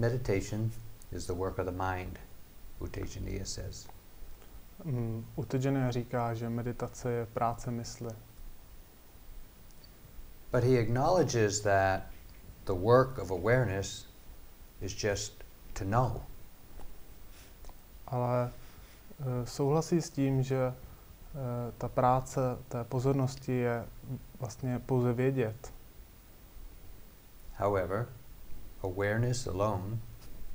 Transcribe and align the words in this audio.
meditation 0.00 0.72
is 1.12 1.26
the 1.26 1.34
work 1.34 1.58
of 1.58 1.66
the 1.66 1.72
mind, 1.72 2.18
U 2.80 2.86
Tejaniya 2.86 3.46
says. 3.46 3.86
Mm, 4.84 5.24
Utejaniya 5.36 5.90
říká, 5.90 6.34
že 6.34 6.48
meditace 6.48 7.12
je 7.12 7.26
práce 7.26 7.70
mysli. 7.70 8.10
But 10.52 10.64
he 10.64 10.78
acknowledges 10.78 11.60
that 11.60 12.02
the 12.64 12.72
work 12.72 13.18
of 13.18 13.30
awareness 13.30 14.06
is 14.80 15.04
just 15.04 15.44
to 15.72 15.84
know. 15.84 16.22
Ale 18.06 18.50
uh, 19.18 19.44
souhlasí 19.44 20.02
s 20.02 20.10
tím, 20.10 20.42
že 20.42 20.68
uh, 20.68 20.74
ta 21.78 21.88
práce 21.88 22.40
té 22.68 22.84
pozornosti 22.84 23.52
je 23.52 23.84
vlastně 24.40 24.78
pouze 24.78 25.12
vědět. 25.12 25.72
However, 27.56 28.06
awareness 28.82 29.46
alone 29.46 29.98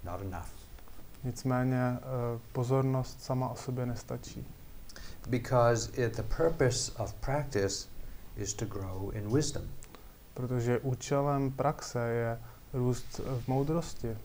not 0.04 0.22
enough. 0.22 0.50
Nicméně 1.24 1.78
uh, 1.92 2.42
pozornost 2.52 3.22
sama 3.22 3.50
o 3.50 3.56
sobě 3.56 3.86
nestačí. 3.86 4.48
Because 5.30 5.92
it, 6.06 6.16
the 6.16 6.24
purpose 6.24 6.92
of 6.98 7.14
practice 7.14 7.88
is 8.36 8.54
to 8.54 8.66
grow 8.66 9.16
in 9.16 9.34
wisdom. 9.34 9.64
Protože 10.34 10.80
účelem 10.80 11.52
praxe 11.52 12.00
je 12.00 12.40
růst 12.74 13.20
v 13.20 13.48
moudrosti. 13.48 14.18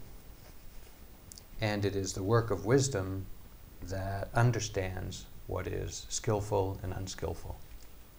And 1.73 1.85
it 1.85 1.97
is 1.97 2.13
the 2.13 2.21
work 2.21 2.51
of 2.51 2.67
wisdom 2.67 3.27
that 3.89 4.29
understands 4.45 5.27
what 5.49 5.67
is 5.67 6.07
skillful 6.09 6.77
and 6.83 6.95
unskillful. 7.01 7.55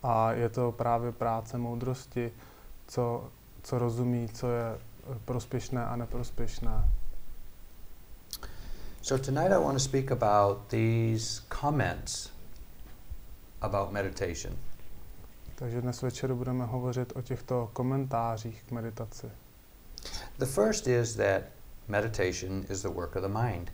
A 0.03 0.31
je 0.31 0.49
to 0.49 0.71
právě 0.71 1.11
práce 1.11 1.57
moudrosti, 1.57 2.31
co, 2.87 3.29
co 3.63 3.79
rozumí, 3.79 4.29
co 4.29 4.51
je 4.51 4.77
prospěšné 5.25 5.85
a 5.85 5.95
neprospěšné. 5.95 6.89
So 9.01 9.25
tonight 9.25 9.51
I 9.51 9.63
want 9.63 9.73
to 9.73 9.79
speak 9.79 10.11
about 10.11 10.57
these 10.67 11.41
comments 11.61 12.29
about 13.61 13.91
meditation. 13.91 14.57
Takže 15.55 15.81
dnes 15.81 16.01
večer 16.01 16.33
budeme 16.33 16.65
hovořit 16.65 17.13
o 17.15 17.21
těchto 17.21 17.69
komentářích 17.73 18.63
k 18.63 18.71
meditaci. 18.71 19.31
The 20.37 20.45
first 20.45 20.87
is 20.87 21.15
that 21.15 21.41
meditation 21.87 22.65
is 22.69 22.81
the 22.81 22.89
work 22.89 23.15
of 23.15 23.21
the 23.21 23.39
mind. 23.41 23.71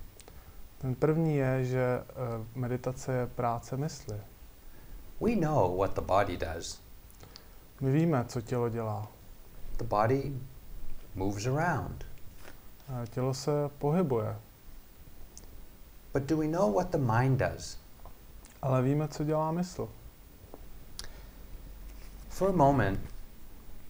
Ten 0.78 0.96
první 0.96 1.36
je, 1.36 1.66
že 1.66 2.00
uh, 2.00 2.46
meditace 2.56 3.14
je 3.14 3.28
práce 3.28 3.78
mysli. 3.78 4.22
We 5.22 5.36
know 5.36 5.78
what 5.78 5.94
the 5.94 6.02
body 6.02 6.38
does. 6.38 6.82
My 7.82 7.92
víme, 7.92 8.26
co 8.28 8.42
tělo 8.42 8.70
dělá. 8.70 9.08
The 9.78 9.84
body 9.84 10.34
moves 11.18 11.48
around. 11.48 12.06
Uh, 12.90 13.06
tělo 13.06 13.34
se 13.34 13.52
pohybuje. 13.78 14.36
But 16.14 16.24
do 16.24 16.38
we 16.38 16.48
know 16.48 16.74
what 16.74 16.90
the 16.92 16.98
mind 16.98 17.40
does? 17.40 17.78
Ale 18.62 18.82
víme, 18.82 19.08
co 19.08 19.24
dělá 19.24 19.52
mysl. 19.52 19.90
For 22.30 22.50
a 22.50 22.52
moment, 22.52 23.00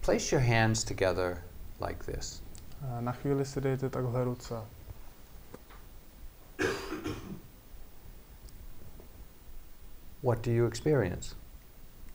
place 0.00 0.36
your 0.36 0.44
hands 0.44 0.84
together 0.84 1.42
like 1.86 2.12
this. 2.12 2.42
Uh, 2.82 3.00
na 3.00 3.12
chvíli 3.12 3.44
si 3.44 3.60
dejte 3.60 3.90
takhle 3.90 4.24
ruce. 4.24 4.54
What 10.22 10.44
do 10.44 10.50
you 10.50 10.66
experience? 10.66 11.36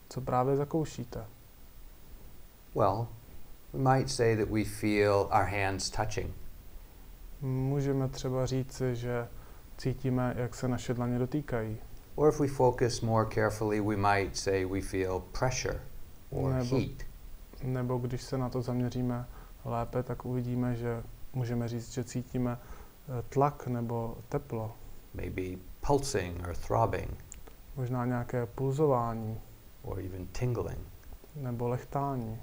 Co 0.08 0.20
právě 0.20 0.56
zakoušíte? 0.56 1.26
Well, 2.74 3.08
we 3.74 3.80
might 3.96 4.10
say 4.10 4.36
that 4.36 4.50
we 4.50 4.64
feel 4.64 5.28
our 5.32 5.44
hands 5.44 5.90
touching. 5.90 6.34
Můžeme 7.40 8.08
třeba 8.08 8.46
říci, 8.46 8.96
že 8.96 9.28
cítíme, 9.78 10.34
jak 10.36 10.54
se 10.54 10.68
naše 10.68 10.94
dlaně 10.94 11.18
dotýkají. 11.18 11.76
Or 12.14 12.28
if 12.28 12.40
we 12.40 12.48
focus 12.48 13.00
more 13.00 13.26
carefully, 13.34 13.80
we 13.80 13.96
might 13.96 14.36
say 14.36 14.64
we 14.64 14.80
feel 14.80 15.20
pressure 15.38 15.80
or 16.30 16.52
Nebo- 16.52 16.76
heat. 16.76 17.02
Nebo 17.62 17.98
když 17.98 18.22
se 18.22 18.38
na 18.38 18.48
to 18.48 18.62
zaměříme 18.62 19.26
lépe, 19.64 20.02
tak 20.02 20.24
uvidíme, 20.24 20.76
že 20.76 21.02
můžeme 21.32 21.68
říct, 21.68 21.92
že 21.92 22.04
cítíme 22.04 22.58
eh, 22.58 23.22
tlak 23.28 23.66
nebo 23.66 24.16
teplo, 24.28 24.74
maybe 25.14 25.42
pulsing 25.86 26.48
or 26.48 26.56
throbbing 26.56 27.24
možná 27.76 28.06
nějaké 28.06 28.46
pulzování 28.46 29.40
or 29.82 30.00
even 30.00 30.26
tingling. 30.26 30.78
nebo 31.36 31.68
lechtání. 31.68 32.40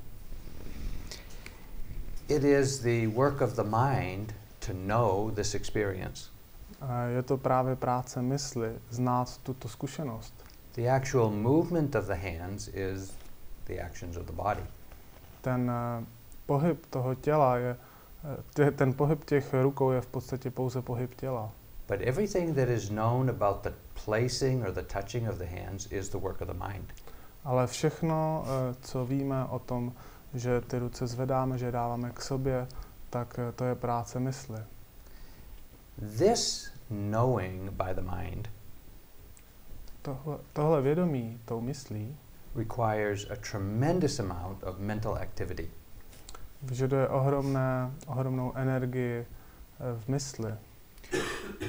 It 2.28 2.44
is 2.44 2.80
the 2.80 3.08
work 3.08 3.42
of 3.42 3.56
the 3.56 3.64
mind 3.64 4.34
to 4.60 4.74
know 4.74 5.32
this 5.32 5.56
experience. 5.56 6.30
Je 7.16 7.24
to 7.24 7.38
právě 7.38 7.76
práce 7.76 8.22
mysli 8.22 8.72
znát 8.90 9.38
tuto 9.38 9.68
zkušenost. 9.68 10.34
The 10.76 10.90
actual 10.90 11.30
movement 11.30 11.96
of 11.96 12.06
the 12.06 12.16
hands 12.16 12.68
is 12.68 13.14
the 13.66 13.82
actions 13.82 14.18
of 14.18 14.26
the 14.26 14.34
body. 14.34 14.64
Ten 15.42 15.72
eh, 15.72 16.06
pohyb 16.46 16.86
toho 16.86 17.16
těla 17.16 17.58
je, 17.58 17.78
eh, 18.60 18.72
ten 18.72 18.94
pohyb 18.94 19.26
těch 19.26 19.54
rukou 19.54 19.92
je 19.92 20.02
v 20.02 20.08
podstatě 20.08 20.52
pouze 20.52 20.82
pohyb 20.82 21.16
těla. 21.16 21.52
But 21.88 22.00
everything 22.02 22.56
that 22.56 22.70
is 22.70 22.90
known 22.90 23.30
about 23.30 23.64
the 23.64 23.74
placing 24.06 24.64
or 24.64 24.72
the 24.72 24.82
touching 24.82 25.30
of 25.30 25.38
the 25.38 25.46
hands 25.46 25.92
is 25.92 26.10
the 26.10 26.18
work 26.18 26.42
of 26.42 26.48
the 26.48 26.68
mind. 26.68 26.94
Ale 27.44 27.68
všechno, 27.68 28.46
eh, 28.46 28.76
co 28.82 29.06
víme 29.06 29.46
o 29.46 29.60
tom, 29.60 29.94
že 30.34 30.62
ty 30.62 30.80
ruce 30.80 31.08
zvedáme, 31.08 31.58
že 31.58 31.66
je 31.66 31.72
dáváme 31.72 32.12
k 32.12 32.22
sobě, 32.22 32.68
tak 33.10 33.40
eh, 33.40 33.52
to 33.52 33.66
je 33.66 33.76
práce 33.76 34.20
mysli. 34.20 34.60
This 36.18 36.72
knowing 36.90 37.72
by 37.72 37.94
the 37.94 38.02
mind 38.02 38.50
Tohle, 40.02 40.38
tohle 40.54 40.82
vědomí 40.82 41.40
tou 41.46 41.62
myslí 41.62 42.18
requires 42.56 43.28
a 43.32 43.36
tremendous 43.36 44.20
amount 44.20 44.64
of 44.64 44.78
mental 44.80 45.16
activity. 45.16 45.70
vyžaduje 46.62 47.08
ohromné, 47.08 47.92
ohromnou 48.08 48.54
energii 48.56 49.26
eh, 49.26 49.26
v 50.00 50.08
mysli. 50.08 50.54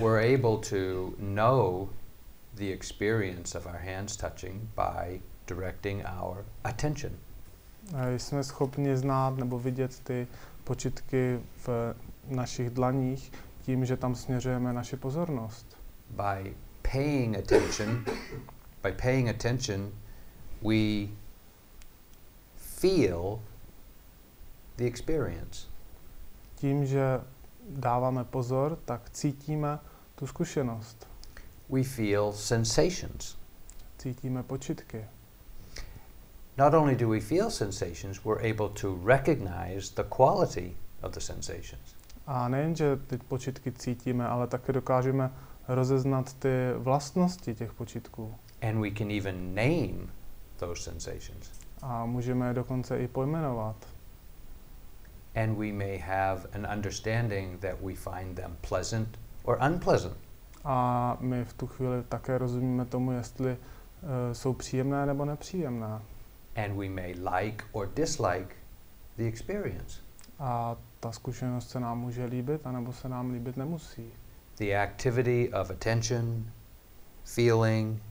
We're 0.01 0.35
able 0.35 0.59
to 0.71 1.15
know 1.19 1.89
the 2.55 2.73
experience 2.73 3.59
of 3.59 3.67
our 3.67 3.79
hands 3.79 4.17
touching 4.17 4.69
by 4.77 5.21
directing 5.47 6.05
our 6.05 6.45
attention. 6.65 7.19
Jsme 8.17 8.45
schopni 8.45 8.97
znát 8.97 9.37
nebo 9.37 9.59
vidět 9.59 10.01
ty 10.01 10.29
počitky 10.65 11.41
v 11.67 11.95
našich 12.29 12.71
dlaních 12.71 13.33
tím, 13.63 13.85
že 13.85 13.97
tam 13.97 14.15
směřujeme 14.15 14.73
naši 14.73 14.97
pozornost. 14.97 15.77
By 16.11 16.57
paying 16.93 17.37
attention, 17.37 18.05
by 18.83 18.93
paying 19.03 19.29
attention, 19.29 19.93
we 20.63 21.09
feel 22.57 23.41
the 24.77 24.85
experience. 24.85 25.67
Tím, 26.55 26.87
že 26.87 27.21
dáváme 27.69 28.25
pozor, 28.25 28.79
tak 28.85 29.11
cítíme 29.11 29.79
tu 30.15 30.27
zkušenost. 30.27 31.09
We 31.69 31.83
feel 31.83 32.33
sensations. 32.33 33.37
Cítíme 33.99 34.43
počitky. 34.43 35.05
Not 36.59 36.75
only 36.75 36.95
do 36.95 37.09
we 37.09 37.21
feel 37.21 37.51
sensations, 37.51 38.25
we're 38.25 38.41
able 38.41 38.69
to 38.69 39.01
recognize 39.05 39.91
the 39.91 40.03
quality 40.03 40.77
of 41.03 41.13
the 41.13 41.21
sensations. 41.21 41.95
A 42.27 42.49
nejen, 42.49 42.77
že 42.77 42.97
ty 42.97 43.19
počitky 43.19 43.73
cítíme, 43.73 44.29
ale 44.29 44.47
také 44.47 44.73
dokážeme 44.73 45.31
rozeznat 45.69 46.33
ty 46.33 46.49
vlastnosti 46.77 47.55
těch 47.55 47.73
počitků. 47.73 48.35
And 48.63 48.81
we 48.81 48.91
can 48.91 49.11
even 49.11 49.55
name 49.55 50.13
those 50.57 50.83
sensations. 50.83 51.51
A 51.83 52.07
můžeme 52.07 52.49
je 52.49 52.55
dokonce 52.55 52.99
i 52.99 53.09
pojmenovat. 53.09 53.77
And 55.35 55.57
we 55.57 55.73
may 55.73 55.99
have 55.99 56.43
an 56.53 56.67
understanding 56.77 57.61
that 57.61 57.81
we 57.81 57.95
find 57.95 58.37
them 58.37 58.57
pleasant 58.69 59.19
or 59.43 59.59
unpleasant. 59.67 60.17
A 60.65 61.17
my 61.21 61.45
v 61.45 61.53
tu 61.53 61.67
chvíli 61.67 62.03
také 62.09 62.39
rozumíme 62.39 62.85
tomu, 62.85 63.13
jestli 63.13 63.51
uh, 63.51 63.59
jsou 64.33 64.53
příjemné 64.53 65.07
nebo 65.07 65.25
nepříjemné. 65.25 66.01
And 66.57 66.77
we 66.77 66.89
may 66.89 67.15
like 67.15 67.65
or 67.73 67.87
dislike 67.95 68.55
the 69.17 69.25
experience. 69.25 70.01
A 70.39 70.77
ta 71.01 71.13
zkušenost 71.13 71.71
se 71.71 71.81
nám 71.81 72.01
může 72.01 72.25
líbit, 72.25 72.67
anebo 72.67 72.93
se 72.93 73.09
nám 73.09 73.31
líbit 73.31 73.57
nemusí. 73.57 74.11
The 74.59 74.77
activity 74.77 75.53
of 75.53 75.71
attention, 75.71 76.51
feeling, 77.25 78.03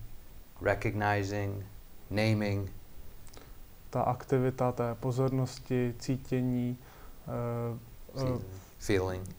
recognizing, 0.61 1.65
naming 2.09 2.71
Ta 3.89 4.01
aktivita 4.01 4.71
té 4.71 4.95
pozornosti, 4.95 5.93
cítění, 5.99 6.77
uh, 8.15 8.23
uh, 8.33 8.41
feeling, 8.79 9.35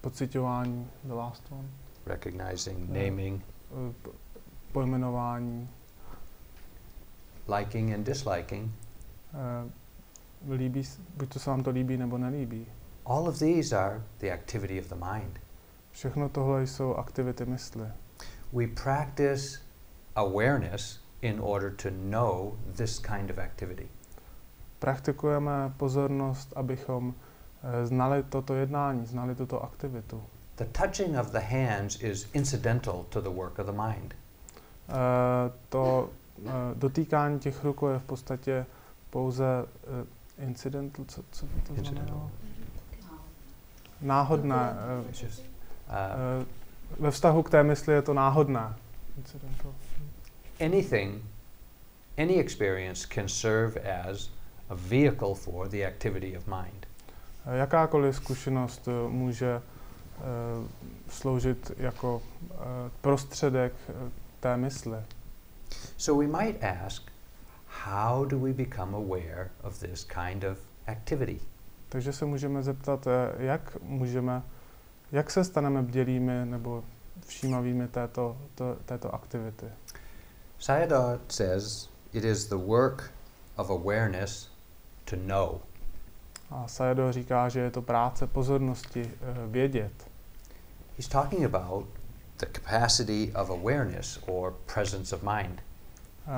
pocitování, 0.00 0.90
the 1.06 1.12
last 1.14 1.52
one, 1.52 1.68
recognizing, 2.06 2.78
Yeah. 2.78 3.04
naming, 3.10 3.44
uh, 3.70 4.12
pojmenování, 4.72 5.68
liking 7.48 7.94
and 7.94 8.06
disliking 8.06 8.72
uh, 9.34 9.70
líbí, 10.50 10.82
buď 11.16 11.28
to 11.28 11.38
se 11.38 11.50
vám 11.50 11.62
to 11.62 11.70
líbí, 11.70 11.96
nebo 11.96 12.18
nelíbí. 12.18 12.66
All 13.06 13.28
of 13.28 13.38
these 13.38 13.76
are 13.76 14.02
the 14.18 14.32
activity 14.32 14.80
of 14.80 14.88
the 14.88 14.94
mind. 14.94 15.38
Všechno 15.90 16.28
tohle 16.28 16.66
jsou 16.66 16.94
aktivity 16.94 17.46
mysli. 17.46 17.86
We 18.52 18.66
practice 18.66 19.58
awareness 20.14 21.00
in 21.22 21.40
order 21.40 21.70
to 21.70 21.90
know 21.90 22.56
this 22.76 22.98
kind 22.98 23.30
of 23.30 23.38
activity. 23.38 23.88
Praktikujeme 24.78 25.72
pozornost, 25.76 26.52
abychom 26.56 27.14
eh, 27.62 27.86
znali 27.86 28.22
toto 28.22 28.54
jednání, 28.54 29.06
znali 29.06 29.34
tuto 29.34 29.62
aktivitu. 29.62 30.22
The 30.54 30.64
touching 30.64 31.18
of 31.18 31.30
the 31.30 31.40
hands 31.40 32.02
is 32.02 32.28
incidental 32.34 33.04
to 33.08 33.20
the 33.20 33.30
work 33.30 33.58
of 33.58 33.66
the 33.66 33.72
mind. 33.72 34.14
Eh, 34.88 35.52
to 35.68 36.10
dotýkání 36.74 37.38
těch 37.38 37.64
rukou 37.64 37.88
je 37.88 37.98
v 37.98 38.04
podstatě 38.04 38.66
pouze 39.10 39.44
uh, 40.38 40.44
incidental, 40.46 41.04
co, 41.08 41.22
co 41.32 41.46
to 41.46 41.74
Incidental. 41.74 42.06
znamená? 42.06 42.30
Náhodné. 44.00 44.72
eh, 45.18 45.26
eh, 45.88 46.44
ve 46.98 47.10
vztahu 47.10 47.42
k 47.42 47.50
té 47.50 47.62
mysli 47.62 47.94
je 47.94 48.02
to 48.02 48.14
náhodné. 48.14 48.74
Incidental. 49.18 49.72
anything, 50.66 51.22
any 52.18 52.34
experience 52.38 53.06
can 53.14 53.28
serve 53.28 53.80
as 53.80 54.30
a 54.70 54.74
vehicle 54.74 55.34
for 55.34 55.68
the 55.68 55.86
activity 55.86 56.36
of 56.38 56.46
mind. 56.46 56.86
Eh, 57.46 57.56
Jakákoliv 57.58 58.16
zkušenost 58.16 58.88
eh, 58.88 59.08
může 59.08 59.46
eh, 59.56 60.22
sloužit 61.08 61.72
jako 61.76 62.22
eh, 62.50 62.56
prostředek 63.00 63.72
eh, 63.88 63.92
té 64.40 64.56
mysli. 64.56 64.98
So 66.02 66.14
we 66.14 66.26
might 66.26 66.60
ask, 66.64 67.02
how 67.66 68.24
do 68.24 68.36
we 68.36 68.52
become 68.52 68.92
aware 68.92 69.52
of 69.62 69.78
this 69.78 70.02
kind 70.02 70.44
of 70.44 70.58
activity? 70.88 71.40
Takže 71.88 72.12
se 72.12 72.24
můžeme 72.24 72.62
zeptat, 72.62 73.06
eh, 73.06 73.44
jak 73.44 73.76
můžeme, 73.82 74.42
jak 75.12 75.30
se 75.30 75.44
staneme 75.44 75.82
bdělými 75.82 76.46
nebo 76.46 76.84
všímavými 77.26 77.88
této, 77.88 78.36
to, 78.54 78.76
této 78.84 79.14
aktivity. 79.14 79.66
Sayadaw 80.58 81.20
says 81.28 81.88
it 82.12 82.24
is 82.24 82.48
the 82.48 82.56
work 82.56 83.12
of 83.56 83.70
awareness 83.70 84.50
to 85.04 85.16
know. 85.16 85.60
A 86.50 86.68
Sayadaw 86.68 87.12
říká, 87.12 87.48
že 87.48 87.60
je 87.60 87.70
to 87.70 87.82
práce 87.82 88.26
pozornosti 88.26 89.02
eh, 89.02 89.46
vědět. 89.46 90.10
He's 90.96 91.08
talking 91.08 91.44
about 91.44 91.86
the 92.38 92.46
capacity 92.46 93.32
of 93.34 93.50
awareness 93.50 94.18
or 94.26 94.54
presence 94.74 95.16
of 95.16 95.22
mind. 95.22 95.62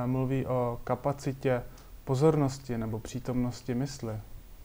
Mluví 0.07 0.47
o 0.47 0.81
kapacitě 0.85 1.63
pozornosti 2.05 2.79
nebo 2.79 2.99
přítomnosti 2.99 3.75
mysli. 3.75 4.15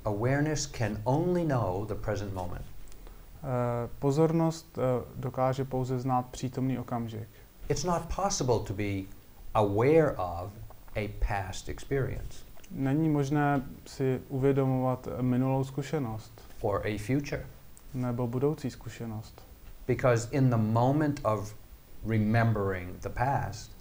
Awareness 0.05 0.71
can 0.71 0.97
only 1.03 1.45
know 1.45 1.85
the 1.85 1.95
present 1.95 2.33
moment. 2.33 2.65
Eh, 2.65 3.89
Pozornost 3.99 4.77
eh, 4.77 5.05
dokáže 5.15 5.65
pouze 5.65 5.99
znát 5.99 6.25
přítomný 6.25 6.79
okamžik. 6.79 7.29
It's 7.69 7.83
not 7.83 8.01
possible 8.15 8.59
to 8.59 8.73
be 8.73 9.01
aware 9.53 10.11
of 10.11 10.51
a 10.95 11.09
past 11.27 11.69
experience 11.69 12.49
Není 12.71 13.09
možné 13.09 13.61
si 13.85 14.21
uvědomovat 14.29 15.07
minulou 15.21 15.63
zkušenost 15.63 16.41
or 16.61 16.87
a 16.87 16.97
future 16.97 17.45
nebo 17.93 18.27
budoucí 18.27 18.69
zkušenost, 18.69 19.41
because 19.87 20.27
in 20.31 20.49
the 20.49 20.57
moment 20.57 21.21
of 21.23 21.55
remembering 22.07 22.99
the 22.99 23.09
past, 23.09 23.71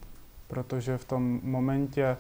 protože 0.49 0.99
v 0.99 1.05
tom 1.05 1.41
momentě 1.43 2.05
eh, 2.05 2.17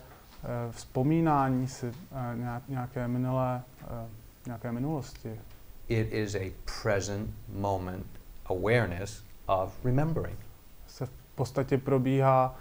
vzpomínání 0.72 1.69
si 1.69 1.86
eh, 1.86 2.36
nějak- 2.36 2.69
nějaké 2.69 3.08
minulé, 3.08 3.62
eh, 3.82 4.08
nějaké 4.46 4.72
minulosti 4.72 5.40
it 5.88 6.12
is 6.12 6.34
a 6.34 6.52
present 6.82 7.30
moment 7.48 8.06
awareness 8.46 9.25
of 9.46 9.84
remembering. 9.84 10.38
se 10.86 11.06
v 11.06 11.10
podstatě 11.34 11.78
probíhá 11.78 12.56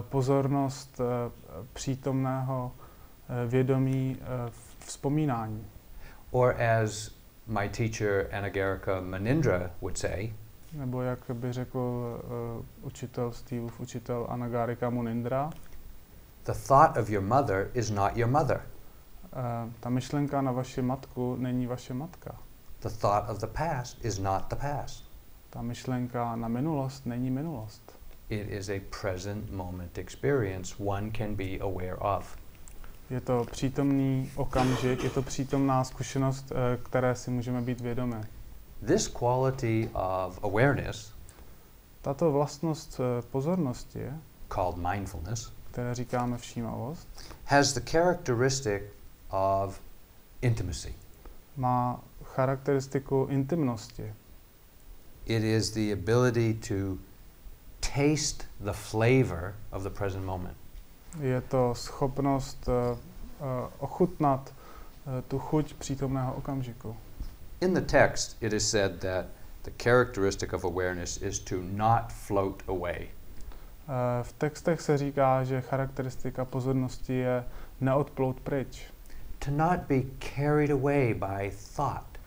pozornost 0.00 1.00
přítomného 1.72 2.72
vědomí 3.46 4.16
vzpomínání. 4.78 5.66
Or 6.30 6.56
as 6.62 7.10
my 7.46 7.68
teacher 7.68 8.28
Anagarika 8.32 9.00
Manindra 9.00 9.70
would 9.80 9.98
say, 9.98 10.32
Nebo 10.76 11.02
jak 11.02 11.18
by 11.32 11.52
řekl 11.52 11.78
uh, 11.78 12.86
učitel 12.86 13.32
Steveův 13.32 13.80
učitel 13.80 14.26
Anagarika 14.28 14.90
Munindra, 14.90 15.50
the 16.44 16.52
thought 16.52 16.96
of 16.96 17.10
your 17.10 17.24
mother 17.24 17.70
is 17.74 17.90
not 17.90 18.16
your 18.16 18.30
mother. 18.30 18.60
uh, 19.36 19.72
ta 19.80 19.90
myšlenka 19.90 20.40
na 20.42 20.52
vaši 20.52 20.82
matku 20.82 21.36
není 21.36 21.66
vaše 21.66 21.94
matka. 21.94 22.38
The 22.80 22.88
thought 22.88 23.30
of 23.30 23.38
the 23.40 23.46
past 23.46 24.04
is 24.04 24.18
not 24.18 24.48
the 24.48 24.56
past. 24.56 25.04
Ta 25.50 25.62
myšlenka 25.62 26.36
na 26.36 26.48
minulost 26.48 27.06
není 27.06 27.30
minulost. 27.30 27.98
It 28.28 28.48
is 28.50 28.68
a 28.68 28.80
present 29.02 29.50
moment 29.52 29.98
experience 29.98 30.74
one 30.78 31.10
can 31.10 31.34
be 31.34 31.58
aware 31.60 31.96
of. 31.96 32.36
Je 33.10 33.20
to 33.20 33.46
přítomný 33.50 34.30
okamžik, 34.36 35.04
je 35.04 35.10
to 35.10 35.22
přítomná 35.22 35.84
zkušenost, 35.84 36.52
eh, 36.52 36.78
které 36.82 37.14
si 37.14 37.30
můžeme 37.30 37.60
být 37.60 37.80
vědomi. 37.80 38.16
This 38.86 39.08
quality 39.08 39.90
of 39.94 40.38
awareness, 40.44 41.12
Tato 42.02 42.32
vlastnost 42.32 43.00
eh, 43.00 43.22
pozornosti, 43.30 44.00
called 44.48 44.76
mindfulness, 44.76 45.52
které 45.70 45.94
říkáme 45.94 46.38
všímavost, 46.38 47.08
has 47.44 47.72
the 47.72 47.90
characteristic 47.90 48.82
of 49.30 49.80
intimacy. 50.42 50.94
má 51.56 52.00
charakteristiku 52.24 53.26
intimnosti. 53.30 54.12
It 55.26 55.42
is 55.42 55.70
the 55.70 55.92
ability 55.92 56.54
to 56.54 56.98
taste 57.80 58.44
the 58.60 58.72
flavor 58.72 59.54
of 59.72 59.82
the 59.82 59.90
present 59.90 60.24
moment. 60.24 60.56
Je 61.20 61.40
to 61.40 61.74
schopnost 61.74 62.68
eh, 62.68 62.98
eh, 63.40 63.68
ochutnat 63.78 64.54
eh, 65.06 65.22
tu 65.28 65.38
chuť 65.38 65.74
přítomného 65.74 66.34
okamžiku. 66.34 66.96
In 67.60 67.72
the 67.72 67.80
text, 67.80 68.36
it 68.40 68.52
is 68.52 68.68
said 68.68 69.00
that 69.00 69.28
the 69.62 69.70
characteristic 69.78 70.52
of 70.52 70.64
awareness 70.64 71.16
is 71.16 71.38
to 71.38 71.62
not 71.62 72.12
float 72.12 72.62
away. 72.68 73.08
Eh, 73.88 74.22
V 74.22 74.32
textech 74.32 74.80
se 74.80 74.98
říká, 74.98 75.44
že 75.44 75.60
charakteristika 75.60 76.44
pozornosti 76.44 77.14
je 77.14 77.44
neodplout 77.80 78.40
pryč. 78.40 78.82
To 79.38 79.50
not 79.50 79.80
be 79.88 80.02
carried 80.36 80.70
away 80.70 81.14
by 81.14 81.50
thought. 81.76 82.18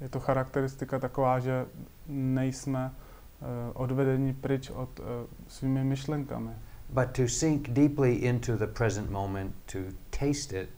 Je 0.00 0.08
to 0.08 0.20
charakteristika 0.20 0.98
taková, 0.98 1.38
že 1.38 1.66
nejsme 2.08 2.90
eh, 2.90 3.44
odvedeni 3.74 4.32
pryč 4.32 4.70
od 4.70 5.00
eh, 5.00 5.02
svými 5.48 5.84
myšlenkami, 5.84 6.52
but 6.90 7.10
to 7.12 7.28
sink 7.28 7.68
deeply 7.68 8.14
into 8.14 8.56
the 8.56 8.66
present 8.66 9.10
moment 9.10 9.54
to 9.66 9.78
taste 10.10 10.52
it 10.52 10.68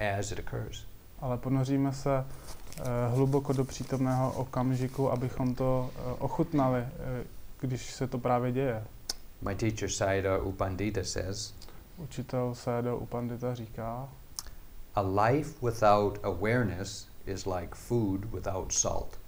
as 0.00 0.32
it 0.32 0.38
occurs. 0.38 0.86
Ale 1.24 1.38
ponoříme 1.38 1.92
se 1.92 2.24
eh, 2.24 2.82
hluboko 3.14 3.52
do 3.52 3.64
přítomného 3.64 4.32
okamžiku, 4.32 5.10
abychom 5.10 5.54
to 5.54 5.90
eh, 5.96 6.12
ochutnali, 6.18 6.80
eh, 6.80 7.24
když 7.60 7.94
se 7.94 8.06
to 8.06 8.18
právě 8.18 8.52
děje. 8.52 8.84
My 9.42 9.54
teacher 9.54 9.90
Sayadaw 9.90 10.46
Upandita 10.46 11.04
says, 11.04 11.54
Učitel 11.96 12.54
Sédo 12.54 12.96
Upandita 12.96 13.54
říká, 13.54 14.08
a 14.94 15.00
life 15.00 15.66
without 15.66 16.18
awareness 16.24 17.08
is 17.26 17.46
like 17.46 17.74
food 17.74 18.24
without 18.24 18.72
salt. 18.72 19.18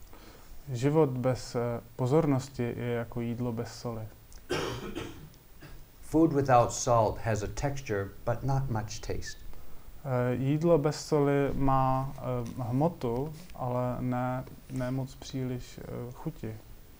život 0.72 1.10
bez 1.10 1.56
pozornosti 1.96 2.62
je 2.76 2.92
jako 2.92 3.20
jídlo 3.20 3.52
bez 3.52 3.80
soli. 3.80 4.02
Food 6.00 6.32
without 6.32 6.72
salt 6.72 7.18
has 7.18 7.42
a 7.42 7.46
texture 7.46 8.08
but 8.26 8.42
not 8.42 8.70
much 8.70 9.00
taste. 9.00 9.45
Eh, 10.06 10.34
Jídlo 10.34 10.78
bez 10.78 11.06
soli 11.06 11.50
má 11.54 12.14
eh, 12.18 12.62
hmotu, 12.62 13.32
ale 13.54 13.96
ne, 14.00 14.44
ne 14.70 14.90
moc 14.90 15.14
příliš 15.14 15.78
eh, 15.78 16.12
chuti. 16.12 16.56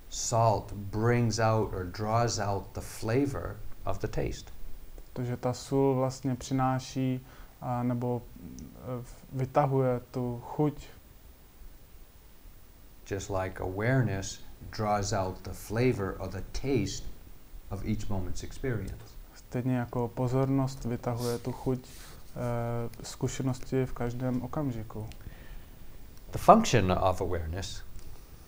Salt 0.09 0.73
brings 0.73 1.39
out 1.39 1.75
or 1.75 1.85
draws 1.85 2.39
out 2.39 2.65
the 2.73 2.81
flavor 2.81 3.57
of 3.85 3.99
the 3.99 4.07
taste. 4.07 4.53
Protože 5.13 5.37
ta 5.37 5.53
sůl 5.53 5.95
vlastně 5.95 6.35
přináší 6.35 7.27
a, 7.61 7.83
nebo 7.83 8.23
vytahuje 9.33 10.01
tu 10.11 10.43
chuť, 10.45 10.87
just 13.11 13.31
like 13.31 13.63
awareness 13.63 14.41
draws 14.77 15.13
out 15.13 15.43
the 15.43 15.53
flavor 15.53 16.17
or 16.19 16.29
the 16.29 16.43
taste 16.53 17.05
of 17.71 17.85
each 17.85 18.09
moment's 18.11 18.43
experience. 18.43 19.05
stejně 19.35 19.77
jako 19.77 20.09
pozornost 20.09 20.85
vytahuje 20.85 21.39
tu 21.39 21.53
chuť 21.53 21.89
zkušenosti 23.03 23.87
v 23.87 23.93
každém 23.93 24.43
okamžiku. 24.43 25.07
The 26.31 26.39
function 26.39 26.93
of 26.93 27.21
awareness 27.21 27.87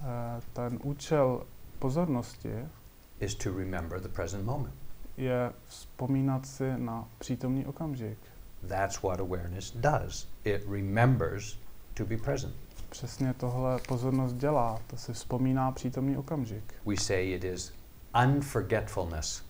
Eh, 0.01 0.41
ten 0.53 0.79
účel 0.83 1.43
pozornosti 1.79 2.53
is 3.21 3.35
to 3.35 3.51
remember 3.59 4.01
the 4.01 4.09
present 4.09 4.45
moment. 4.45 4.75
je 5.17 5.53
vzpomínat 5.67 6.47
si 6.47 6.73
na 6.77 7.09
přítomný 7.19 7.67
okamžik. 7.67 8.19
That's 8.69 9.03
what 9.03 9.21
awareness 9.21 9.71
does. 9.77 10.29
It 10.45 10.63
remembers 10.71 11.59
to 11.95 12.05
be 12.07 12.17
present. 12.17 12.55
přesně 12.89 13.35
tohle 13.35 13.79
pozornost 13.89 14.33
dělá. 14.33 14.79
To 14.87 14.97
si 14.97 15.13
vzpomíná 15.13 15.73
přítomný 15.73 16.17
okamžik. 16.17 16.75
We 16.87 16.97
say 16.97 17.33
it 17.33 17.45
is 17.45 17.73
unforgetfulness. 18.25 19.43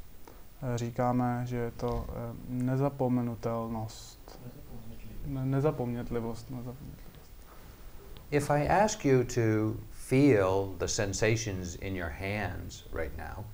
Eh, 0.63 0.79
Říkáme, 0.79 1.43
že 1.47 1.57
je 1.57 1.71
to 1.71 2.07
eh, 2.09 2.13
nezapomenutelnost. 2.49 4.18
Ne- 5.29 5.47
nezapomnětlivost. 5.47 6.51
nezapomnětlivost. 6.51 7.09
If 8.31 8.51
I 8.51 8.69
ask 8.69 9.05
you 9.05 9.25
to 9.25 9.77
feel 9.91 10.75
the 10.79 10.87
sensations 10.87 11.75
in 11.81 11.97
your 11.97 12.11
hands 12.11 12.85
right 12.93 13.19
now, 13.19 13.45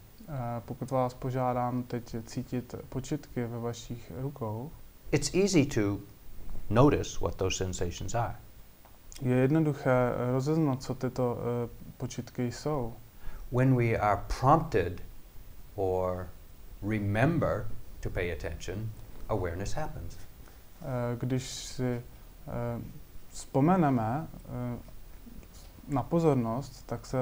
Pokud 0.61 0.91
vás 0.91 1.15
požádám 1.15 1.83
teď 1.83 2.17
cítit 2.27 2.75
počitky 2.89 3.45
ve 3.47 3.59
vašich 3.59 4.13
rukou, 4.21 4.71
it's 5.13 5.35
easy 5.35 5.67
to 5.67 5.99
notice 6.71 7.19
what 7.21 7.35
those 7.37 7.57
sensations 7.65 8.15
are. 8.15 8.35
je 9.23 9.37
jednoduché 9.37 9.91
rozeznat, 10.33 10.83
co 10.83 10.95
tyto 10.95 11.39
eh, 11.39 11.69
počitky 11.97 12.53
jsou. 12.53 12.95
When 13.53 13.77
we 13.77 13.99
are 13.99 14.21
prompted 14.41 15.03
or 15.75 16.29
remember 16.89 17.67
to 18.01 18.11
pay 18.11 18.33
attention, 18.33 18.91
awareness 19.29 19.73
happens. 19.73 20.17
Eh, 20.85 21.17
Když 21.17 21.43
si 21.49 21.85
eh, 21.85 22.03
vzpomeneme 23.29 24.29
eh, 24.29 24.79
na 25.89 26.03
pozornost, 26.03 26.83
tak 26.87 27.07
se, 27.07 27.19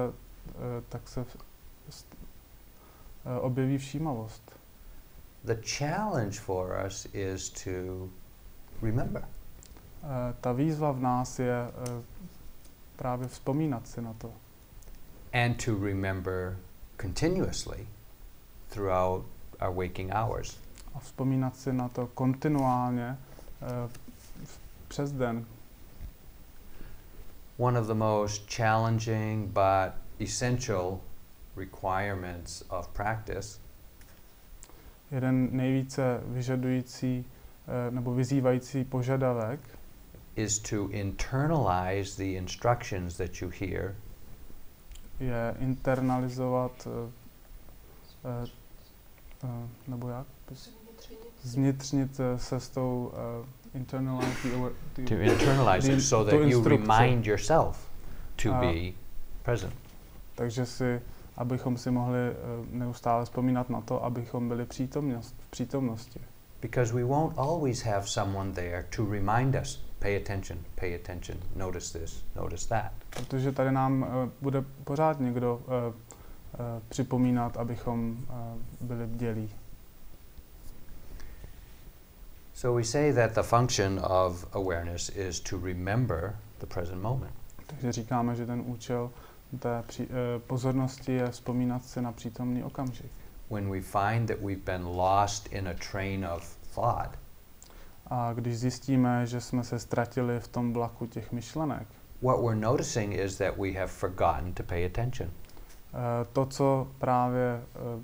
tak 0.89 1.09
se 1.09 1.25
objeví 3.41 3.79
všímavost. 3.79 4.59
The 5.45 5.57
challenge 5.79 6.41
for 6.41 6.85
us 6.87 7.07
is 7.13 7.51
to 7.51 7.71
remember. 8.83 9.29
Ta 10.41 10.53
výzva 10.53 10.93
v 10.93 11.01
nás 11.01 11.39
je 11.39 11.71
právě 12.97 13.29
vzpomínat 13.29 13.87
si 13.87 14.03
na 14.03 14.13
to. 14.13 14.33
and 15.33 15.65
to 15.65 15.85
remember 15.85 16.57
continuously 17.01 17.87
throughout 18.69 19.25
our 19.61 19.75
waking 19.75 20.11
hours. 20.13 20.59
A 20.95 20.99
vzpomínat 20.99 21.57
si 21.57 21.73
na 21.73 21.89
to 21.89 22.07
kontinuálně 22.07 23.19
přes 24.89 25.13
den. 25.13 25.47
One 27.59 27.81
of 27.81 27.87
the 27.87 27.95
most 27.95 28.51
challenging 28.57 29.47
but 29.47 29.93
essential 30.21 31.01
requirements 31.57 32.65
of 32.69 32.89
practice 32.89 33.59
Jeden 35.11 35.49
nejvíce 35.57 36.21
vyžadující 36.25 37.25
eh, 37.69 37.91
nebo 37.91 38.15
vyzývající 38.15 38.85
požadavek 38.85 39.61
is 40.37 40.59
to 40.59 40.89
internalize 40.91 42.17
the 42.17 42.39
instructions 42.39 43.17
that 43.17 43.43
you 43.43 43.51
hear 43.61 43.95
je 45.21 45.55
internalizovat 45.59 46.89
eh, 48.25 48.49
eh, 49.45 49.69
nebo 49.89 50.09
jak? 50.09 50.27
Zvnitřnit 51.43 52.21
eh, 52.21 52.39
se 52.39 52.61
s 52.61 52.69
tou 52.69 53.13
uh, 53.13 53.47
the, 53.73 53.97
aware- 54.07 54.73
the, 54.95 55.05
to 55.05 55.15
internalize 55.15 55.93
it 55.93 56.01
so 56.01 56.31
that 56.31 56.49
you 56.49 56.63
remind 56.63 57.27
yourself 57.27 57.91
to 58.43 58.51
Uh, 58.51 58.61
be 58.61 58.93
present. 59.43 59.75
Takže 60.35 60.67
si, 60.67 61.01
abychom 61.37 61.77
si 61.77 61.91
mohli 61.91 62.19
eh, 62.19 62.35
neustále 62.71 63.25
vzpomínat 63.25 63.71
na 63.71 63.81
to, 63.81 64.05
abychom 64.05 64.49
byli 64.49 64.67
přítomnost, 64.67 65.37
v 65.47 65.51
přítomnosti. 65.51 66.21
Because 66.61 66.95
we 66.95 67.05
won't 67.05 67.39
always 67.39 67.83
have 67.83 68.07
someone 68.07 68.53
there 68.53 68.87
to 68.97 69.11
remind 69.11 69.55
us 69.63 69.83
pay 69.99 70.17
attention, 70.17 70.59
pay 70.75 70.95
attention, 70.95 71.39
notice 71.57 71.99
this, 71.99 72.25
notice 72.37 72.69
that. 72.69 72.93
Protože 73.11 73.53
tady 73.53 73.73
nám 73.73 74.05
eh, 74.05 74.31
bude 74.41 74.65
pořád 74.85 75.21
někdo 75.21 75.61
eh, 75.69 75.93
eh, 76.55 76.59
připomínat, 76.89 77.57
abychom 77.57 78.17
eh, 78.21 78.35
byli 78.81 79.07
bdělí. 79.07 79.51
So 82.63 82.77
we 82.77 82.85
say 82.85 83.13
that 83.13 83.35
the 83.35 83.43
function 83.43 83.99
of 83.99 84.47
awareness 84.53 85.09
is 85.09 85.41
to 85.41 85.59
remember 85.59 86.35
the 86.59 86.67
present 86.67 87.03
moment. 87.03 87.33
Takže 87.67 87.93
říkáme, 87.93 88.37
že 88.37 88.47
ten 88.47 88.63
účel 88.67 89.11
té 89.59 89.83
při, 89.87 90.09
eh, 90.11 90.39
pozornosti 90.39 91.13
je 91.13 91.31
vzpomínat 91.31 91.85
si 91.85 92.03
na 92.03 92.13
přítomný 92.13 92.65
okamžik. 92.65 93.11
When 93.51 93.71
we 93.71 93.81
find 93.81 94.29
that 94.29 94.37
we've 94.41 94.63
been 94.65 94.87
lost 94.87 95.53
in 95.53 95.69
a 95.69 95.75
train 95.91 96.27
of 96.27 96.57
thought, 96.75 97.19
A 98.07 98.33
když 98.33 98.59
zjistíme, 98.59 99.27
že 99.27 99.41
jsme 99.41 99.65
se 99.65 99.79
ztratili 99.79 100.41
v 100.41 100.49
tom 100.49 100.73
vlaku 100.73 101.07
těch 101.07 101.33
myšlenek, 101.33 101.89
what 102.23 102.41
we're 102.41 102.61
noticing 102.61 103.15
is 103.15 103.39
that 103.39 103.57
we 103.59 103.73
have 103.73 103.87
forgotten 103.87 104.53
to 104.53 104.63
pay 104.63 104.87
attention. 104.87 105.31
eh, 105.31 106.27
to, 106.33 106.47
co 106.47 106.89
právě 106.99 107.63
eh, 107.75 108.03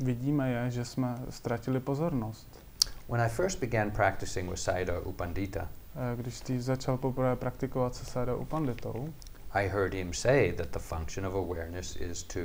vidíme, 0.00 0.52
je, 0.52 0.70
že 0.70 0.84
jsme 0.84 1.16
ztratili 1.30 1.80
pozornost. 1.80 2.63
When 3.06 3.20
I 3.20 3.28
first 3.28 3.60
began 3.60 3.90
practicing 3.90 4.48
with 4.48 4.58
Sayadaw 4.58 5.02
Upandita, 5.02 5.68
Eh, 5.96 6.16
Když 6.16 6.42
začal 6.58 6.96
poprvé 6.96 7.36
praktikovat 7.36 7.94
se 7.94 8.34
Upanditou, 8.34 9.14
I 9.52 9.68
heard 9.68 9.94
him 9.94 10.12
say 10.12 10.52
that 10.52 10.68
the 10.70 10.78
function 10.78 11.26
of 11.26 11.34
awareness 11.34 11.96
is 11.96 12.22
to 12.22 12.40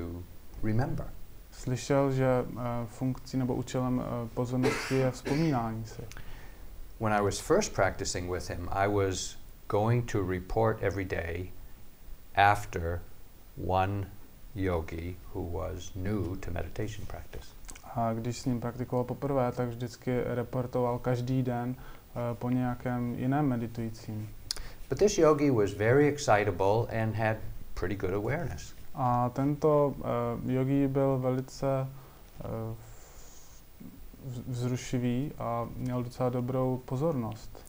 remember. 0.63 1.05
slyšel, 1.51 2.11
že 2.11 2.25
eh, 2.25 2.85
funkcí 2.87 3.37
nebo 3.37 3.55
účelem 3.55 4.01
eh, 4.05 4.27
pozornosti 4.33 4.95
je 4.95 5.11
vzpomínání 5.11 5.85
si. 5.85 6.01
When 6.99 7.13
I 7.13 7.21
was 7.21 7.39
first 7.39 7.73
practicing 7.73 8.31
with 8.31 8.49
him, 8.49 8.69
I 8.71 8.87
was 8.87 9.37
going 9.67 10.11
to 10.11 10.23
report 10.23 10.83
every 10.83 11.05
day 11.05 11.51
after 12.35 13.01
one 13.67 14.05
yogi 14.55 15.15
who 15.33 15.41
was 15.41 15.91
new 15.95 16.35
to 16.35 16.51
meditation 16.51 17.05
practice. 17.05 17.47
A 17.95 18.13
když 18.13 18.37
s 18.37 18.45
ním 18.45 18.59
praktikoval 18.59 19.03
poprvé, 19.03 19.51
tak 19.51 19.67
vždycky 19.67 20.21
reportoval 20.23 20.99
každý 20.99 21.43
den 21.43 21.75
eh, 21.75 22.35
po 22.35 22.49
nějakém 22.49 23.13
jiném 23.13 23.47
meditujícím. 23.47 24.29
But 24.89 24.97
this 24.97 25.17
yogi 25.17 25.51
was 25.51 25.73
very 25.73 26.07
excitable 26.07 27.01
and 27.01 27.15
had 27.15 27.37
pretty 27.73 27.95
good 27.95 28.13
awareness. 28.13 28.73
A 28.95 29.29
tento 29.29 29.95
uh, 29.97 30.51
yogi 30.51 30.87
byl 30.87 31.17
velice 31.17 31.87
uh, 31.87 32.75
vzrušivý 34.47 35.31
a 35.37 35.67
měl 35.75 36.03
docela 36.03 36.29
dobrou 36.29 36.81
pozornost. 36.85 37.65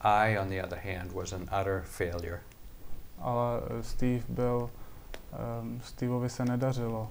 I, 0.00 0.38
on 0.38 0.48
the 0.48 0.62
other 0.62 0.78
hand, 0.78 1.12
was 1.12 1.32
an 1.32 1.42
utter 1.60 1.82
failure. 1.84 2.40
Ale 3.18 3.60
Steve 3.80 4.22
byl, 4.28 4.70
um, 5.62 5.80
Steveovi 5.84 6.30
se 6.30 6.44
nedařilo. 6.44 7.10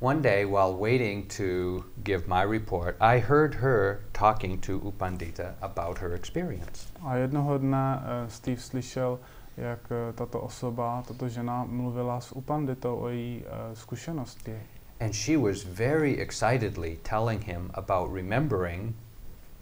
One 0.00 0.20
day, 0.20 0.44
while 0.44 0.76
waiting 0.76 1.26
to 1.38 1.82
give 2.04 2.28
my 2.28 2.42
report, 2.42 2.98
I 3.00 3.18
heard 3.18 3.54
her 3.54 4.04
talking 4.12 4.60
to 4.60 4.78
Upandita 4.80 5.54
about 5.62 5.96
her 5.98 6.14
experience. 6.14 6.92
A 7.00 7.16
jednoho 7.16 7.58
dne 7.58 7.96
uh, 7.96 8.28
Steve 8.28 8.60
slyšel, 8.60 9.18
jak 9.56 9.80
uh, 9.90 10.12
tato 10.12 10.40
osoba, 10.40 11.02
tato 11.08 11.28
žena 11.28 11.64
mluvila 11.64 12.20
s 12.20 12.32
Upanditou 12.36 12.96
o 12.96 13.08
její 13.08 13.44
uh, 13.44 13.74
zkušenosti. 13.74 14.56
And 15.00 15.14
she 15.14 15.36
was 15.36 15.62
very 15.62 16.20
excitedly 16.20 16.98
telling 17.02 17.40
him 17.40 17.70
about 17.74 18.12
remembering 18.12 18.94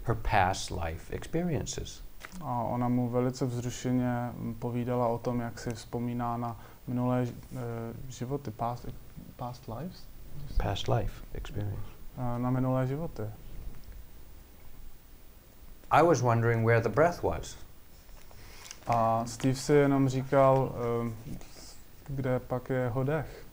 her 0.03 0.15
past 0.15 0.71
life 0.71 1.13
experiences. 1.13 2.03
A 2.41 2.63
ona 2.63 2.89
mu 2.89 3.09
velice 3.09 3.45
vzrušeně 3.45 4.31
mm, 4.33 4.55
povídala 4.59 5.07
o 5.07 5.17
tom, 5.17 5.39
jak 5.39 5.59
si 5.59 5.69
vzpomíná 5.69 6.37
na 6.37 6.59
minulé 6.87 7.21
uh, 7.21 7.59
životy, 8.09 8.51
past, 8.51 8.87
past 9.35 9.67
lives? 9.67 10.14
Past 10.57 10.87
life 10.87 11.13
experience. 11.33 11.87
Na 12.17 12.51
minulé 12.51 12.87
životy. 12.87 13.23
I 15.91 16.01
was 16.01 16.21
wondering 16.21 16.65
where 16.65 16.81
the 16.81 16.89
breath 16.89 17.23
was. 17.23 17.57
A 18.87 19.25
Steve 19.25 19.55
si 19.55 19.73
jenom 19.73 20.09
říkal, 20.09 20.75
um, 21.01 21.15
kde 22.07 22.39
pak 22.39 22.69
je 22.69 22.75
jeho 22.75 23.03
dech. 23.03 23.45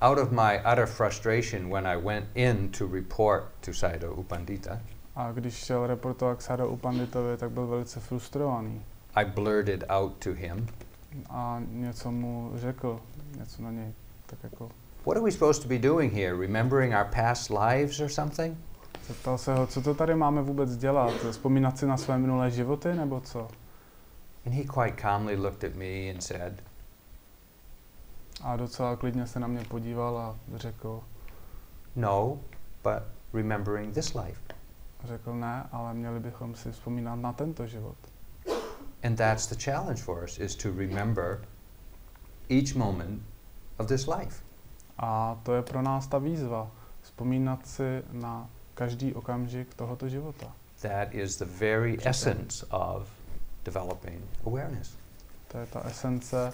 Out 0.00 0.18
of 0.18 0.30
my 0.30 0.60
utter 0.72 0.86
frustration 0.86 1.70
when 1.70 1.86
I 1.86 1.96
went 1.96 2.26
in 2.34 2.68
to 2.68 2.86
report 2.86 3.44
to 3.60 3.74
Sayadaw 3.74 4.18
Upandita, 4.18 4.80
A 5.16 5.32
když 5.32 5.54
šel 5.54 5.86
reportovat 5.86 6.38
k 6.38 6.42
Sada 6.42 6.66
Upanditovi, 6.66 7.36
tak 7.36 7.50
byl 7.50 7.66
velice 7.66 8.00
frustrovaný. 8.00 8.82
I 9.14 9.24
blurted 9.24 9.84
out 9.88 10.12
to 10.24 10.30
him, 10.34 10.66
A 11.30 11.62
něco 11.68 12.12
mu 12.12 12.52
řekl, 12.54 13.00
něco 13.38 13.62
na 13.62 13.70
něj, 13.70 13.92
tak 14.26 14.38
jako 14.42 14.70
What 15.08 15.16
are 15.16 15.22
we 15.22 15.30
supposed 15.30 15.62
to 15.62 15.68
be 15.68 15.78
doing 15.78 16.10
here? 16.10 16.34
Remembering 16.36 16.92
our 16.92 17.06
past 17.06 17.50
lives 17.50 17.98
or 17.98 18.10
something? 18.10 18.56
zeptal 19.06 19.38
se 19.38 19.54
ho, 19.54 19.66
co 19.66 19.80
to 19.80 19.94
tady 19.94 20.14
máme 20.14 20.42
vůbec 20.42 20.76
dělat, 20.76 21.12
vzpomínat 21.30 21.78
si 21.78 21.86
na 21.86 21.96
své 21.96 22.18
minulé 22.18 22.50
životy, 22.50 22.94
nebo 22.94 23.20
co? 23.20 23.48
And 24.46 24.54
he 24.54 24.64
quite 24.64 25.02
calmly 25.02 25.36
looked 25.36 25.64
at 25.64 25.74
me 25.74 26.10
and 26.10 26.20
said, 26.20 26.62
A 28.42 28.56
docela 28.56 28.96
klidně 28.96 29.26
se 29.26 29.40
na 29.40 29.46
mě 29.46 29.64
podíval 29.64 30.18
a 30.18 30.36
řekl, 30.54 31.00
No, 31.96 32.40
but 32.82 33.02
remembering 33.32 33.94
this 33.94 34.14
life. 34.14 34.40
řekl 35.04 35.34
ne, 35.34 35.68
ale 35.72 35.94
měli 35.94 36.20
bychom 36.20 36.54
si 36.54 36.72
vzpomínat 36.72 37.18
na 37.18 37.32
tento 37.32 37.66
život. 37.66 37.96
And 39.02 39.16
that's 39.16 39.46
the 39.46 39.56
challenge 39.64 40.02
for 40.02 40.24
us 40.24 40.38
is 40.38 40.54
to 40.54 40.68
remember 40.70 41.40
each 42.50 42.74
moment 42.74 43.22
of 43.78 43.86
this 43.86 44.06
life. 44.06 44.47
A 44.98 45.38
to 45.42 45.54
je 45.54 45.62
pro 45.62 45.82
nás 45.82 46.06
ta 46.06 46.18
výzva. 46.18 46.70
Vzpomínat 47.02 47.66
si 47.66 48.02
na 48.12 48.50
každý 48.74 49.14
okamžik 49.14 49.74
tohoto 49.74 50.08
života. 50.08 50.50
That 50.82 51.14
is 51.14 51.36
the 51.36 51.44
very 51.46 51.98
essence 52.04 52.66
of 52.70 53.10
developing 53.64 54.22
awareness. 54.46 54.94
To 55.48 55.58
je 55.58 55.66
ta 55.66 55.82
esence 55.86 56.34
eh, 56.34 56.52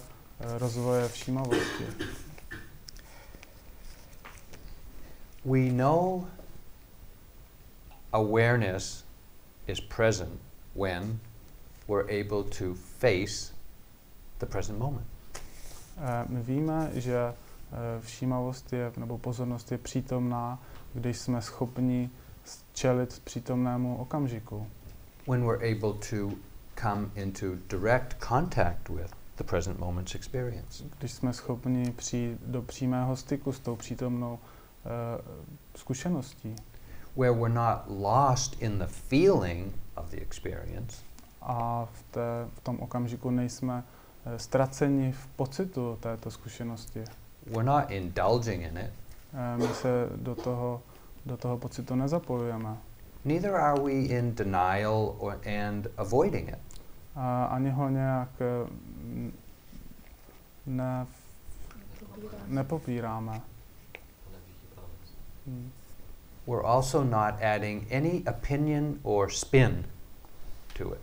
rozvoje 0.57 1.09
všímavosti. 1.09 1.85
We 5.45 5.69
know 5.69 6.25
awareness 8.13 9.05
is 9.67 9.79
present 9.79 10.41
when 10.73 11.19
we're 11.87 12.09
able 12.09 12.43
to 12.57 12.73
face 12.73 13.53
the 14.39 14.45
present 14.45 14.79
moment. 14.79 15.05
Eh, 15.97 16.25
My 16.29 16.41
víme, 16.41 16.91
že 16.93 17.33
všímavost 18.01 18.73
je, 18.73 18.91
nebo 18.97 19.17
pozornost 19.17 19.71
je 19.71 19.77
přítomná, 19.77 20.59
když 20.93 21.17
jsme 21.17 21.41
schopni 21.41 22.09
čelit 22.73 23.21
přítomnému 23.23 23.97
okamžiku. 23.97 24.67
When 25.27 25.45
we're 25.45 25.71
able 25.71 25.93
to 25.93 26.35
come 26.81 27.09
into 27.15 27.55
direct 27.69 28.15
contact 28.19 28.89
with 28.89 29.11
the 29.37 29.43
present 29.43 29.79
moment's 29.79 30.15
experience. 30.15 30.83
Když 30.99 31.11
jsme 31.11 31.33
schopni 31.33 31.91
přijít 31.91 32.39
do 32.45 32.61
přímého 32.61 33.15
styku 33.15 33.51
s 33.51 33.59
tou 33.59 33.75
přítomnou 33.75 34.33
uh, 34.33 34.39
zkušeností. 35.75 36.55
Where 37.15 37.31
we're 37.31 37.53
not 37.53 37.79
lost 37.87 38.61
in 38.61 38.79
the 38.79 38.87
feeling 38.87 39.73
of 39.95 40.09
the 40.09 40.17
experience, 40.17 40.97
A 41.41 41.87
v, 41.93 42.03
té, 42.11 42.47
v 42.53 42.59
tom 42.59 42.79
okamžiku 42.79 43.31
nejsme 43.31 43.83
uh, 44.25 44.33
ztraceni 44.37 45.11
v 45.11 45.27
pocitu 45.27 45.97
této 46.01 46.31
zkušenosti. 46.31 47.03
We're 47.51 47.63
not 47.63 47.91
indulging 47.91 48.61
in 48.63 48.77
it, 48.77 48.91
Uh, 49.33 49.57
my 49.57 49.67
se 49.73 49.89
do 50.23 50.35
toho, 50.35 50.81
do 51.25 51.37
toho 51.37 51.57
pocitu 51.57 51.95
nezapojujeme. 51.95 52.77
neither 53.25 53.55
are 53.57 53.79
we 53.81 53.91
in 53.93 54.35
denial 54.35 55.15
or, 55.19 55.37
and 55.45 55.87
avoiding 55.97 56.47
it. 56.49 56.59
A 57.15 57.45
ani 57.45 57.69
ho 57.69 57.89
nějak 57.89 58.29
eh, 58.41 58.69
n- 59.03 59.31
ne, 60.65 61.07
nepopíráme. 62.47 63.41
Hmm. 65.45 65.71
We're 66.47 66.63
also 66.63 67.03
not 67.03 67.41
adding 67.41 67.87
any 67.91 68.23
opinion 68.27 68.99
or 69.03 69.29
spin 69.29 69.85
to 70.77 70.93
it. 70.93 71.01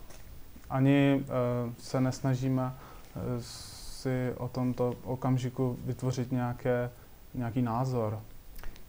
Ani 0.71 1.25
uh, 1.25 1.73
se 1.79 2.01
nesnažíme 2.01 2.63
uh, 3.17 3.43
si 4.03 4.33
o 4.37 4.49
tomto 4.49 4.95
okamžiku 5.05 5.79
vytvořit 5.85 6.33
nějaké, 6.33 6.91
nějaký 7.35 7.63
názor. 7.63 8.21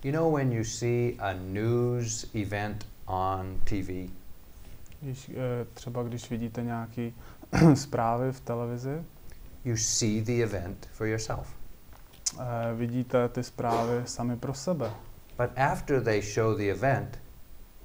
You 0.04 0.12
know, 0.12 0.36
when 0.36 0.52
you 0.54 0.64
see 0.64 1.14
a 1.20 1.34
news 1.34 2.26
event 2.34 2.88
on 3.06 3.60
TV, 3.64 4.10
Když, 5.02 5.30
uh, 5.30 5.34
třeba 5.74 6.04
když 6.04 6.30
vidíte 6.30 6.64
nějaké 6.64 7.12
zprávy 7.74 8.32
v 8.32 8.40
televizi, 8.40 9.04
you 9.66 9.78
see 9.78 10.22
the 10.22 10.44
event 10.44 10.88
for 10.92 11.08
yourself. 11.08 11.56
uh, 12.34 12.42
vidíte 12.78 13.30
ty 13.30 13.44
zprávy 13.44 14.02
sami 14.06 14.38
pro 14.38 14.54
sebe. 14.54 14.92
But 15.38 15.50
after 15.58 16.04
they 16.04 16.22
show 16.22 16.58
the 16.58 16.64
event, 16.72 17.20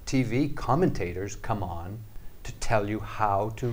TV 0.05 0.55
commentators 0.67 1.37
come 1.47 1.61
on 1.67 1.99
to 2.43 2.53
tell 2.69 2.89
you 2.91 3.01
how 3.19 3.51
to 3.51 3.67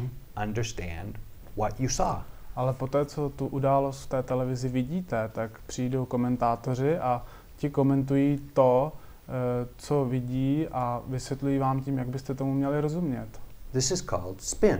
understand 0.44 1.20
what 1.56 1.80
you 1.80 1.90
saw. 1.90 2.22
Ale 2.56 2.74
poté, 2.74 3.06
co 3.06 3.30
tu 3.30 3.48
událost 3.48 4.04
v 4.04 4.08
té 4.08 4.24
televizi 4.24 4.70
vidíte, 4.70 5.30
tak 5.34 5.52
přijdou 5.68 6.06
komentátoři 6.06 6.98
a 6.98 7.26
ti 7.58 7.70
komentují 7.70 8.38
to, 8.54 8.92
eh, 9.28 9.68
co 9.78 10.06
vidí 10.06 10.68
a 10.72 11.02
vysvětlují 11.08 11.58
vám 11.58 11.82
tím, 11.82 11.98
jak 11.98 12.08
byste 12.08 12.34
tomu 12.36 12.54
měli 12.54 12.82
rozumět. 12.82 13.28
This 13.72 13.92
is 13.92 14.02
called 14.02 14.42
spin. 14.42 14.80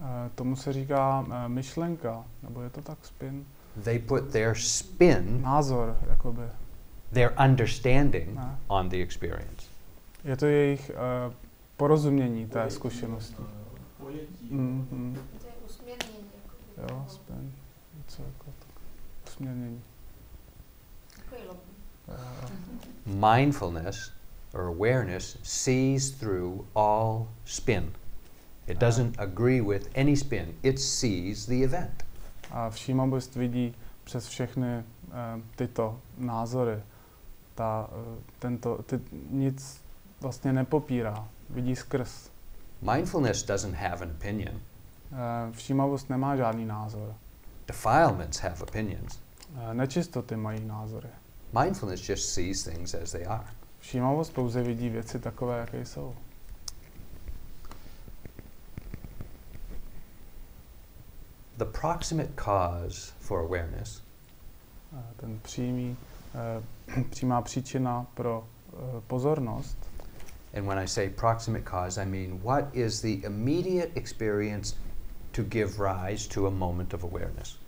Eh, 0.00 0.30
Tomu 0.34 0.56
se 0.56 0.72
říká 0.72 1.26
eh, 1.32 1.48
myšlenka, 1.48 2.24
nebo 2.42 2.62
je 2.62 2.70
to 2.70 2.82
tak 2.82 2.98
spin? 3.02 3.44
They 3.84 3.98
put 3.98 4.24
their 4.30 4.54
spin, 4.54 5.42
Názor, 5.42 5.96
jakoby. 6.10 6.42
their 7.12 7.30
understanding 7.48 8.34
Ne. 8.34 8.56
on 8.66 8.88
the 8.88 8.96
experience. 8.96 9.66
Je 10.24 10.36
to 10.36 10.46
jejich 10.46 10.90
eh, 10.90 11.34
porozumění 11.76 12.46
té 12.46 12.70
zkušenosti. 12.70 13.42
Mm, 14.50 14.86
mm, 14.90 15.14
To 15.40 15.46
je 15.46 15.52
usměrnění. 15.66 16.24
Jako, 16.34 16.56
jo, 16.78 17.04
spin. 17.08 17.52
Něco 17.98 18.22
jako 18.22 18.44
tak. 18.58 18.68
Usměrnění. 19.26 19.82
Eh, 22.08 22.16
Mindfulness 23.06 24.12
or 24.54 24.60
awareness 24.60 25.38
sees 25.42 26.10
through 26.10 26.66
all 26.74 27.28
spin. 27.44 27.92
It 28.66 28.78
doesn't 28.78 29.20
agree 29.20 29.60
with 29.60 29.88
any 29.94 30.16
spin, 30.16 30.54
it 30.62 30.80
sees 30.80 31.46
the 31.46 31.64
event. 31.64 32.04
A 32.50 32.70
všímavost 32.70 33.36
vidí 33.36 33.74
přes 34.04 34.26
všechny 34.26 34.66
eh, 34.68 34.84
tyto 35.56 36.00
názory. 36.18 36.82
Ta, 37.54 37.90
eh, 37.92 38.22
tento, 38.38 38.82
ty, 38.82 39.00
nic 39.30 39.80
vlastně 40.20 40.52
nepopírá, 40.52 41.28
vidí 41.50 41.76
skrz. 41.76 42.30
Mindfulness 42.82 43.42
doesn't 43.42 43.74
have 43.74 44.02
an 44.02 44.10
opinion. 44.10 44.60
Eh, 45.14 45.52
všímavost 45.52 46.10
nemá 46.10 46.36
žádný 46.36 46.64
názor. 46.64 47.14
Defilements 47.66 48.38
have 48.38 48.62
opinions. 48.62 49.20
Eh, 49.56 49.74
nečistoty 49.74 50.36
mají 50.36 50.64
názory. 50.64 51.08
Mindfulness 51.62 52.08
just 52.08 52.28
sees 52.28 52.64
things 52.64 52.94
as 52.94 53.12
they 53.12 53.26
are. 53.26 53.44
Všímavost 53.78 54.34
pouze 54.34 54.62
vidí 54.62 54.88
věci 54.88 55.18
takové, 55.18 55.58
jaké 55.58 55.86
jsou. 55.86 56.14
The 61.56 61.64
proximate 61.64 62.32
cause 62.44 63.12
for 63.18 63.40
awareness 63.40 64.02
Eh, 64.98 65.02
ten 65.16 65.38
přímý, 65.42 65.96
přímá 67.10 67.42
příčina 67.42 68.06
pro 68.14 68.48
pozornost, 69.06 69.78
And 70.54 70.66
when 70.66 70.78
I 70.78 70.86
say 70.86 71.08
proximate 71.08 71.64
cause, 71.64 71.98
I 71.98 72.04
mean 72.04 72.40
what 72.42 72.68
is 72.72 73.00
the 73.00 73.24
immediate 73.24 73.90
experience 73.96 74.76
to 75.36 75.42
give 75.42 75.72
rise 75.78 76.28
to 76.28 76.46
a 76.46 76.50
moment 76.50 76.94
of 76.94 77.04
awareness? 77.04 77.64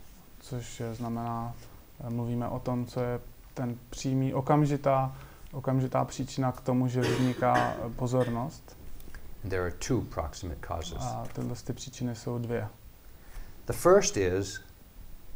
což 0.47 0.83
znamená, 0.93 1.55
eh, 2.01 2.11
mluvíme 2.11 2.49
o 2.49 2.59
tom, 2.59 2.87
co 2.87 3.01
je 3.01 3.21
ten 3.55 3.79
přímý, 3.91 4.35
okamžitá, 4.35 5.17
okamžitá 5.53 6.05
příčina 6.05 6.53
k 6.53 6.61
tomu, 6.61 6.89
že 6.89 7.01
vzniká 7.01 7.57
eh, 7.57 7.91
pozornost. 7.97 8.77
There 9.49 9.63
are 9.63 9.75
two 9.89 10.01
proximate 10.01 10.61
causes. 10.67 11.03
A 11.03 11.27
tyhle 11.33 11.55
ty 11.65 11.73
příčiny 11.73 12.17
jsou 12.17 12.39
dvě. 12.39 12.69
The 13.67 13.73
first 13.73 14.17
is 14.17 14.61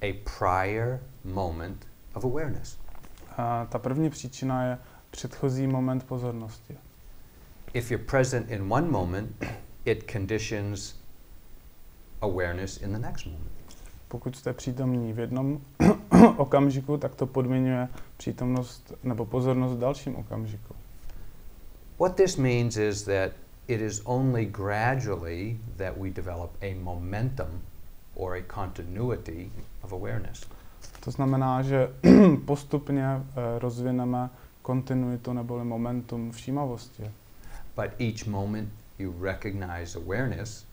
a 0.02 0.22
prior 0.38 1.00
moment 1.24 1.86
of 2.14 2.24
awareness. 2.24 2.78
A 3.36 3.64
ta 3.64 3.78
první 3.78 4.10
příčina 4.10 4.64
je 4.64 4.78
předchozí 5.10 5.66
moment 5.66 6.04
pozornosti. 6.04 6.78
If 7.72 7.90
you're 7.90 8.06
present 8.06 8.50
in 8.50 8.72
one 8.72 8.88
moment, 8.88 9.44
it 9.84 10.10
conditions 10.12 10.99
awareness 12.22 12.76
in 12.76 12.92
the 12.92 12.98
next 12.98 13.26
moment. 13.26 13.50
Pokud 14.08 14.36
jste 14.36 14.52
přítomní 14.52 15.12
v 15.12 15.18
jednom 15.18 15.60
okamžiku, 16.36 16.96
tak 16.96 17.14
to 17.14 17.26
podmiňuje 17.26 17.88
přítomnost 18.16 18.92
nebo 19.02 19.26
pozornost 19.26 19.72
v 19.72 19.78
dalším 19.78 20.16
okamžiku. 20.16 20.74
What 22.00 22.16
this 22.16 22.36
means 22.36 22.76
is 22.76 23.02
that 23.02 23.32
it 23.68 23.80
is 23.80 24.02
only 24.04 24.44
gradually 24.44 25.58
that 25.76 25.96
we 25.96 26.10
develop 26.10 26.50
a 26.62 26.74
momentum 26.74 27.60
or 28.14 28.36
a 28.36 28.42
continuity 28.54 29.50
of 29.82 29.92
awareness. 29.92 30.46
To 31.00 31.10
znamená, 31.10 31.62
že 31.62 31.88
postupně 32.44 33.06
eh, 33.06 33.22
rozvineme 33.58 34.30
kontinuitu 34.62 35.32
neboli 35.32 35.64
momentum 35.64 36.32
všímavosti. 36.32 37.10
But 37.76 37.90
each 38.00 38.26
moment 38.26 38.68
you 38.98 39.14
recognize 39.22 39.98
awareness, 39.98 40.66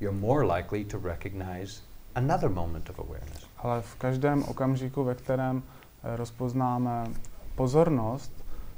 you're 0.00 0.18
more 0.18 0.56
likely 0.56 0.84
to 0.84 0.98
recognize 0.98 1.80
another 2.14 2.50
moment 2.50 2.90
of 2.90 2.98
awareness. 2.98 3.46
Ale 3.56 3.82
v 3.82 3.94
každém 3.94 4.42
okamžiku, 4.42 5.04
ve 5.04 5.14
kterém 5.14 5.62
eh, 6.04 6.16
rozpoznáme 6.16 7.06
pozornost, 7.54 8.32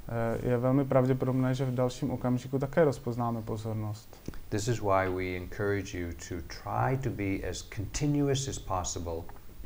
eh, 0.09 0.49
je 0.49 0.59
velmi 0.59 0.85
pravděpodobné, 0.85 1.55
že 1.55 1.65
v 1.65 1.75
dalším 1.75 2.11
okamžiku 2.11 2.59
také 2.59 2.85
rozpoznáme 2.85 3.43
pozornost. 3.43 4.31
This 4.49 4.69
is 4.69 4.81
why 4.81 5.09
we 5.09 5.37
encourage 5.37 5.99
you 5.99 6.13
to 6.29 6.35
try 6.63 6.97
to 6.97 7.11
be 7.11 7.49
as 7.51 7.63
continuous 7.77 8.49
as 8.49 8.59
possible 8.59 9.23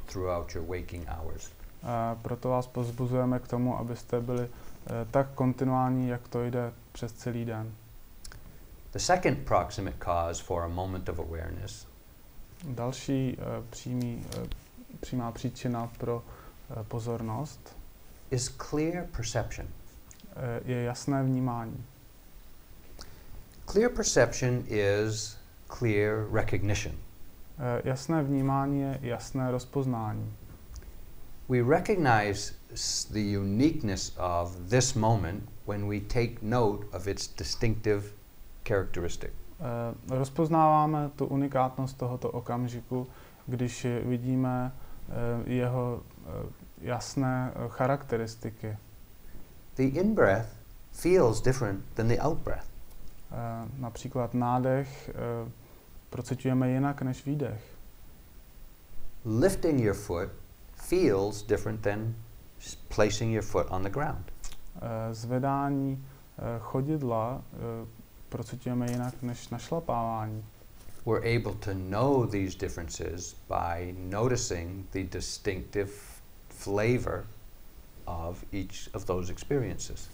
throughout 0.07 0.55
your 0.55 0.65
waking 0.67 1.07
hours. 1.09 1.53
Eh, 1.83 2.17
Proto 2.23 2.49
vás 2.49 2.67
pozbuzujeme 2.67 3.39
k 3.39 3.49
tomu, 3.49 3.79
abyste 3.79 4.21
byli 4.21 4.43
eh, 4.43 5.07
tak 5.11 5.29
kontinuální, 5.35 6.09
jak 6.09 6.29
to 6.29 6.45
jde 6.45 6.73
přes 6.93 7.13
celý 7.13 7.45
den. 7.45 7.73
The 8.93 8.99
second 8.99 9.47
proximate 9.47 9.99
cause 9.99 10.43
for 10.43 10.65
a 10.65 10.69
moment 10.69 11.09
of 11.09 11.19
awareness 11.19 11.87
Další 12.65 13.37
uh, 13.37 13.65
přímý, 13.71 14.27
uh, 14.39 14.47
přímá 15.01 15.33
příčina 15.33 15.91
pro 15.99 16.17
uh, 16.17 16.83
pozornost 16.83 17.77
is 18.31 18.49
clear 18.49 19.07
perception. 19.17 19.69
je 20.65 20.83
jasné 20.83 21.23
vnímání. 21.23 21.85
Clear 23.67 23.91
perception 23.91 24.65
is 24.69 25.37
clear 25.79 26.27
recognition. 26.33 26.95
Jasné 27.85 28.23
vnímání 28.23 28.81
je 28.81 28.99
jasné 29.03 29.51
rozpoznání. 29.51 30.35
We 31.49 31.63
recognize 31.63 32.53
the 33.11 33.39
uniqueness 33.39 34.13
of 34.19 34.57
this 34.69 34.95
moment 34.95 35.49
when 35.67 35.89
we 35.89 36.01
take 36.01 36.43
note 36.43 36.87
of 36.97 37.07
its 37.07 37.29
distinctive 37.29 38.05
characteristic. 38.69 39.31
Uh, 40.11 40.19
rozpoznáváme 40.19 41.11
tu 41.17 41.27
unikátnost 41.27 41.99
tohoto 41.99 42.31
okamžiku, 42.31 43.07
když 43.47 43.87
vidíme 44.05 44.73
uh, 45.09 45.15
jeho 45.49 46.03
uh, 46.03 46.51
jasné 46.81 47.53
charakteristiky. 47.69 48.79
The 49.75 49.83
in 49.83 50.15
breath 50.15 50.49
feels 50.93 51.41
different 51.41 51.85
than 51.95 52.09
the 52.09 52.19
out 52.19 52.39
breath. 52.39 52.67
Uh, 52.67 53.69
například 53.79 54.35
nádech 54.35 55.11
procitujeme 56.11 56.71
jinak 56.71 57.03
než 57.03 57.27
výdech. 57.27 57.65
Lifting 59.25 59.81
your 59.81 59.95
foot 59.95 60.29
feels 60.75 61.43
different 61.43 61.81
than 61.81 62.15
placing 62.97 63.33
your 63.35 63.45
foot 63.45 63.67
on 63.71 63.83
the 63.83 63.91
ground. 63.91 64.33
Zvedání 65.13 66.05
chodidla 66.61 67.43
procitujeme 68.33 68.91
jinak 68.91 69.23
než 69.23 69.49
našlapávání. 69.49 70.45
We're 71.07 71.37
able 71.37 71.55
to 71.55 71.71
know 71.75 72.27
these 72.27 72.59
differences 72.59 73.37
by 73.49 73.95
noticing 73.99 74.91
the 74.91 75.05
distinctive 75.05 75.91
flavor 76.49 77.27
of 78.07 78.45
each 78.53 78.95
of 78.95 79.05
those 79.05 79.33
experiences. 79.33 80.09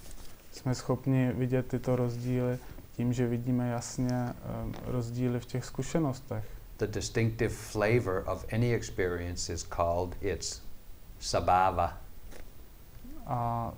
Jsme 0.53 0.75
schopni 0.75 1.33
vidět 1.33 1.69
tyto 1.69 1.97
rozdíly 1.97 2.59
tím, 2.97 3.13
že 3.13 3.27
vidíme 3.27 3.69
jasně 3.69 4.35
um, 4.65 4.75
rozdíly 4.87 5.41
v 5.41 5.47
těch 5.47 5.65
zkušenostech. 5.65 6.45
The 6.77 6.87
distinctive 6.87 7.55
flavor 7.55 8.25
of 8.27 8.45
any 8.53 8.75
experience 8.75 9.53
is 9.53 9.67
called 9.77 10.17
its 10.21 10.63
sabhava. 11.21 11.99
A 13.27 13.73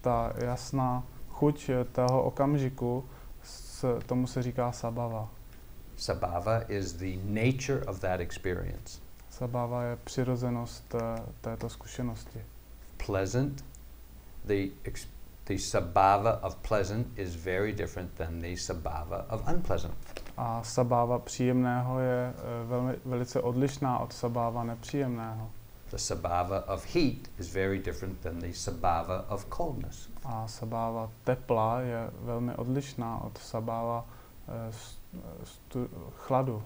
ta 0.00 0.32
jasná 0.36 1.04
chuť 1.28 1.68
eh, 1.68 1.84
toho 1.84 2.22
okamžiku, 2.22 3.04
s, 3.42 3.98
tomu 4.06 4.26
se 4.26 4.42
říká 4.42 4.72
sabava. 4.72 5.28
Sabhava 5.96 6.60
is 6.68 6.92
the 6.92 7.16
nature 7.24 7.84
of 7.86 8.00
that 8.00 8.20
experience. 8.20 9.00
Sabava 9.30 9.82
je 9.82 9.96
přirozenost 9.96 10.94
eh, 10.94 11.22
této 11.40 11.68
zkušenosti. 11.68 12.44
Pleasant, 13.06 13.64
the, 14.44 14.54
the 15.44 15.58
sabhava 15.58 16.42
of 16.42 16.56
pleasant 16.56 17.18
is 17.18 17.34
very 17.34 17.72
different 17.72 18.12
than 18.14 18.40
the 18.40 18.56
sabhava 18.56 19.26
of 19.30 19.48
unpleasant. 19.54 19.94
A 20.36 20.62
sabáva 20.62 21.18
příjemného 21.18 22.00
je 22.00 22.34
eh, 22.36 22.66
velmi, 22.66 22.94
velice 23.04 23.40
odlišná 23.40 23.98
od 23.98 24.12
sabáva 24.12 24.64
nepříjemného. 24.64 25.50
The 25.90 25.96
sabhava 25.98 26.62
of 26.68 26.84
heat 26.84 27.28
is 27.38 27.48
very 27.48 27.78
different 27.78 28.22
than 28.22 28.38
the 28.38 28.52
sabhava 28.52 29.24
of 29.28 29.48
coldness. 29.50 30.08
A 30.24 30.46
sabáva 30.48 31.10
tepla 31.24 31.80
je 31.80 32.10
velmi 32.24 32.54
odlišná 32.54 33.18
od 33.24 33.38
sabáva 33.38 34.04
s- 34.70 34.94
eh, 35.14 35.18
stu, 35.44 35.88
chladu. 36.26 36.62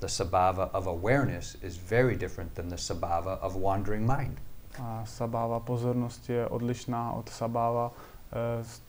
The 0.00 0.06
sabhava 0.08 0.70
of 0.74 0.86
awareness 0.86 1.56
is 1.62 1.76
very 1.76 2.16
different 2.16 2.54
than 2.54 2.68
the 2.68 2.76
sabhava 2.78 3.38
of 3.42 3.54
wandering 3.56 4.06
mind. 4.06 4.38
A 4.82 5.02
sabáva 5.06 5.60
pozornosti 5.60 6.32
je 6.32 6.46
odlišná 6.46 7.12
od 7.12 7.28
sabáva 7.28 7.90
eh, 8.32 8.64
s- 8.64 8.80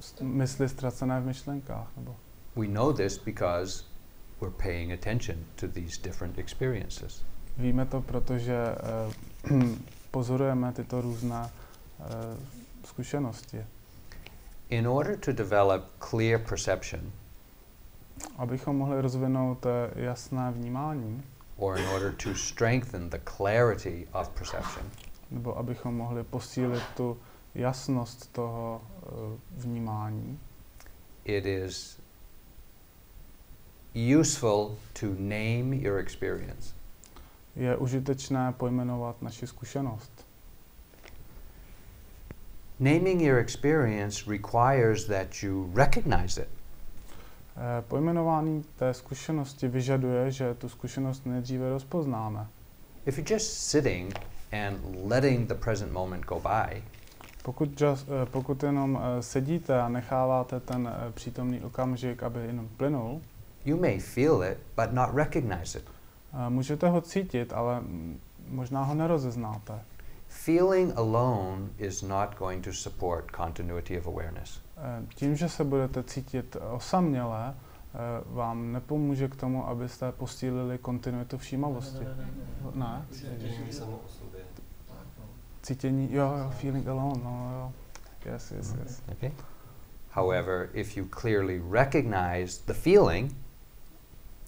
s- 0.00 0.20
mysli 0.20 0.68
ztracené 0.68 1.20
v 1.20 1.26
myšlenkách. 1.26 1.86
Nebo 1.96 2.16
We 2.56 2.66
know 2.68 2.92
this 2.92 3.18
because 3.18 3.84
we're 4.40 4.50
paying 4.62 4.92
attention 4.92 5.44
to 5.56 5.66
these 5.68 5.96
different 6.02 6.38
experiences. 6.38 7.22
Víme 7.58 7.86
to, 7.86 8.00
protože 8.00 8.56
eh, 9.48 9.54
pozorujeme 10.10 10.72
tyto 10.72 11.00
různé 11.00 11.50
eh, 12.00 12.04
zkušenosti. 12.84 13.66
In 14.68 14.88
order 14.88 15.18
to 15.18 15.32
develop 15.32 15.84
clear 16.10 16.40
perception, 16.40 17.12
Abychom 18.36 18.76
mohli 18.76 19.00
rozvinout 19.00 19.66
eh, 19.66 19.90
jasné 19.94 20.50
vnímání, 20.50 21.22
or 21.56 21.78
in 21.78 21.86
order 21.86 22.12
to 22.12 22.34
strengthen 22.34 23.10
the 23.10 23.18
clarity 23.36 24.08
of 24.12 24.28
perception, 24.28 24.90
nebo 25.30 25.58
abychom 25.58 25.96
mohli 25.96 26.24
posílit 26.24 26.82
tu 26.96 27.18
jasnost 27.54 28.32
toho 28.32 28.82
eh, 28.82 29.08
vnímání, 29.50 30.38
it 31.24 31.46
is 31.46 32.00
useful 34.18 34.76
to 35.00 35.06
name 35.06 35.76
your 35.76 35.98
experience. 35.98 36.73
Je 37.56 37.76
užitečné 37.76 38.52
pojmenovat 38.56 39.22
naši 39.22 39.46
zkušenost. 39.46 40.26
Naming 42.80 43.22
your 43.22 43.38
experience 43.38 44.30
requires 44.30 45.04
that 45.04 45.42
you 45.42 45.70
recognize 45.74 46.42
it. 46.42 46.48
Eh, 47.56 47.82
Pojmenování 47.88 48.64
té 48.76 48.94
zkušenosti 48.94 49.68
vyžaduje, 49.68 50.30
že 50.30 50.54
tu 50.54 50.68
zkušenost 50.68 51.26
nejdříve 51.26 51.70
rozpoznáme. 51.70 52.46
If 53.06 53.18
you're 53.18 53.34
just 53.34 53.52
sitting 53.52 54.14
and 54.52 54.78
letting 55.10 55.48
the 55.48 55.54
present 55.54 55.92
moment 55.92 56.24
go 56.24 56.40
by, 56.40 56.82
Pokud, 57.42 57.80
just, 57.80 58.08
eh, 58.08 58.26
pokud 58.26 58.62
jenom 58.62 59.00
eh, 59.02 59.22
sedíte 59.22 59.80
a 59.80 59.88
necháváte 59.88 60.60
ten 60.60 60.94
přítomný 61.14 61.60
okamžik, 61.60 62.22
aby 62.22 62.40
jenom 62.40 62.68
plynul, 62.76 63.20
you 63.64 63.80
may 63.80 63.98
feel 63.98 64.44
it 64.44 64.58
but 64.76 64.92
not 64.92 65.14
recognize 65.14 65.78
it. 65.78 65.93
Můžete 66.48 66.88
ho 66.88 67.00
cítit, 67.00 67.52
ale 67.52 67.82
možná 68.48 68.82
ho 68.82 68.94
nerozeznáte. 68.94 69.80
Feeling 70.28 70.92
alone 70.96 71.68
is 71.78 72.02
not 72.02 72.38
going 72.38 72.64
to 72.64 72.72
support 72.72 73.30
continuity 73.36 73.98
of 73.98 74.06
awareness. 74.06 74.60
Eh, 74.76 75.06
Tím, 75.14 75.36
že 75.36 75.48
se 75.48 75.64
budete 75.64 76.02
cítit 76.02 76.56
osaměle, 76.70 77.54
eh, 77.54 77.98
vám 78.26 78.72
nepomůže 78.72 79.28
k 79.28 79.36
tomu, 79.36 79.68
abyste 79.68 80.12
posílili 80.12 80.78
kontinuitu 80.78 81.38
všímavosti. 81.38 82.04
Ne? 82.74 83.06
samo 83.72 84.00
o 84.04 84.08
sobě. 84.08 84.40
Cítění, 85.62 86.08
jo, 86.12 86.34
jo, 86.38 86.50
feeling 86.50 86.88
alone, 86.88 87.20
no 87.24 87.50
jo. 87.54 87.72
Yes, 88.32 88.50
yes, 88.50 88.74
yes. 88.82 89.02
Okay? 89.12 89.32
However, 90.10 90.68
if 90.72 90.96
you 90.96 91.06
clearly 91.20 91.62
recognize 91.70 92.62
the 92.66 92.72
feeling, 92.74 93.36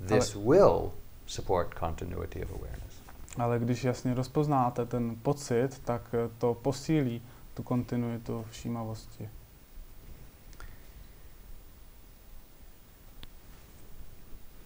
this 0.06 0.34
will 0.34 0.92
support 1.26 1.74
continuity 1.78 2.44
of 2.44 2.50
awareness. 2.50 3.02
Ale 3.38 3.58
když 3.58 3.84
jasně 3.84 4.14
rozpoznáte 4.14 4.86
ten 4.86 5.16
pocit, 5.22 5.78
tak 5.84 6.02
eh, 6.14 6.30
to 6.38 6.54
posílí 6.54 7.22
tu 7.54 7.62
kontinuitu 7.62 8.44
všímavosti. 8.50 9.28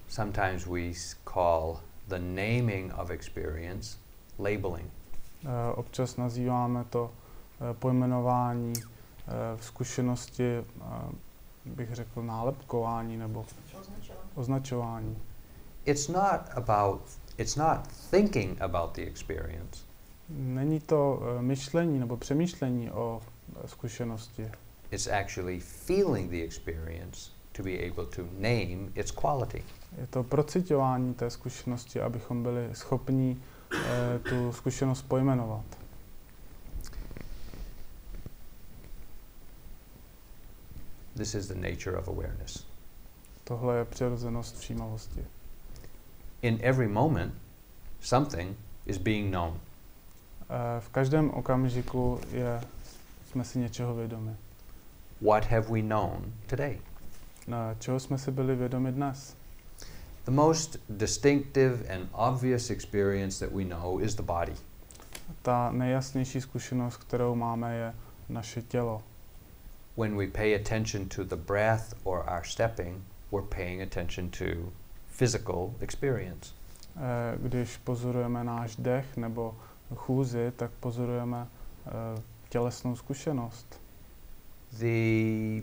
Sometimes 0.09 0.67
we 0.67 0.93
call 1.35 1.81
the 2.09 2.19
naming 2.19 2.93
of 2.99 3.11
experience 3.11 3.99
labeling. 4.39 4.91
Eh, 5.45 5.73
Občas 5.75 6.17
nazýváme 6.17 6.85
to 6.85 7.11
eh, 7.71 7.75
pojmenování 7.75 8.73
v 9.57 9.65
zkušenosti, 9.65 10.65
bych 11.65 11.95
řekl, 11.95 12.23
nálepkování 12.23 13.17
nebo 13.17 13.47
Označila. 13.81 14.19
označování. 14.35 15.17
It's 15.87 16.09
not 16.09 16.41
about 16.55 17.01
it's 17.39 17.57
not 17.57 17.87
thinking 18.11 18.63
about 18.63 18.93
the 18.95 19.03
experience. 19.03 19.79
Není 20.29 20.81
to 20.81 21.23
eh, 21.23 21.43
myšlení 21.43 21.99
nebo 21.99 22.17
přemýšlení 22.17 22.91
o 22.91 23.21
eh, 23.65 23.69
zkušenosti. 23.69 24.51
It's 24.91 25.07
actually 25.07 25.61
feeling 25.61 26.31
the 26.31 26.45
experience 26.45 27.31
to 27.53 27.63
be 27.63 27.71
able 27.71 28.07
to 28.07 28.23
name 28.23 28.91
its 28.95 29.11
quality. 29.11 29.65
Je 29.99 30.07
to 30.07 30.23
procitování 30.23 31.15
té 31.15 31.31
zkušenosti, 31.31 32.01
abychom 32.01 32.43
byli 32.43 32.69
schopni 32.73 33.37
eh, 33.75 34.19
tu 34.19 34.53
zkušenost 34.53 35.03
pojmenovat. 35.03 35.65
This 41.17 41.35
is 41.35 41.49
the 41.49 41.55
nature 41.55 41.99
of 41.99 42.09
awareness. 42.09 42.67
Tohle 43.45 43.77
je 43.77 43.85
přirozenost 43.85 44.59
všímavosti. 44.59 45.25
In 46.43 46.59
every 46.63 46.89
moment, 46.89 47.35
something 48.01 48.57
is 48.87 48.99
being 48.99 49.31
known. 49.31 49.61
Eh, 50.51 50.81
v 50.81 50.89
každém 50.89 51.31
okamžiku 51.31 52.21
je, 52.33 52.61
jsme 53.31 53.45
si 53.45 53.59
něčeho 53.59 53.95
vědomi. 53.95 54.37
What 55.21 55.45
have 55.45 55.67
we 55.69 55.83
known 55.83 56.33
today? 56.47 56.79
Eh, 57.49 57.77
čeho 57.79 58.01
jsme 58.01 58.19
si 58.19 58.31
byli 58.31 58.57
vědomi 58.57 58.93
dnes? 58.93 59.37
The 60.25 60.31
The 60.31 60.37
most 60.37 60.79
distinctive 60.89 61.89
and 61.89 62.09
obvious 62.13 62.71
experience 62.71 63.41
that 63.41 63.53
we 63.53 63.65
know 63.65 63.99
is 64.01 64.15
the 64.15 64.23
body. 64.23 64.55
Ta 65.43 65.71
nejjasnější 65.73 66.41
zkušenost, 66.41 66.97
kterou 66.97 67.35
máme, 67.35 67.77
je 67.77 67.95
naše 68.29 68.63
tělo. 68.63 69.03
When 69.97 70.17
we 70.17 70.27
pay 70.27 70.55
attention 70.55 71.09
to 71.09 71.25
the 71.25 71.37
breath 71.37 71.95
or 72.05 72.19
our 72.19 72.45
stepping, 72.45 73.03
we're 73.33 73.49
paying 73.49 73.83
attention 73.83 74.31
to 74.31 74.45
physical 75.21 75.71
experience. 75.81 76.55
Eh, 76.97 77.39
Když 77.39 77.77
pozorujeme 77.77 78.45
náš 78.45 78.77
dech 78.77 79.17
nebo 79.17 79.55
chůzi, 79.95 80.53
tak 80.57 80.71
pozorujeme 80.81 81.47
eh, 81.87 82.23
tělesnou 82.49 82.97
zkušenost. 82.97 83.81
The 84.79 85.63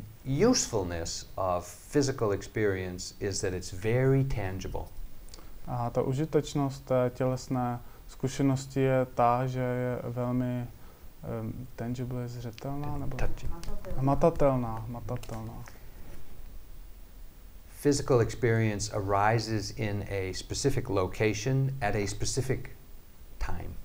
usefulness 0.50 1.30
of 1.36 1.66
physical 1.92 2.32
experience 2.32 3.16
is 3.20 3.42
that 3.42 3.54
it's 3.54 3.72
very 3.74 4.24
tangible. 4.24 4.82
A 5.68 5.90
ta 5.90 6.02
užitečnost 6.02 6.86
té 6.86 7.12
tělesné 7.16 7.80
zkušenosti 8.08 8.80
je 8.80 9.06
ta, 9.06 9.48
že 9.48 9.60
je 9.60 10.00
velmi 10.04 10.68
um, 11.42 11.68
tangible, 11.76 12.28
zřetelná 12.28 12.98
nebo 12.98 13.18
Touching. 13.18 13.54
matatelná, 14.02 14.86
matatelná. 14.88 15.64
Physical 17.88 18.20
experience 18.20 18.92
arises 18.94 19.72
in 19.78 20.06
a 20.10 20.34
specific 20.34 20.90
location 20.90 21.72
at 21.82 21.96
a 21.96 22.06
specific 22.06 22.76
time. 23.40 23.76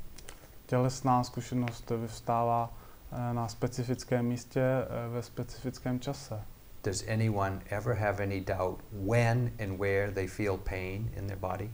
Tělesná 0.67 1.25
zkušenost 1.25 1.91
vyvstává 1.91 2.75
eh, 3.13 3.35
na 3.35 3.49
specifickém 3.49 4.27
místě 4.27 4.61
eh, 4.61 5.09
ve 5.09 5.23
specifickém 5.23 6.01
čase. 6.01 6.43
Does 6.85 7.05
anyone 7.09 7.61
ever 7.71 7.95
have 7.95 8.23
any 8.23 8.41
doubt 8.41 8.81
when 8.93 9.53
and 9.65 9.79
where 9.79 10.13
they 10.13 10.27
feel 10.27 10.57
pain 10.57 11.11
in 11.17 11.27
their 11.27 11.39
body? 11.39 11.71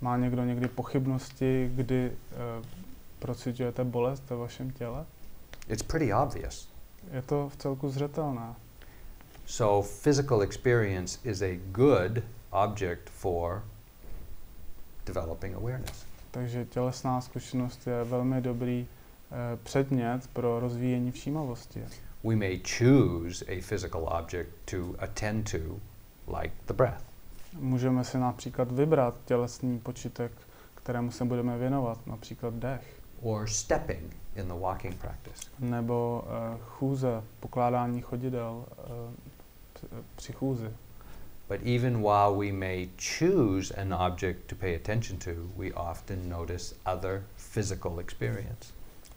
Má 0.00 0.16
někdo 0.16 0.44
někdy 0.44 0.68
pochybnosti, 0.68 1.70
kdy 1.74 2.10
uh, 2.10 2.66
procitujete 3.18 3.84
bolest 3.84 4.30
ve 4.30 4.36
vašem 4.36 4.70
těle? 4.70 5.04
It's 5.68 5.82
pretty 5.82 6.14
obvious. 6.14 6.68
Je 7.12 7.22
to 7.22 7.48
v 7.48 7.56
celku 7.56 7.88
zřetelné. 7.88 8.54
So, 9.46 9.82
physical 9.82 10.42
experience 10.42 11.18
is 11.24 11.42
a 11.42 11.58
good 11.72 12.22
object 12.52 13.08
for 13.10 13.62
developing 15.06 15.54
awareness. 15.54 16.06
Takže 16.30 16.64
tělesná 16.64 17.20
zkušenost 17.20 17.86
je 17.86 18.04
velmi 18.04 18.40
dobrý 18.40 18.86
eh, 18.86 19.56
předmět 19.62 20.28
pro 20.32 20.60
rozvíjení 20.60 21.12
všímavosti. 21.12 21.84
We 22.24 22.36
may 22.36 22.60
choose 22.78 23.44
a 23.48 23.60
physical 23.62 24.08
object 24.20 24.50
to 24.64 24.94
attend 24.98 25.50
to, 25.50 25.58
like 26.40 26.54
the 26.66 26.72
breath. 26.72 27.04
Můžeme 27.58 28.04
si 28.04 28.18
například 28.18 28.72
vybrat 28.72 29.14
tělesný 29.24 29.78
počítek, 29.78 30.32
kterému 30.74 31.10
se 31.10 31.24
budeme 31.24 31.58
věnovat, 31.58 32.06
například 32.06 32.54
dech, 32.54 33.00
or 33.22 33.46
stepping 33.48 34.16
in 34.36 34.48
the 34.48 34.54
walking 34.54 34.94
practice. 34.94 35.46
nebo 35.58 36.24
uh, 36.26 36.58
chůze, 36.64 37.22
pokládání 37.40 38.00
chodidel 38.02 38.64
uh, 38.68 38.84
při 40.16 40.32
chůzi. 40.32 40.70
But 41.48 41.60
even 41.66 42.02
while 42.02 42.36
we 42.38 42.52
may 42.52 42.88
choose 43.18 43.74
an 43.74 43.94
object 43.94 44.38
to 44.46 44.56
pay 44.56 44.76
attention 44.76 45.18
to, 45.18 45.30
we 45.56 45.72
often 45.72 46.28
notice 46.28 46.74
other 46.86 47.22
physical 47.36 48.00
experience. 48.00 48.72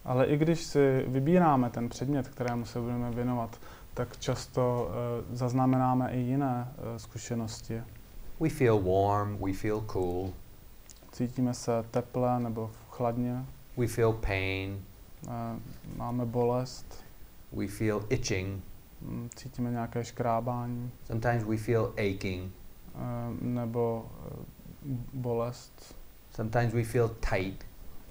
Ale 0.05 0.25
i 0.25 0.37
když 0.37 0.63
si 0.63 1.05
vybíráme 1.07 1.69
ten 1.69 1.89
předmět, 1.89 2.27
kterému 2.27 2.65
se 2.65 2.79
budeme 2.79 3.11
věnovat, 3.11 3.59
tak 3.93 4.17
často 4.17 4.89
uh, 4.89 5.35
zaznamenáme 5.35 6.11
i 6.11 6.19
jiné 6.19 6.67
uh, 6.67 6.97
zkušenosti. 6.97 7.81
We 8.39 8.49
feel 8.49 8.79
warm, 8.79 9.37
we 9.37 9.53
feel 9.53 9.81
cool, 9.81 10.33
Cítíme 11.11 11.53
se 11.53 11.71
teple 11.91 12.39
nebo 12.39 12.71
chladně, 12.89 13.45
we 13.77 13.87
feel 13.87 14.13
pain, 14.13 14.79
uh, 15.27 15.33
máme 15.95 16.25
bolest, 16.25 17.03
we 17.51 17.67
feel 17.67 18.05
itching, 18.09 18.63
cítíme 19.35 19.71
nějaké 19.71 20.05
škrábání. 20.05 20.91
Sometimes 21.03 21.43
we 21.43 21.57
feel 21.57 21.93
aching, 21.97 22.53
uh, 22.95 23.01
nebo 23.41 24.05
uh, 24.85 24.97
bolest, 25.13 25.95
sometimes 26.31 26.73
we 26.73 26.83
feel 26.83 27.09
tight. 27.09 27.65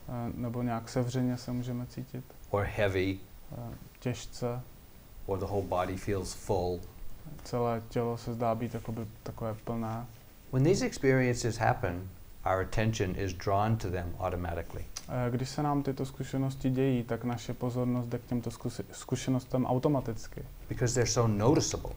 Uh, 0.09 0.35
nebo 0.35 0.63
nějak 0.63 0.89
sevřeně 0.89 1.37
se 1.37 1.53
můžeme 1.53 1.87
cítit, 1.87 2.25
or 2.51 2.65
heavy, 2.77 3.19
těžce, 3.99 4.61
or 5.27 5.39
the 5.39 5.45
whole 5.45 5.67
body 5.67 5.97
feels 5.97 6.35
full. 6.35 6.81
celé 7.45 7.83
tělo 7.89 8.17
se 8.17 8.35
zdá 8.35 8.55
být 8.55 8.75
jakoby 8.75 9.07
takové 9.23 9.55
plné. 9.55 10.07
When 10.53 10.65
these 10.65 10.87
experiences 10.87 11.57
happen, 11.57 12.09
our 12.45 12.61
attention 12.61 13.17
is 13.17 13.33
drawn 13.33 13.77
to 13.77 13.91
them 13.91 14.15
automatically. 14.19 14.85
Uh, 15.09 15.35
Když 15.35 15.49
se 15.49 15.63
nám 15.63 15.83
tyto 15.83 16.07
zkušenosti 16.07 16.71
dějí, 16.71 17.03
tak 17.03 17.25
naše 17.25 17.55
pozornost 17.55 18.07
jde 18.07 18.19
k 18.19 18.25
těmto 18.27 18.51
zkušenostem 18.93 19.67
automaticky, 19.67 20.43
because 20.69 20.95
they're 20.95 21.11
so 21.13 21.35
noticeable. 21.39 21.93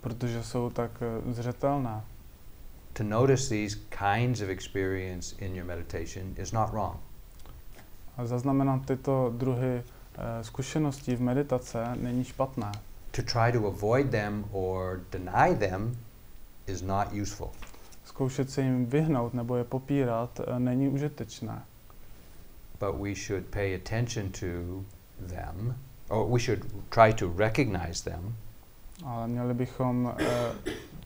protože 0.00 0.42
jsou 0.42 0.70
tak 0.70 0.90
uh, 1.26 1.32
zřetelné. 1.32 2.00
To 2.92 3.02
notice 3.02 3.48
these 3.48 3.76
kinds 3.88 4.40
of 4.40 4.48
experience 4.48 5.36
in 5.44 5.56
your 5.56 5.66
meditation 5.66 6.34
is 6.36 6.52
not 6.52 6.70
wrong. 6.70 6.96
A 8.16 8.26
zaznamenat 8.26 8.86
tyto 8.86 9.32
druhy 9.36 9.82
uh, 9.82 10.22
zkušeností 10.42 11.16
v 11.16 11.20
meditace 11.20 11.84
není 12.00 12.24
špatné. 12.24 12.72
To 13.10 13.22
try 13.22 13.52
to 13.52 13.66
avoid 13.66 14.10
them 14.10 14.44
or 14.52 15.00
deny 15.12 15.56
them 15.56 15.96
is 16.66 16.82
not 16.82 17.08
useful. 17.22 17.50
Zkoušet 18.04 18.50
se 18.50 18.62
jim 18.62 18.86
vyhnout 18.86 19.34
nebo 19.34 19.56
je 19.56 19.64
popírat 19.64 20.40
není 20.58 20.88
užitečné. 20.88 21.62
But 22.80 22.94
we 23.00 23.14
should 23.14 23.44
pay 23.50 23.74
attention 23.74 24.30
to 24.32 24.46
them, 25.28 25.74
or 26.08 26.26
we 26.32 26.40
should 26.40 26.64
try 26.90 27.12
to 27.12 27.28
recognize 27.36 28.04
them, 28.10 28.34
Ale 29.04 29.28
měli 29.28 29.54
bychom 29.54 30.04
uh, 30.04 30.12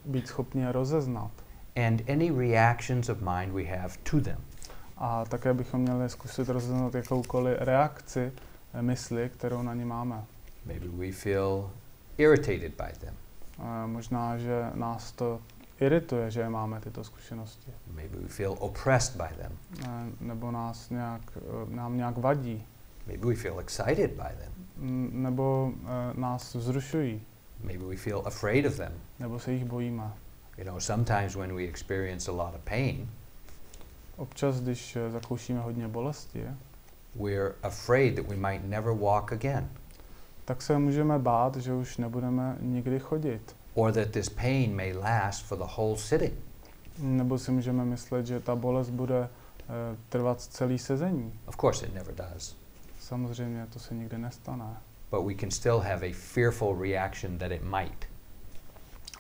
být 0.05 0.29
schopni 0.29 0.63
je 0.63 0.73
rozeznat. 0.73 1.31
and 1.77 2.03
any 2.11 2.31
reactions 2.31 3.09
of 3.09 3.19
mind 3.21 3.53
we 3.55 3.65
have 3.65 3.97
to 4.11 4.21
them. 4.21 4.39
A 4.97 5.25
také 5.25 5.55
bychom 5.55 5.81
měli 5.81 6.09
zkusit 6.09 6.49
rozeznat 6.49 6.95
jakoukoliv 6.95 7.57
reakci 7.61 8.33
eh, 8.75 8.83
mysli, 8.83 9.31
kterou 9.35 9.63
na 9.63 9.75
ně 9.75 9.85
máme. 9.85 10.25
Maybe 10.67 10.87
we 10.89 11.13
feel 11.13 11.71
irritated 12.19 12.73
by 12.77 12.93
them. 13.01 13.15
Eh, 13.59 13.87
Možná, 13.87 14.39
že 14.39 14.71
nás 14.75 15.13
to 15.13 15.41
irituje, 15.81 16.31
že 16.31 16.49
máme 16.49 16.81
tyto 16.81 17.05
zkušenosti. 17.05 17.73
Maybe 17.95 18.17
we 18.19 18.29
feel 18.29 18.57
oppressed 18.59 19.17
by 19.17 19.29
them. 19.43 19.59
Nebo 20.21 20.51
nás 20.51 20.91
nějak, 20.91 21.23
eh, 21.37 21.75
nám 21.75 21.97
nějak 21.97 22.19
vadí. 22.19 22.67
Maybe 23.07 23.27
we 23.27 23.35
feel 23.35 23.61
excited 23.61 24.11
by 24.11 24.37
them. 24.39 24.53
Nebo 25.13 25.73
eh, 25.83 26.21
nás 26.21 26.55
vzrušují. 26.55 27.23
Maybe 27.65 27.85
we 27.85 27.97
feel 27.97 28.23
afraid 28.27 28.67
of 28.67 28.77
them. 28.77 28.93
Nebo 29.19 29.39
se 29.39 29.53
jich 29.53 29.65
bojíme. 29.65 30.13
You 30.59 30.65
know, 30.65 30.81
sometimes 30.81 31.37
when 31.37 31.57
we 31.57 31.63
experience 31.63 32.31
a 32.31 32.35
lot 32.35 32.55
of 32.55 32.61
pain, 32.61 33.09
Občas, 34.19 34.61
když 34.61 34.97
eh, 34.97 35.11
zakoušíme 35.11 35.61
hodně 35.61 35.89
bolesti, 35.89 36.45
we're 37.15 37.55
afraid 37.63 38.17
that 38.17 38.27
we 38.27 38.37
might 38.37 38.65
never 38.65 38.95
walk 38.95 39.33
again, 39.33 39.69
tak 40.45 40.63
se 40.63 40.79
můžeme 40.79 41.19
bát, 41.19 41.57
že 41.57 41.73
už 41.73 41.97
nebudeme 41.97 42.57
nikdy 42.61 42.99
chodit. 42.99 43.57
Or 43.75 43.93
that 43.93 44.13
this 44.13 44.29
pain 44.29 44.77
may 44.77 44.93
last 44.93 45.45
for 45.45 45.59
the 45.59 45.73
whole 45.77 45.97
sitting. 45.97 46.35
Nebo 46.99 47.39
si 47.39 47.51
můžeme 47.51 47.85
myslet, 47.85 48.27
že 48.27 48.41
ta 48.41 48.57
bolest 48.57 48.91
bude 48.91 49.29
eh, 49.29 49.97
trvat 50.09 50.41
celý 50.41 50.79
sezení. 50.79 51.33
Of 51.47 51.57
course, 51.57 51.87
it 51.87 51.95
never 51.95 52.15
does. 52.15 52.57
Samozřejmě 53.01 53.67
to 53.73 53.79
se 53.79 53.95
nikdy 53.95 54.19
nestane. 54.19 54.77
But 55.11 55.25
we 55.27 55.35
can 55.35 55.51
still 55.51 55.79
have 55.79 56.07
a 56.07 56.13
fearful 56.13 56.77
reaction 56.81 57.39
that 57.39 57.53
it 57.53 57.63
might. 57.63 58.05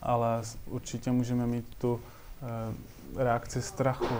Ale 0.02 0.42
určitě 0.66 1.10
můžeme 1.10 1.46
mít 1.46 1.74
tu 1.78 2.00
eh, 2.42 3.24
reakci 3.24 3.62
strachu. 3.62 4.14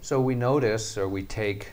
So 0.00 0.28
we 0.28 0.34
notice 0.34 1.02
or 1.02 1.10
we 1.10 1.22
take, 1.22 1.66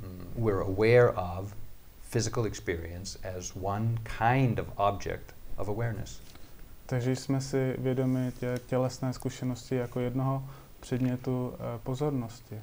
mm, 0.00 0.26
we're 0.36 0.62
aware 0.62 1.10
of 1.10 1.54
physical 2.02 2.46
experience 2.46 3.18
as 3.36 3.52
one 3.62 3.98
kind 4.04 4.58
of 4.58 4.66
object 4.76 5.34
of 5.58 5.68
awareness. 5.68 6.20
Takže 6.86 7.16
jsme 7.16 7.40
si 7.40 7.74
vědomi 7.78 8.32
tě, 8.40 8.58
tělesné 8.66 9.12
zkušenosti 9.12 9.76
jako 9.76 10.00
jednoho 10.00 10.44
předmětu 10.80 11.52
eh, 11.54 11.78
pozornosti. 11.82 12.60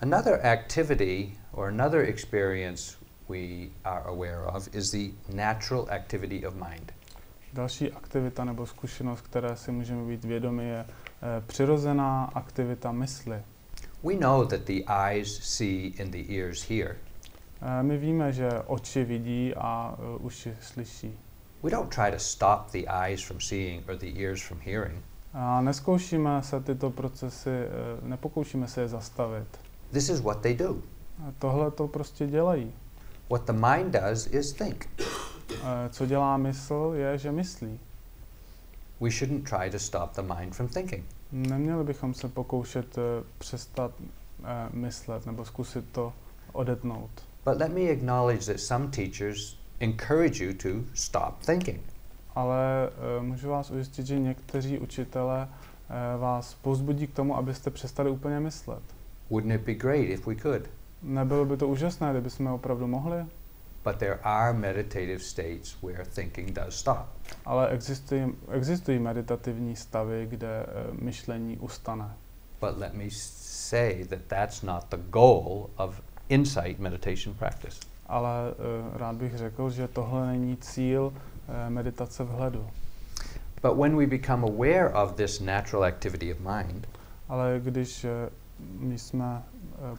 Another 0.00 0.46
activity 0.46 1.32
or 1.52 1.68
another 1.68 2.00
experience 2.00 2.96
we 3.28 3.68
are 3.84 4.04
aware 4.04 4.46
of 4.46 4.74
is 4.74 4.90
the 4.90 5.34
natural 5.34 5.86
activity 5.90 6.46
of 6.46 6.54
mind. 6.54 6.92
Další 7.52 7.92
aktivita 7.92 8.44
nebo 8.44 8.66
zkušenost, 8.66 9.20
které 9.20 9.56
si 9.56 9.72
můžeme 9.72 10.04
být 10.04 10.24
vědomi, 10.24 10.68
je 10.68 10.80
eh, 10.86 11.42
přirozená 11.46 12.24
aktivita 12.34 12.92
mysli. 12.92 13.42
We 14.04 14.14
know 14.14 14.46
that 14.46 14.60
the 14.60 14.82
eyes 14.88 15.38
see 15.42 15.92
and 16.02 16.10
the 16.10 16.34
ears 16.38 16.68
hear. 16.70 16.96
Eh, 17.62 17.82
My 17.82 17.98
víme, 17.98 18.32
že 18.32 18.48
oči 18.66 19.04
vidí 19.04 19.54
a 19.54 19.98
uši 20.20 20.56
slyší. 20.60 21.18
We 21.62 21.70
don't 21.70 21.88
try 21.88 22.10
to 22.10 22.18
stop 22.18 22.70
the 22.70 22.88
eyes 22.88 23.22
from 23.22 23.40
seeing 23.40 23.82
or 23.88 23.96
the 23.96 24.06
ears 24.06 24.42
from 24.42 24.60
hearing. 24.60 25.02
A 25.32 25.60
neskoušíme 25.60 26.42
se 26.42 26.60
tyto 26.60 26.90
procesy, 26.90 27.50
eh, 27.50 27.68
nepokoušíme 28.02 28.68
se 28.68 28.80
je 28.80 28.88
zastavit. 28.88 29.46
This 29.92 30.08
is 30.08 30.20
what 30.20 30.40
they 30.40 30.54
do. 30.54 30.76
A 31.28 31.32
tohle 31.38 31.70
to 31.70 31.88
prostě 31.88 32.26
dělají. 32.26 32.72
What 33.30 33.44
the 33.44 33.52
mind 33.52 33.92
does 33.92 34.26
is 34.26 34.52
think. 34.52 34.88
Eh, 35.50 35.88
Co 35.90 36.06
dělá 36.06 36.36
mysl, 36.36 36.92
je, 36.96 37.18
že 37.18 37.32
myslí. 37.32 37.80
We 39.00 39.10
shouldn't 39.10 39.50
try 39.50 39.70
to 39.70 39.78
stop 39.78 40.14
the 40.14 40.22
mind 40.22 40.54
from 40.54 40.68
thinking. 40.68 41.04
Neměli 41.32 41.84
bychom 41.84 42.14
se 42.14 42.28
pokoušet 42.28 42.98
eh, 42.98 43.24
přestat 43.38 43.90
eh, 44.00 44.68
myslet 44.72 45.26
nebo 45.26 45.44
zkusit 45.44 45.84
to 45.92 46.12
odetnout. 46.52 47.10
But 47.44 47.56
let 47.56 47.72
me 47.72 47.80
acknowledge 47.80 48.46
that 48.46 48.60
some 48.60 48.88
teachers 48.88 49.58
encourage 49.80 50.44
you 50.44 50.52
to 50.52 50.68
stop 50.94 51.42
thinking. 51.46 51.80
Ale 52.34 52.90
uh, 53.18 53.24
můžu 53.24 53.48
vás 53.48 53.70
ujistit, 53.70 54.06
že 54.06 54.18
někteří 54.18 54.78
učitelé 54.78 55.48
uh, 55.48 56.20
vás 56.20 56.54
povzbudí 56.54 57.06
k 57.06 57.14
tomu, 57.14 57.36
abyste 57.36 57.70
přestali 57.70 58.10
úplně 58.10 58.40
myslet. 58.40 58.82
Wouldn't 59.30 59.54
it 59.54 59.66
be 59.66 59.74
great 59.74 60.08
if 60.08 60.26
we 60.26 60.34
could? 60.36 60.62
Nebylo 61.02 61.44
by 61.44 61.56
to 61.56 61.68
úžasné, 61.68 62.10
kdyby 62.10 62.30
jsme 62.30 62.50
opravdu 62.50 62.86
mohli, 62.86 63.26
But 63.84 63.96
there 63.96 64.18
are 64.22 64.52
meditative 64.52 65.18
states 65.18 65.76
where 65.82 66.04
thinking 66.04 66.52
does 66.52 66.74
stop. 66.76 67.06
ale 67.44 67.68
existují, 67.68 68.32
existují 68.52 68.98
meditativní 68.98 69.76
stavy, 69.76 70.26
kde 70.30 70.66
uh, 70.66 71.00
myšlení 71.00 71.58
ustane. 71.58 72.10
But 72.60 72.78
let 72.78 72.94
me 72.94 73.04
say 73.10 74.04
that 74.04 74.18
that's 74.26 74.62
not 74.62 74.84
the 74.88 74.96
goal 75.10 75.70
of 75.76 76.00
insight 76.28 76.78
meditation 76.78 77.34
practice. 77.34 77.80
Ale 78.08 78.30
uh, 78.50 78.96
rád 78.96 79.16
bych 79.16 79.36
řekl, 79.38 79.70
že 79.70 79.88
tohle 79.88 80.26
není 80.26 80.56
cíl 80.56 81.12
uh, 81.12 81.54
meditace 81.68 82.24
vhledu. 82.24 82.66
But 83.62 83.76
when 83.76 83.96
we 83.96 84.06
become 84.06 84.46
aware 84.46 84.88
of 84.94 85.12
this 85.12 85.40
natural 85.40 85.84
activity 85.84 86.32
of 86.32 86.38
mind, 86.40 86.88
Ale 87.28 87.60
když 87.64 88.04
uh, 88.04 88.10
my 88.80 88.98
jsme 88.98 89.42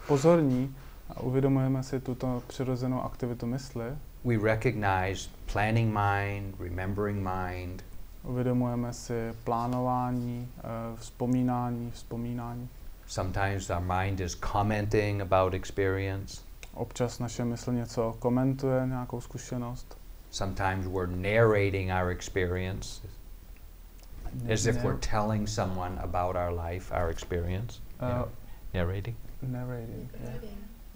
pozorní 0.07 0.75
a 1.15 1.19
uvědomujeme 1.19 1.83
si 1.83 1.99
tuto 1.99 2.43
přirozenou 2.47 3.01
aktivitu 3.01 3.45
mysli, 3.45 3.85
we 4.25 4.37
recognize 4.37 5.29
planning 5.53 5.93
mind, 5.93 6.55
remembering 6.59 7.27
mind, 7.27 7.83
uvědomujeme 8.23 8.93
si 8.93 9.13
plánování, 9.43 10.47
vzpomínání, 10.95 11.91
vzpomínání. 11.91 12.69
Sometimes 13.07 13.69
our 13.69 13.81
mind 13.81 14.19
is 14.19 14.35
commenting 14.53 15.21
about 15.21 15.53
experience. 15.53 16.46
Občas 16.77 17.19
naše 17.19 17.45
mysl 17.45 17.71
něco 17.71 18.15
komentuje, 18.19 18.87
nějakou 18.87 19.21
zkušenost. 19.21 19.97
Sometimes 20.31 20.87
we're 20.87 21.15
narrating 21.15 21.91
our 22.01 22.09
experience 22.09 23.07
as 24.53 24.65
if 24.65 24.83
we're 24.83 24.99
telling 24.99 25.47
someone 25.47 25.99
about 25.99 26.35
our 26.35 26.51
life, 26.51 26.91
our 26.91 27.09
experience. 27.09 27.81
Uh, 28.01 28.25
Narrating. 28.73 29.15
narrating, 29.41 30.11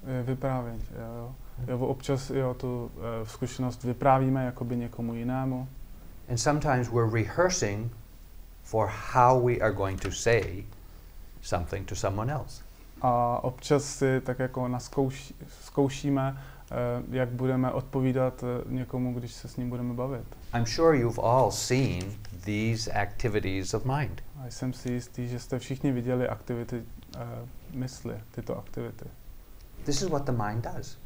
je. 0.08 0.24
Vyprávění, 0.24 0.82
jo, 0.96 1.16
jo. 1.16 1.36
jo. 1.68 1.80
Občas 1.80 2.30
jo, 2.30 2.54
tu 2.54 2.92
uh, 2.96 3.28
zkušenost 3.28 3.84
vyprávíme 3.84 4.46
jakoby 4.46 4.78
někomu 4.78 5.14
jinému. 5.14 5.68
And 6.30 6.38
sometimes 6.38 6.90
we're 6.90 7.10
rehearsing 7.12 7.92
for 8.64 8.88
how 9.14 9.46
we 9.46 9.60
are 9.60 9.74
going 9.74 10.02
to 10.02 10.12
say 10.12 10.64
something 11.42 11.88
to 11.88 11.96
someone 11.96 12.34
else. 12.34 12.64
A 13.02 13.40
občas 13.44 13.84
si 13.84 14.22
tak 14.22 14.40
jako 14.40 14.68
naskouší, 14.68 15.36
zkoušíme, 15.72 16.32
uh, 16.32 17.16
jak 17.16 17.30
budeme 17.30 17.72
odpovídat 17.72 18.44
uh, 18.44 18.72
někomu, 18.72 19.14
když 19.14 19.34
se 19.34 19.48
s 19.48 19.58
ním 19.58 19.70
budeme 19.70 19.94
bavit. 19.94 20.26
I'm 20.56 20.66
sure 20.66 20.98
you've 20.98 21.22
all 21.22 21.52
seen 21.52 22.02
these 22.46 22.92
activities 22.92 23.74
of 23.74 23.86
mind. 23.86 24.24
A 24.44 24.48
jsem 24.48 24.74
si 24.74 24.92
jistý, 24.92 25.28
že 25.28 25.40
jste 25.40 25.60
všichni 25.60 25.92
viděli 25.92 26.28
aktivity 26.28 26.78
uh, 27.16 27.22
mysli, 27.74 28.16
tyto 28.32 28.58
aktivity. 28.58 29.06
This 29.86 30.02
is 30.02 30.10
what 30.10 30.26
the 30.26 30.32
mind 30.32 30.68
does. 30.76 30.98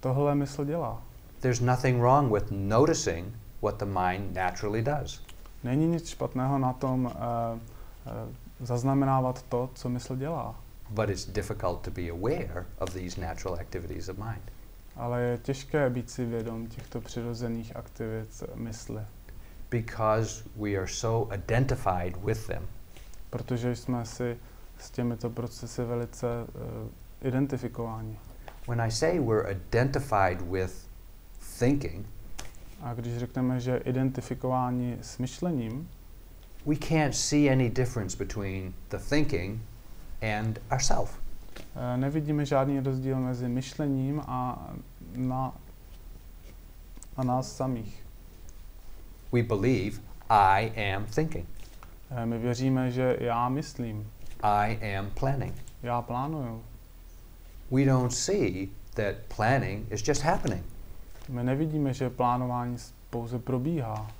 Tohle 0.00 0.34
mysl 0.34 0.64
dělá. 0.64 1.02
There's 1.40 1.60
nothing 1.60 2.00
wrong 2.00 2.32
with 2.32 2.50
noticing 2.50 3.34
what 3.62 3.78
the 3.78 3.84
mind 3.84 4.34
naturally 4.34 4.82
does. 4.82 5.22
Není 5.64 5.86
nic 5.86 6.08
špatného 6.08 6.58
na 6.58 6.72
tom 6.72 7.04
uh, 7.04 7.10
uh, 7.10 8.34
zaznamenávat 8.60 9.42
to, 9.42 9.70
co 9.74 9.88
mysl 9.88 10.16
dělá. 10.16 10.54
But 10.90 11.10
it's 11.10 11.24
difficult 11.26 11.82
to 11.82 11.90
be 11.90 12.08
aware 12.10 12.66
of 12.78 12.90
these 12.94 13.20
natural 13.20 13.54
activities 13.60 14.08
of 14.08 14.18
mind. 14.18 14.42
Ale 14.96 15.20
je 15.22 15.38
těžké 15.38 15.90
být 15.90 16.10
si 16.10 16.24
vědom 16.24 16.66
těchto 16.66 17.00
přirozených 17.00 17.76
aktivit 17.76 18.42
mysli, 18.54 19.02
because 19.70 20.44
we 20.56 20.76
are 20.76 20.88
so 20.88 21.34
identified 21.34 22.16
with 22.24 22.46
them. 22.46 22.66
protože 23.30 23.76
jsme 23.76 24.06
si 24.06 24.36
s 24.78 24.90
těmito 24.90 25.30
procesy 25.30 25.84
velice 25.84 26.26
uh, 26.26 27.28
identifikováni. 27.28 28.18
When 28.68 28.80
I 28.80 28.90
say 28.90 29.18
we're 29.20 29.50
identified 29.52 30.42
with 30.42 30.88
thinking, 31.58 32.06
A 32.82 32.94
když 32.94 33.18
řekneme, 33.18 33.60
že 33.60 33.76
identifikování 33.76 34.98
s 35.00 35.18
myšlením, 35.18 35.88
we 36.66 36.76
can't 36.76 37.14
see 37.14 37.52
any 37.52 37.70
difference 37.70 38.16
between 38.16 38.74
the 38.90 38.98
thinking 39.08 39.60
and 40.22 40.58
ourself. 40.72 41.18
uh, 41.76 41.96
nevidíme 41.96 42.46
žádný 42.46 42.80
rozdíl 42.80 43.20
mezi 43.20 43.48
myšlením 43.48 44.20
a, 44.20 44.68
na, 45.16 45.52
a 47.16 47.24
nás 47.24 47.56
samých. 47.56 48.04
We 49.32 49.42
believe 49.42 50.00
I 50.28 50.92
am 50.94 51.04
thinking. 51.04 51.48
Uh, 52.10 52.24
my 52.24 52.38
věříme, 52.38 52.90
že 52.90 53.16
já 53.20 53.48
myslím, 53.48 54.10
I 54.42 54.96
am 54.96 55.10
planning. 55.10 55.54
já 55.82 56.02
plánuju. 56.02 56.62
We 57.70 57.84
don't 57.84 58.12
see 58.12 58.68
that 58.94 59.14
planning 59.36 59.92
is 59.92 60.08
just 60.08 60.22
happening. 60.22 60.64
My 61.28 61.44
nevidíme, 61.44 61.94
že 61.94 62.10
plánování 62.10 62.76
pouze 63.10 63.38
probíhá. 63.38 64.10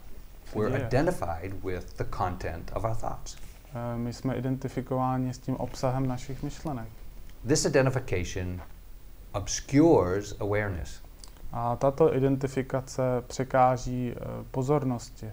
We're 0.54 0.86
identified 0.86 1.64
with 1.64 1.96
the 1.96 2.04
content 2.04 2.70
of 2.74 2.84
our 2.84 2.94
thoughts. 2.94 3.36
Eh, 3.74 3.98
My 3.98 4.12
jsme 4.12 4.36
identifikováni 4.36 5.34
s 5.34 5.38
tím 5.38 5.56
obsahem 5.56 6.06
našich 6.06 6.42
myšlenek. 6.42 6.88
This 7.48 7.64
identification 7.64 8.62
obscures 9.32 10.34
awareness. 10.40 11.02
A 11.52 11.76
tato 11.76 12.16
identifikace 12.16 13.02
překáží 13.26 14.12
eh, 14.12 14.44
pozornosti. 14.50 15.30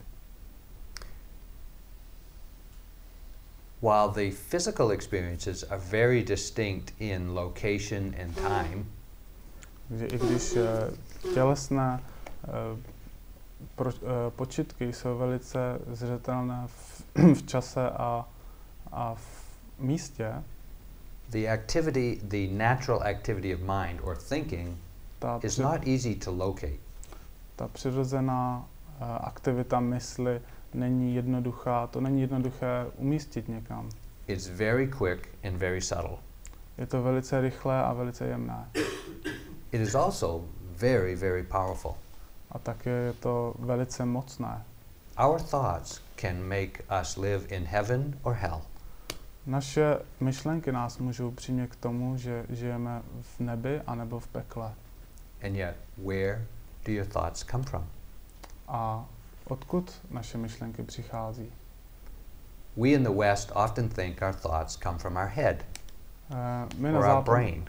While 3.82 4.30
the 4.30 4.36
physical 4.50 4.92
experiences 4.92 5.64
are 5.64 5.82
very 5.90 6.24
distinct 6.24 6.94
in 7.00 7.30
location 7.34 8.14
and 8.22 8.36
time, 8.36 8.86
Takže 9.90 10.06
i 10.06 10.18
když 10.18 10.56
eh, 10.56 11.34
tělesné 11.34 12.04
počitky 14.36 14.94
jsou 14.94 15.18
velice 15.18 15.80
zřetelné 15.92 16.64
v, 16.68 16.95
v 17.16 17.46
čase 17.46 17.90
a, 17.90 18.28
a 18.92 19.16
v 19.16 19.46
místě, 19.80 20.34
the 21.30 21.48
activity, 21.48 22.20
the 22.24 22.48
natural 22.48 23.04
activity 23.04 23.56
of 23.56 23.62
mind 23.62 24.00
or 24.04 24.16
thinking 24.16 24.78
ta, 25.20 25.40
is 25.44 25.58
not 25.58 25.88
easy 25.88 26.16
to 26.16 26.32
locate. 26.32 26.78
ta 27.56 27.68
přirozená 27.68 28.66
eh, 29.00 29.04
aktivita 29.20 29.80
mysli 29.80 30.42
není 30.74 31.16
jednoduchá, 31.16 31.88
to 31.88 32.02
není 32.02 32.22
jednoduché 32.22 32.86
umístit 32.98 33.48
někam. 33.48 33.90
It's 34.28 34.48
very 34.48 34.88
quick 34.88 35.30
and 35.44 35.58
very 35.58 35.82
subtle. 35.82 36.18
Je 36.78 36.86
to 36.86 37.04
velice 37.04 37.42
rychlé 37.42 37.84
a 37.84 37.94
velice 37.94 38.28
jemné. 38.28 38.70
It 39.72 39.82
is 39.82 39.96
also 39.96 40.44
very, 40.78 41.16
very 41.16 41.44
powerful. 41.44 41.96
A 42.52 42.60
také 42.60 42.90
je 42.90 43.14
to 43.14 43.54
velice 43.60 44.06
mocné. 44.06 44.64
Our 45.18 45.40
thoughts 45.40 46.05
can 46.22 46.44
make 46.44 46.84
us 47.02 47.18
live 47.18 47.56
in 47.56 47.66
heaven 47.66 48.20
or 48.24 48.34
hell. 48.34 48.62
Naše 49.46 49.98
myšlenky 50.20 50.72
nás 50.72 50.98
můžou 50.98 51.32
přimět 51.32 51.72
k 51.72 51.76
tomu, 51.76 52.18
že 52.18 52.46
žijeme 52.50 53.02
v 53.22 53.40
nebi 53.40 53.82
anebo 53.88 54.20
v 54.20 54.28
pekle. 54.28 54.74
And 55.44 55.56
yet, 55.56 55.76
where 56.06 56.46
do 56.86 56.92
your 56.92 57.06
thoughts 57.06 57.44
come 57.52 57.64
from? 57.64 57.86
A 58.68 59.06
odkud 59.48 60.02
naše 60.12 60.38
myšlenky 60.38 60.84
přichází? 60.84 61.52
We 62.78 62.90
in 62.90 63.04
the 63.04 63.10
West 63.10 63.52
often 63.56 63.90
think 63.90 64.22
our 64.22 64.34
thoughts 64.34 64.78
come 64.84 64.98
from 65.00 65.16
our 65.18 65.28
head 65.28 65.66
Eh, 66.32 66.68
My 66.78 66.90
or 66.90 67.06
our 67.06 67.24
brain. 67.24 67.66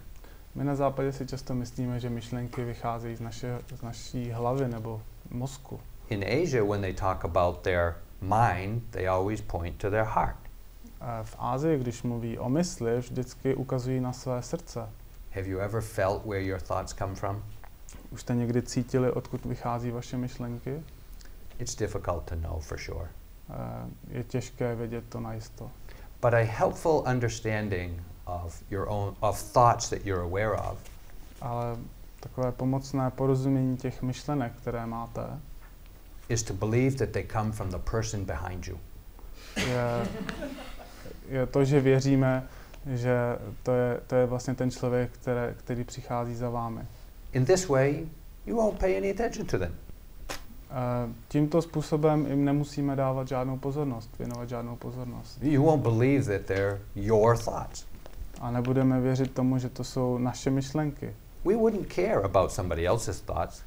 my 0.55 0.65
na 0.65 0.75
západě 0.75 1.13
si 1.13 1.27
často 1.27 1.55
myslíme, 1.55 2.01
že 2.01 2.11
myšlenky 2.11 2.65
vycházejí 2.65 3.17
z, 3.17 3.21
naše, 3.21 3.59
z 3.77 3.83
naší 3.83 4.31
hlavy 4.31 4.69
nebo 4.69 5.03
mozku. 5.31 5.81
In 6.09 6.25
Asia, 6.25 6.65
when 6.65 6.81
they 6.81 6.95
talk 6.95 7.25
about 7.25 7.59
their 7.61 7.95
mind, 8.21 8.83
they 8.91 9.09
always 9.09 9.41
point 9.41 9.77
to 9.77 9.91
their 9.91 10.05
heart. 10.05 10.37
Eh, 11.01 11.25
V 11.25 11.37
Ázii, 11.39 11.79
když 11.79 12.03
mluví 12.03 12.39
o 12.39 12.49
mysli, 12.49 12.99
vždycky 12.99 13.55
ukazují 13.55 14.01
na 14.01 14.13
své 14.13 14.43
srdce. 14.43 14.89
Have 15.35 15.47
you 15.47 15.59
ever 15.59 15.83
felt 15.83 16.27
where 16.27 16.43
your 16.43 16.61
thoughts 16.61 16.95
come 16.95 17.15
from? 17.15 17.43
Už 18.11 18.21
jste 18.21 18.35
někdy 18.35 18.63
cítili, 18.63 19.13
odkud 19.13 19.45
vychází 19.45 19.91
vaše 19.91 20.17
myšlenky? 20.17 20.83
It's 21.59 21.75
difficult 21.77 22.23
to 22.25 22.35
know 22.35 22.61
for 22.61 22.79
sure. 22.79 23.09
je 24.09 24.25
těžké 24.25 24.75
vědět 24.75 25.05
to 25.09 25.21
najisto. 25.21 25.71
But 26.23 26.35
a 26.35 26.45
helpful 26.45 27.05
understanding 27.13 28.03
of 28.25 28.63
your 28.71 28.89
own 28.89 29.17
of 29.21 29.53
thoughts 29.53 29.91
that 29.91 30.07
you're 30.07 30.23
aware 30.25 30.53
of 30.71 30.79
Ale 31.41 31.77
takové 32.21 32.53
pomocné 32.53 33.11
porozumění 33.11 33.77
těch 33.77 34.03
myšlenek, 34.03 34.53
které 34.53 34.87
máte, 34.87 35.23
is 36.29 36.43
to 36.43 36.55
believe 36.55 36.97
that 36.97 37.11
they 37.11 37.23
come 37.23 37.53
from 37.53 37.71
the 37.71 37.79
person 37.91 38.25
behind 38.25 38.67
you. 38.67 38.79
je, 39.57 40.09
je 41.29 41.47
to, 41.47 41.65
že 41.65 41.81
věříme, 41.81 42.49
že 42.95 43.17
to 43.63 43.73
je, 43.73 44.01
to 44.07 44.15
je 44.15 44.27
vlastně 44.27 44.55
ten 44.55 44.71
člověk, 44.71 45.11
které, 45.13 45.55
který 45.59 45.85
přichází 45.85 46.35
za 46.35 46.51
vámi. 46.51 46.81
In 47.33 47.45
this 47.45 47.69
way, 47.69 48.07
you 48.47 48.57
won't 48.57 48.79
pay 48.79 48.99
any 48.99 49.11
attention 49.11 49.47
to 49.47 49.59
them. 49.59 49.75
Uh, 50.71 51.13
tímto 51.29 51.63
způsobem 51.63 52.27
jim 52.27 52.45
nemusíme 52.45 52.97
dávat 52.97 53.29
žádnou 53.29 53.59
pozornost, 53.59 54.11
věnovat 54.19 54.49
žádnou 54.49 54.77
pozornost. 54.77 55.39
You 55.43 55.63
won't 55.63 55.83
believe 55.83 56.39
that 56.39 56.47
they're 56.47 56.81
your 56.95 57.39
thoughts. 57.39 57.87
A 58.41 58.51
nebudeme 58.51 59.01
věřit 59.01 59.35
tomu, 59.35 59.59
že 59.59 59.69
to 59.69 59.85
jsou 59.85 60.19
naše 60.19 60.51
myšlenky. 60.51 61.15
We 61.45 61.57
wouldn't 61.57 61.93
care 61.93 62.23
about 62.23 62.53
somebody 62.53 62.87
else's 62.87 63.21
thoughts, 63.21 63.63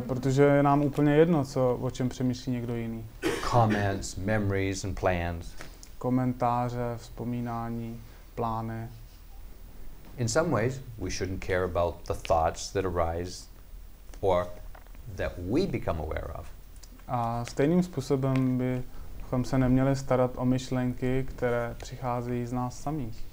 protože 0.00 0.42
je 0.42 0.62
nám 0.62 0.82
úplně 0.82 1.14
jedno, 1.14 1.44
co, 1.44 1.78
o 1.80 1.90
čem 1.90 2.08
přemýšlí 2.08 2.52
někdo 2.52 2.76
jiný. 2.76 3.06
comments, 3.50 4.16
memories, 4.16 4.84
and 4.84 5.00
plans. 5.00 5.46
Komentáře, 5.98 6.94
vzpomínání, 6.96 8.00
plány. 8.34 8.88
In 10.16 10.28
some 10.28 10.50
ways, 10.50 10.80
we 10.98 11.10
shouldn't 11.10 11.44
care 11.44 11.64
about 11.64 11.94
the 12.06 12.14
thoughts 12.14 12.72
that 12.72 12.84
arise 12.84 13.46
or 14.20 14.46
that 15.16 15.32
we 15.38 15.66
become 15.66 16.00
aware 16.00 16.32
of. 16.38 16.46
A 17.08 17.44
stejným 17.44 17.82
způsobem 17.82 18.58
bychom 18.58 19.44
se 19.44 19.58
neměli 19.58 19.96
starat 19.96 20.30
o 20.34 20.44
myšlenky, 20.44 21.26
které 21.28 21.74
přicházejí 21.78 22.46
z 22.46 22.52
nás 22.52 22.80
samých. 22.80 23.24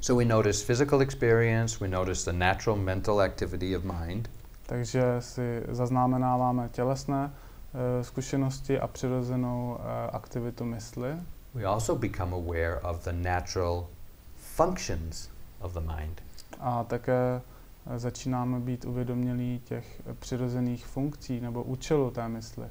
So 0.00 0.24
we 0.24 0.34
notice 0.34 0.66
physical 0.66 1.00
experience, 1.02 1.78
we 1.80 1.88
notice 1.88 2.32
the 2.32 2.38
natural 2.38 2.76
mental 2.76 3.20
activity 3.20 3.76
of 3.76 3.84
mind, 3.84 4.30
Takže 4.68 5.16
si 5.20 5.62
zaznamenáváme 5.68 6.68
tělesné 6.72 7.24
uh, 7.24 7.80
zkušenosti 8.02 8.80
a 8.80 8.86
přirozenou 8.86 9.70
uh, 9.70 9.76
aktivitu 10.12 10.64
mysli. 10.64 11.16
we 11.54 11.64
also 11.64 11.94
become 11.96 12.32
aware 12.32 12.78
of 12.84 13.04
the 13.04 13.12
natural 13.12 13.88
functions 14.36 15.28
of 15.60 15.72
the 15.72 15.80
mind. 15.80 16.20
A 16.60 16.84
také 16.84 17.40
eh, 17.86 17.98
začínáme 17.98 18.60
být 18.60 18.84
uvědomělí 18.84 19.60
těch 19.64 20.02
eh, 20.06 20.14
přirozených 20.14 20.86
funkcí 20.86 21.40
nebo 21.40 21.62
účelu 21.62 22.10
té 22.10 22.28
mysli. 22.28 22.66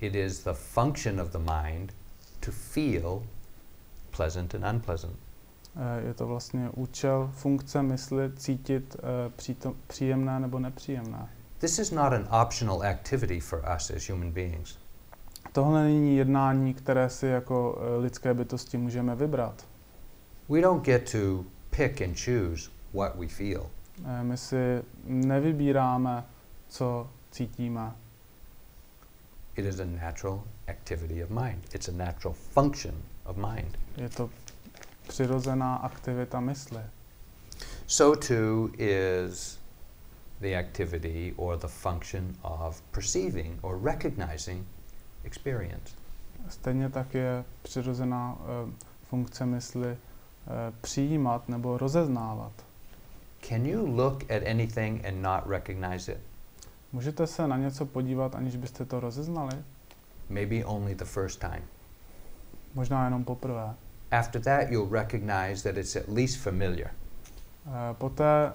It 0.00 0.14
is 0.14 0.44
the 0.44 0.52
function 0.52 1.20
of 1.20 1.32
the 1.32 1.38
mind 1.38 1.92
to 2.40 2.52
feel 2.52 3.22
pleasant 4.16 4.54
and 4.54 4.64
unpleasant. 4.74 5.16
Eh, 5.78 6.06
Je 6.06 6.14
to 6.14 6.26
vlastně 6.26 6.70
účel, 6.76 7.30
funkce 7.32 7.82
mysli 7.82 8.32
cítit 8.36 8.96
eh, 8.98 9.30
přítom, 9.36 9.74
příjemné 9.86 10.40
nebo 10.40 10.58
nepříjemné. 10.58 11.28
This 11.58 11.78
is 11.78 11.90
not 11.90 12.12
an 12.12 12.28
optional 12.42 12.82
activity 12.82 13.40
for 13.40 13.64
us 13.76 13.90
as 13.90 14.08
human 14.08 14.32
beings. 14.32 14.78
Tohle 15.52 15.82
není 15.82 16.16
jednání, 16.16 16.74
které 16.74 17.10
si 17.10 17.26
jako 17.26 17.78
eh, 17.80 17.96
lidské 17.96 18.34
bytosti 18.34 18.78
můžeme 18.78 19.14
vybrat. 19.14 19.66
We 20.48 20.60
don't 20.60 20.84
get 20.84 21.12
to 21.12 21.44
pick 21.70 22.02
and 22.02 22.16
choose 22.24 22.70
what 22.94 23.16
we 23.16 23.28
feel. 23.28 23.66
My 24.22 24.36
si 24.36 24.56
nevybíráme, 25.04 26.24
co 26.68 27.10
cítíme. 27.30 27.92
It 29.56 29.66
is 29.66 29.80
a 29.80 29.84
natural 29.84 30.42
activity 30.68 31.24
of 31.24 31.30
mind. 31.30 31.74
It's 31.74 31.88
a 31.88 31.92
natural 31.92 32.34
function 32.34 32.94
of 33.24 33.36
mind. 33.36 33.78
Je 33.96 34.08
to 34.08 34.30
přirozená 35.08 35.76
aktivita 35.76 36.40
mysli. 36.40 36.80
So 37.86 38.26
too 38.28 38.68
is 38.78 39.58
the 40.40 40.58
activity 40.58 41.34
or 41.36 41.58
the 41.58 41.66
function 41.66 42.34
of 42.42 42.82
perceiving 42.90 43.58
or 43.62 43.82
recognizing 43.82 44.66
experience. 45.24 45.94
Stejně 46.48 46.90
tak 46.90 47.14
je 47.14 47.44
přirozená 47.62 48.38
eh, 48.40 48.72
funkce 49.02 49.46
mysli 49.46 49.88
eh, 49.88 49.98
přijímat 50.80 51.48
nebo 51.48 51.78
rozeznávat. 51.78 52.52
Can 53.48 53.66
you 53.66 53.96
look 53.96 54.22
at 54.30 54.42
anything 54.50 55.04
and 55.06 55.22
not 55.22 55.46
recognize 55.46 56.12
it? 56.12 56.18
Můžete 56.92 57.26
se 57.26 57.48
na 57.48 57.56
něco 57.56 57.86
podívat, 57.86 58.34
aniž 58.34 58.56
byste 58.56 58.84
to 58.84 59.00
rozeznali? 59.00 59.52
Maybe 60.28 60.64
only 60.64 60.94
the 60.94 61.04
first 61.04 61.40
time. 61.40 61.62
Možná 62.74 63.04
jenom 63.04 63.24
poprvé. 63.24 63.74
After 64.10 64.40
that, 64.42 64.70
you'll 64.70 64.90
recognize 64.90 65.62
that 65.62 65.76
it's 65.76 65.96
at 65.96 66.08
least 66.08 66.38
familiar. 66.38 66.90
Eh, 67.66 67.94
Poté 67.98 68.52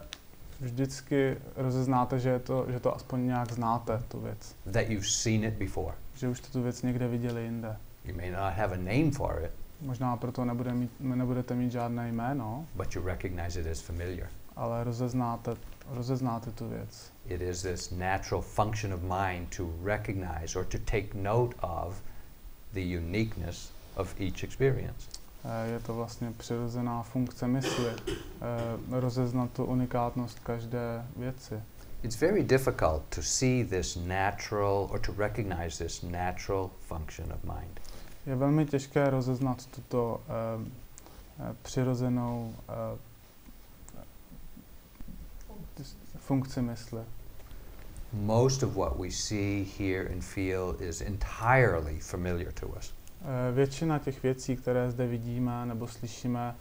vždycky 0.62 1.38
rozeznáte, 1.56 2.20
že, 2.20 2.30
je 2.30 2.39
to, 2.39 2.66
že 2.70 2.80
to 2.80 2.95
aspoň 2.95 3.26
nějak 3.28 3.51
znáte, 3.51 4.04
tu 4.08 4.20
věc. 4.20 4.56
that 4.72 4.89
you've 4.89 5.08
seen 5.08 5.43
it 5.43 5.54
before. 5.54 5.93
Že 6.16 6.28
už 6.28 6.38
jste 6.38 6.47
tu 6.51 6.64
věc 6.64 6.82
někde 6.82 7.08
viděli 7.08 7.43
jinde. 7.43 7.78
You 8.06 8.16
may 8.16 8.32
not 8.32 8.54
have 8.54 8.74
a 8.74 8.78
name 8.78 9.12
for 9.12 9.41
it, 9.45 9.51
Možná 9.82 10.18
proto 10.18 10.45
nebude 10.45 10.74
mít, 10.74 10.91
nebudete 10.99 11.56
mít 11.56 11.72
žádné 11.72 12.10
jméno, 12.12 12.66
but 12.76 12.95
you 12.95 13.01
recognize 13.06 13.60
it 13.62 13.68
as 13.68 13.80
familiar. 13.82 14.28
ale 14.56 14.84
rozeznáte, 14.84 15.56
rozeznáte 15.89 16.51
tu 16.51 16.70
věc. 16.70 17.12
It 17.28 17.41
is 17.41 17.62
this 17.62 17.91
natural 17.91 18.41
function 18.41 18.93
of 18.93 18.99
mind 19.01 19.56
to 19.58 19.70
recognize 19.84 20.60
or 20.60 20.66
to 20.66 20.78
take 20.78 21.08
note 21.14 21.56
of 21.62 22.01
the 22.74 22.97
uniqueness 22.97 23.72
of 23.95 24.16
each 24.22 24.43
experience. 24.43 25.10
Eh, 25.46 25.70
Je 25.70 25.80
to 25.80 25.94
vlastně 25.94 26.32
přirozená 26.38 27.04
funkce 27.04 27.48
mysli, 27.48 27.94
eh, 28.08 29.00
rozeznat 29.00 29.52
tu 29.52 29.66
unikátnost 29.66 30.39
každé 30.39 31.06
věci. 31.16 31.62
It's 32.04 32.20
very 32.20 32.44
difficult 32.44 33.04
to 33.10 33.22
see 33.22 33.66
this 33.66 33.96
natural 33.96 34.88
or 34.91 35.00
to 35.00 35.14
recognize 35.18 35.84
this 35.84 36.02
natural 36.02 36.70
function 36.88 37.34
of 37.34 37.44
mind. 37.44 37.80
Je 38.26 38.36
velmi 38.36 38.66
těžké 38.66 39.10
rozeznat 39.10 39.66
tuto 39.66 40.22
eh, 40.30 41.56
přirozenou 41.62 42.56
funkci 46.18 46.62
mysli. 46.62 47.02
Most 48.14 48.64
of 48.64 48.76
what 48.76 49.00
we 49.00 49.12
see, 49.12 49.66
hear, 49.80 50.12
and 50.12 50.24
feel 50.24 50.76
is 50.80 51.02
entirely 51.02 52.00
familiar 52.00 52.52
to 52.52 52.68
us. 52.68 52.94
Eh, 53.24 53.52
Většina 53.52 54.00
těch 54.00 54.24
věcí, 54.24 54.56
které 54.56 54.92
zde 54.92 55.08
vidíme 55.08 55.66
nebo 55.66 55.88
slyšíme, 55.88 56.56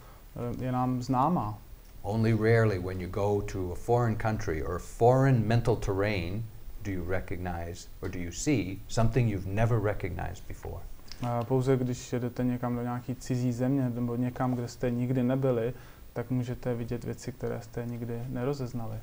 eh, 0.59 0.63
je 0.65 0.71
nám 0.71 1.01
známá. 1.01 1.57
Only 2.01 2.33
rarely, 2.33 2.79
when 2.79 3.01
you 3.01 3.09
go 3.09 3.41
to 3.41 3.71
a 3.71 3.75
foreign 3.75 4.15
country 4.15 4.63
or 4.63 4.79
foreign 4.79 5.47
mental 5.47 5.75
terrain, 5.75 6.45
do 6.81 6.91
you 6.91 7.05
recognize 7.09 7.87
or 8.01 8.09
do 8.09 8.19
you 8.19 8.31
see 8.31 8.77
something 8.87 9.31
you've 9.31 9.49
never 9.49 9.83
recognized 9.83 10.43
before. 10.47 10.81
Eh, 11.23 11.45
Pouze 11.45 11.77
když 11.77 12.13
jedete 12.13 12.43
někam 12.43 12.75
do 12.75 12.81
nějaké 12.81 13.15
cizí 13.15 13.51
země 13.51 13.89
nebo 13.89 14.15
někam, 14.15 14.55
kde 14.55 14.67
jste 14.67 14.91
nikdy 14.91 15.23
nebyli, 15.23 15.73
tak 16.13 16.29
můžete 16.31 16.73
vidět 16.73 17.03
věci, 17.03 17.31
které 17.31 17.61
jste 17.61 17.85
nikdy 17.85 18.21
nerozeznali. 18.29 18.95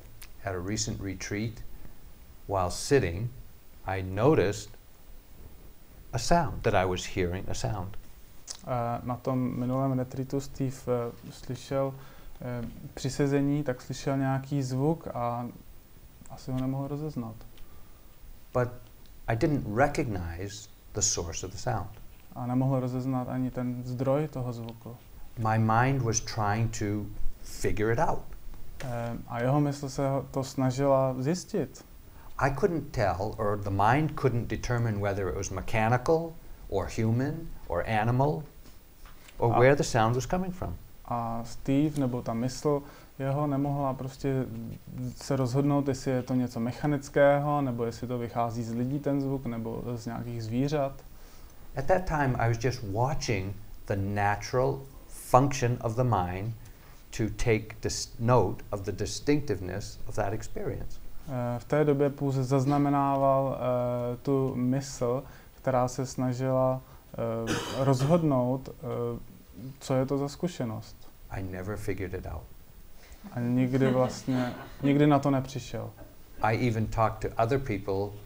At 0.44 0.54
a 0.56 0.68
recent 0.68 1.00
retreat, 1.00 1.52
while 2.48 2.70
sitting, 2.70 3.30
I 3.84 4.02
noticed 4.02 4.79
a 6.12 6.18
sound 6.18 6.62
that 6.62 6.74
I 6.74 6.84
was 6.86 7.06
hearing 7.16 7.48
a 7.50 7.54
sound. 7.54 7.96
Eh, 8.66 9.00
Na 9.02 9.16
tom 9.16 9.58
minulém 9.60 9.98
retreatu 9.98 10.40
Steve 10.40 10.76
eh, 10.88 11.32
slyšel 11.32 11.94
eh, 12.40 12.68
při 12.94 13.10
sezení, 13.10 13.62
tak 13.62 13.82
slyšel 13.82 14.16
nějaký 14.16 14.62
zvuk 14.62 15.08
a 15.14 15.46
asi 16.30 16.50
ho 16.52 16.60
nemohl 16.60 16.88
rozeznat. 16.88 17.34
But 18.52 18.68
I 19.28 19.36
didn't 19.36 19.76
recognize 19.76 20.68
the 20.92 21.00
source 21.00 21.46
of 21.46 21.52
the 21.52 21.58
sound. 21.58 21.90
A 22.34 22.46
nemohl 22.46 22.80
rozeznat 22.80 23.28
ani 23.28 23.50
ten 23.50 23.82
zdroj 23.84 24.28
toho 24.28 24.52
zvuku. 24.52 24.96
My 25.38 25.58
mind 25.58 26.02
was 26.02 26.20
trying 26.20 26.78
to 26.78 27.06
figure 27.42 27.92
it 27.92 27.98
out. 27.98 28.22
Eh, 28.84 29.16
A 29.28 29.40
jeho 29.40 29.60
mysl 29.60 29.88
se 29.88 30.02
to 30.30 30.44
snažila 30.44 31.14
zjistit. 31.18 31.84
I 32.42 32.50
couldn't 32.50 32.92
tell, 32.92 33.34
or 33.38 33.56
the 33.56 33.70
mind 33.70 34.16
couldn't 34.16 34.48
determine 34.48 35.00
whether 35.00 35.28
it 35.28 35.36
was 35.36 35.50
mechanical 35.50 36.32
or 36.68 36.86
human 36.86 37.48
or 37.68 37.84
animal 37.86 38.42
or 39.38 39.52
Ah. 39.52 39.58
where 39.58 39.76
the 39.76 39.84
sound 39.84 40.14
was 40.14 40.26
coming 40.26 40.52
from. 40.52 40.74
A 41.04 41.44
Steve, 41.44 42.00
nebo 42.00 42.22
ta 42.22 42.34
mysl 42.34 42.82
jeho 43.18 43.46
nemohla 43.46 43.94
prostě 43.94 44.46
se 45.16 45.36
rozhodnout, 45.36 45.88
jestli 45.88 46.10
je 46.10 46.22
to 46.22 46.34
něco 46.34 46.60
mechanického, 46.60 47.62
nebo 47.62 47.84
jestli 47.84 48.06
to 48.06 48.18
vychází 48.18 48.62
z 48.62 48.72
lidí 48.72 48.98
ten 48.98 49.20
zvuk, 49.20 49.46
nebo 49.46 49.82
z 49.96 50.06
nějakých 50.06 50.42
zvířat. 50.44 50.92
At 51.76 51.84
that 51.84 52.04
time, 52.04 52.36
I 52.38 52.48
was 52.48 52.64
just 52.64 52.82
watching 52.92 53.56
the 53.86 53.96
natural 53.96 54.80
function 55.08 55.78
of 55.82 55.96
the 55.96 56.04
mind 56.04 56.54
to 57.16 57.24
take 57.36 57.76
note 58.18 58.64
of 58.70 58.80
the 58.80 58.92
distinctiveness 58.92 59.98
of 60.06 60.14
that 60.14 60.32
experience. 60.32 60.99
Eh, 61.30 61.58
V 61.58 61.64
té 61.64 61.84
době 61.84 62.10
pouze 62.10 62.44
zaznamenával 62.44 63.58
eh, 63.58 64.16
tu 64.16 64.54
mysl, 64.54 65.22
která 65.54 65.88
se 65.88 66.06
snažila 66.06 66.80
uh, 67.44 67.84
rozhodnout, 67.84 68.68
co 69.80 69.94
je 69.94 70.06
to 70.06 70.18
za 70.18 70.28
zkušenost. 70.28 70.96
I 71.30 71.42
never 71.42 71.76
figured 71.76 72.14
it 72.14 72.26
out. 72.26 72.42
A 73.32 73.40
nikdy 73.40 73.90
vlastně, 73.90 74.52
nikdy 74.82 75.06
na 75.06 75.18
to 75.18 75.30
nepřišel. 75.30 75.90
I 76.42 76.68
even 76.68 76.86
talked 76.86 77.30
to 77.30 77.42
other 77.42 77.58
people 77.58 78.18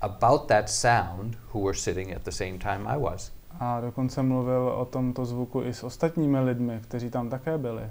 about 0.00 0.46
that 0.46 0.70
sound 0.70 1.38
who 1.54 1.64
were 1.64 1.78
sitting 1.78 2.12
at 2.12 2.22
the 2.22 2.30
same 2.30 2.58
time 2.58 2.86
I 2.86 2.98
was. 2.98 3.32
A 3.60 3.80
dokonce 3.80 4.22
mluvil 4.22 4.68
o 4.68 4.84
tomto 4.84 5.24
zvuku 5.24 5.62
i 5.62 5.74
s 5.74 5.84
ostatními 5.84 6.40
lidmi, 6.40 6.80
kteří 6.82 7.10
tam 7.10 7.30
také 7.30 7.58
byli. 7.58 7.82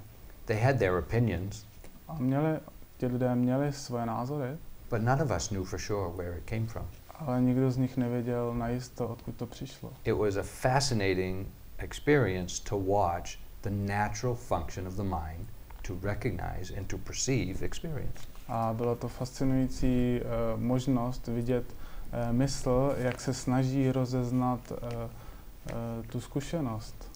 They 0.46 0.60
had 0.62 0.78
their 0.78 0.94
opinions, 0.94 1.66
A 2.08 2.14
měli, 2.20 2.60
ti 2.98 3.06
lidé 3.06 3.36
měli 3.36 3.74
svoje 3.74 4.06
názory, 4.06 4.58
but 4.90 5.02
none 5.02 5.24
of 5.24 5.32
us 5.32 5.48
knew 5.48 5.64
for 5.64 5.80
sure 5.80 6.10
where 6.18 6.38
it 6.38 6.44
came 6.46 6.68
from. 6.68 6.86
ale 7.20 7.42
nikdo 7.42 7.72
z 7.72 7.78
nich 7.78 7.98
nevěděl 7.98 8.54
najisto, 8.54 9.08
odkud 9.08 9.36
to 9.36 9.46
přišlo. 9.46 9.94
It 10.04 10.14
was 10.14 10.36
a 10.36 10.44
fascinating 10.44 11.48
experience 11.78 12.64
to 12.70 12.78
watch 12.78 13.38
the 13.62 13.70
natural 13.70 14.36
function 14.36 14.88
of 14.88 14.94
the 14.94 15.04
mind 15.04 15.48
to 15.88 15.94
recognize 16.04 16.74
and 16.78 16.88
to 16.88 16.98
perceive 16.98 17.66
experience. 17.66 18.28
A 18.48 18.74
bylo 18.74 18.96
to 18.96 19.08
fascinující 19.08 20.22
uh, 20.22 20.62
možnost 20.62 21.28
vidět 21.28 21.66
uh, 21.74 22.34
mysl, 22.34 22.96
jak 22.98 23.22
se 23.22 23.34
snaží 23.34 23.92
rozeznat 23.92 24.72
uh, 24.72 24.78
uh, 24.78 26.06
tu 26.06 26.22
zkušenost. 26.22 27.12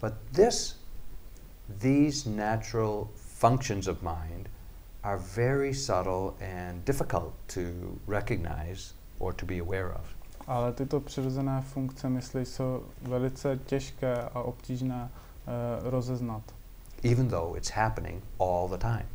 But 0.00 0.12
this, 0.32 0.80
these 1.78 2.30
natural 2.30 3.08
functions 3.14 3.86
of 3.86 4.02
mind 4.02 4.48
are 5.02 5.18
very 5.36 5.74
subtle 5.74 6.34
and 6.40 6.84
difficult 6.84 7.32
to 7.54 7.60
recognize 8.08 8.94
or 9.18 9.34
to 9.34 9.46
be 9.46 9.58
aware 9.60 9.92
of. 9.94 10.06
Ale 10.46 10.72
tyto 10.72 11.00
přirozené 11.00 11.60
funkce 11.62 12.08
mysli 12.08 12.46
jsou 12.46 12.82
velice 13.02 13.58
těžké 13.66 14.14
a 14.22 14.42
obtížné 14.42 15.10
uh, 15.82 15.90
rozeznat. 15.90 16.42
even 17.04 17.28
though 17.28 17.56
it's 17.56 17.70
happening 17.70 18.22
all 18.40 18.68
the 18.68 18.78
time. 18.78 19.06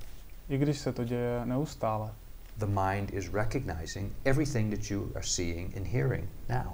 I 0.49 0.57
když 0.57 0.77
se 0.79 0.93
to 0.93 1.03
děje 1.03 1.45
neustále. 1.45 2.11
The 2.57 2.65
mind 2.65 3.13
is 3.13 3.33
recognizing 3.33 4.11
everything 4.25 4.75
that 4.75 4.91
you 4.91 5.11
are 5.15 5.23
seeing 5.27 5.77
and 5.77 5.87
hearing 5.87 6.29
now. 6.49 6.73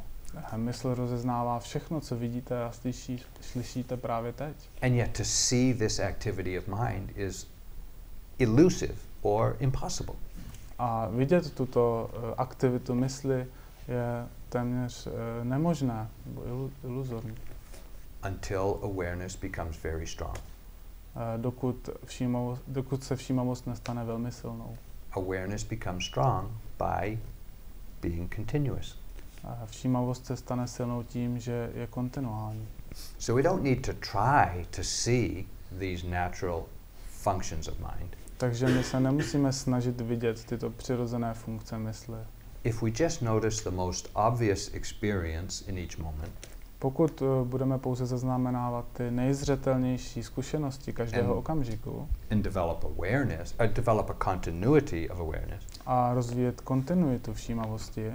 A 0.51 0.57
Mysl 0.57 0.95
rozeznává 0.95 1.59
všechno, 1.59 2.01
co 2.01 2.16
vidíte 2.16 2.64
a 2.64 2.72
slyší, 2.72 3.22
slyšíte 3.41 3.97
právě 3.97 4.34
teď. 4.34 4.55
And 4.82 4.93
yet 4.93 5.18
to 5.18 5.24
see 5.24 5.74
this 5.74 5.99
activity 5.99 6.59
of 6.59 6.68
mind 6.68 7.18
is 7.18 7.47
elusive 8.43 8.95
or 9.21 9.55
impossible. 9.59 10.15
A 10.79 11.07
vidět 11.07 11.53
tuto 11.55 12.09
uh, 12.13 12.23
aktivitu 12.37 12.95
mysli 12.95 13.47
je 13.87 14.27
téměř 14.49 15.07
uh, 15.07 15.13
nemožné, 15.43 16.07
ilu, 16.45 16.71
iluzorní, 16.83 17.35
until 18.25 18.79
awareness 18.83 19.35
becomes 19.35 19.83
very 19.83 20.07
strong. 20.07 20.37
uh, 21.15 21.41
dokud, 21.41 21.89
všímavost, 22.05 22.61
dokud 22.67 23.03
se 23.03 23.15
všímavost 23.15 23.67
nestane 23.67 24.03
velmi 24.03 24.31
silnou. 24.31 24.77
Awareness 25.11 25.63
becomes 25.63 26.05
strong 26.05 26.51
by 26.77 27.19
being 28.01 28.35
continuous. 28.35 28.97
A 29.43 29.65
všímavost 29.65 30.25
se 30.25 30.37
stane 30.37 30.67
silnou 30.67 31.03
tím, 31.03 31.39
že 31.39 31.71
je 31.75 31.87
kontinuální. 31.87 32.67
So 33.19 33.35
we 33.35 33.43
don't 33.43 33.63
need 33.63 33.85
to 33.85 33.93
try 33.93 34.65
to 34.75 34.83
see 34.83 35.45
these 35.79 36.07
natural 36.07 36.63
functions 37.09 37.67
of 37.67 37.79
mind. 37.79 38.15
Takže 38.43 38.67
my 38.67 38.83
se 38.83 38.99
nemusíme 38.99 39.53
snažit 39.53 40.01
vidět 40.01 40.45
tyto 40.45 40.69
přirozené 40.69 41.33
funkce 41.33 41.77
mysli. 41.77 42.17
If 42.63 42.81
we 42.81 42.89
just 42.99 43.21
notice 43.21 43.69
the 43.69 43.75
most 43.75 44.09
obvious 44.13 44.73
experience 44.73 45.71
in 45.71 45.77
each 45.77 45.97
moment, 45.97 46.31
Pokud 46.79 47.21
uh, 47.21 47.47
budeme 47.47 47.77
pouze 47.77 48.05
zaznamenávat 48.05 48.85
ty 48.93 49.11
nejzřetelnější 49.11 50.23
zkušenosti 50.23 50.93
každého 50.93 51.33
Em. 51.33 51.37
okamžiku 51.37 52.07
and 52.31 52.41
develop 52.41 52.83
awareness, 52.83 53.55
or 53.59 53.67
develop 53.67 54.09
a 54.09 54.31
continuity 54.31 55.09
of 55.09 55.19
awareness, 55.19 55.63
a 55.85 56.13
rozvíjet 56.13 56.61
kontinuitu 56.61 57.33
všímavosti, 57.33 58.11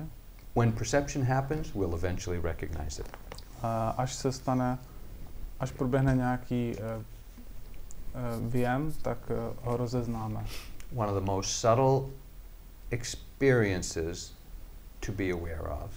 when 0.57 0.73
perception 0.73 1.27
happens, 1.27 1.75
we'll 1.75 1.95
eventually 1.95 2.41
recognize 2.43 3.03
it. 3.03 3.09
a 3.63 3.91
až 3.91 4.15
se 4.15 4.33
stane, 4.33 4.79
až 5.61 5.71
proběhne 5.73 6.15
nějaký 6.15 6.75
uh, 6.79 6.85
uh, 6.85 7.03
věm, 8.49 8.93
tak 9.03 9.19
uh, 9.31 9.37
ho 9.65 9.77
rozeznáme. 9.77 10.45
One 10.97 11.13
of 11.13 11.15
the 11.19 11.31
most 11.31 11.51
subtle 11.51 12.01
experiences 12.91 14.33
to 15.07 15.13
be 15.13 15.31
aware 15.31 15.69
of 15.85 15.91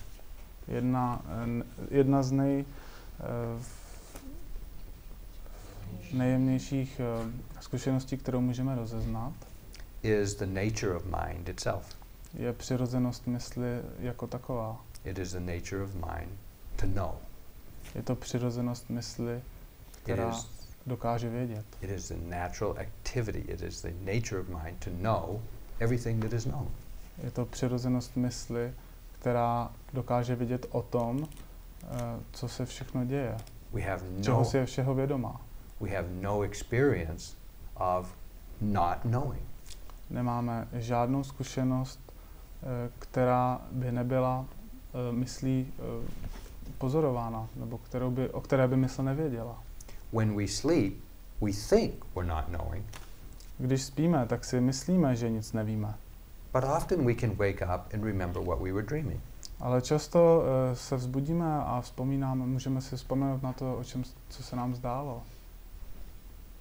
Jedna, 0.68 1.22
eh, 1.26 1.64
jedna 1.92 2.24
z 2.24 2.32
nej, 2.32 2.66
uh, 3.20 3.62
nejjemnějších 6.14 7.02
uh, 7.24 7.32
zkušeností, 7.60 8.18
kterou 8.18 8.42
můžeme 8.42 8.76
rozeznat, 8.76 9.34
is 10.04 10.36
the 10.36 10.46
nature 10.46 10.96
of 10.96 11.04
mind 11.06 11.50
itself. 11.50 11.86
je 12.34 12.54
přirozenost 12.54 13.28
mysli 13.28 13.82
jako 14.00 14.28
taková. 14.28 14.82
It 15.06 15.18
is 15.18 15.32
the 15.32 15.40
nature 15.40 15.84
of 15.84 15.94
mind 15.94 16.40
to 16.76 16.86
know. 16.86 17.16
Je 17.96 18.04
to 18.04 18.16
přirozenost 18.16 18.90
mysli, 18.90 19.36
It 19.36 19.44
která 20.04 20.30
is, 20.30 20.61
dokáže 20.86 21.30
vědět. 21.30 21.66
it 21.82 21.90
is 21.90 22.08
the 22.08 22.16
natural 22.30 22.76
activity. 22.80 23.40
It 23.40 23.62
is 23.62 23.82
the 23.82 23.92
nature 24.16 24.40
of 24.42 24.48
mind 24.64 24.84
to 24.84 24.90
know 25.02 25.42
everything 25.80 26.22
that 26.24 26.34
is 26.34 26.44
known. 26.44 26.68
Je 27.24 27.32
to 27.32 27.46
přirozenost 27.46 28.16
mysli, 28.16 28.74
která 29.20 29.72
dokáže 29.94 30.36
vědět 30.36 30.66
o 30.72 30.82
tom, 30.82 31.28
eh, 31.84 31.88
co 32.32 32.48
se 32.48 32.66
všechno 32.66 33.06
děje, 33.06 33.38
We 33.74 33.82
have 33.82 34.02
čeho 34.22 34.40
no, 34.40 34.46
si 34.46 34.58
je 34.58 34.66
všeho 34.66 34.96
vědomá. 34.96 35.42
we 35.82 35.90
have 35.90 36.08
no 36.22 36.42
experience 36.42 37.36
of 37.76 38.16
not 38.62 38.98
knowing. 39.02 39.42
Nemáme 40.10 40.68
žádnou 40.74 41.24
zkušenost, 41.24 42.00
eh, 42.64 42.90
která 43.00 43.62
by 43.72 43.92
nebyla 43.92 44.46
eh, 45.10 45.12
myslí 45.12 45.74
eh, 45.80 46.08
pozorována, 46.78 47.48
nebo 47.56 47.78
kterou 47.78 48.12
by, 48.12 48.30
o 48.30 48.42
které 48.42 48.68
by 48.68 48.78
mysl 48.78 49.04
nevěděla. 49.04 49.64
When 50.14 50.36
we 50.36 50.48
sleep, 50.48 51.04
we 51.42 51.52
think 51.52 51.94
we're 52.16 52.28
not 52.30 52.46
knowing, 52.46 52.86
Když 53.58 53.82
spíme, 53.84 54.26
tak 54.26 54.46
si 54.46 54.62
myslíme, 54.62 55.16
že 55.16 55.30
nic 55.30 55.54
nevíme. 55.54 55.94
but 56.54 56.64
often 56.64 57.06
we 57.06 57.14
can 57.16 57.30
wake 57.36 57.62
up 57.62 57.94
and 57.94 58.04
remember 58.04 58.44
what 58.44 58.60
we 58.62 58.72
were 58.74 58.86
dreaming. 58.86 59.20
Ale 59.60 59.82
často 59.82 60.44
eh, 60.72 60.76
se 60.76 60.96
vzbudíme 60.96 61.46
a 61.66 61.82
vzpomínáme, 61.82 62.46
můžeme 62.46 62.82
si 62.82 62.96
vzpomenout 62.96 63.44
na 63.44 63.54
to, 63.54 63.78
o 63.78 63.84
čem, 63.84 64.04
co 64.30 64.44
se 64.44 64.56
nám 64.56 64.76
zdálo. 64.76 65.24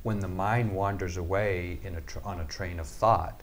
When 0.05 0.19
the 0.21 0.27
mind 0.29 0.73
wanders 0.77 1.17
away 1.17 1.79
in 1.83 1.97
a 1.97 2.01
tr- 2.01 2.21
on 2.23 2.41
a 2.41 2.45
train 2.57 2.81
of 2.81 2.99
thought, 3.01 3.35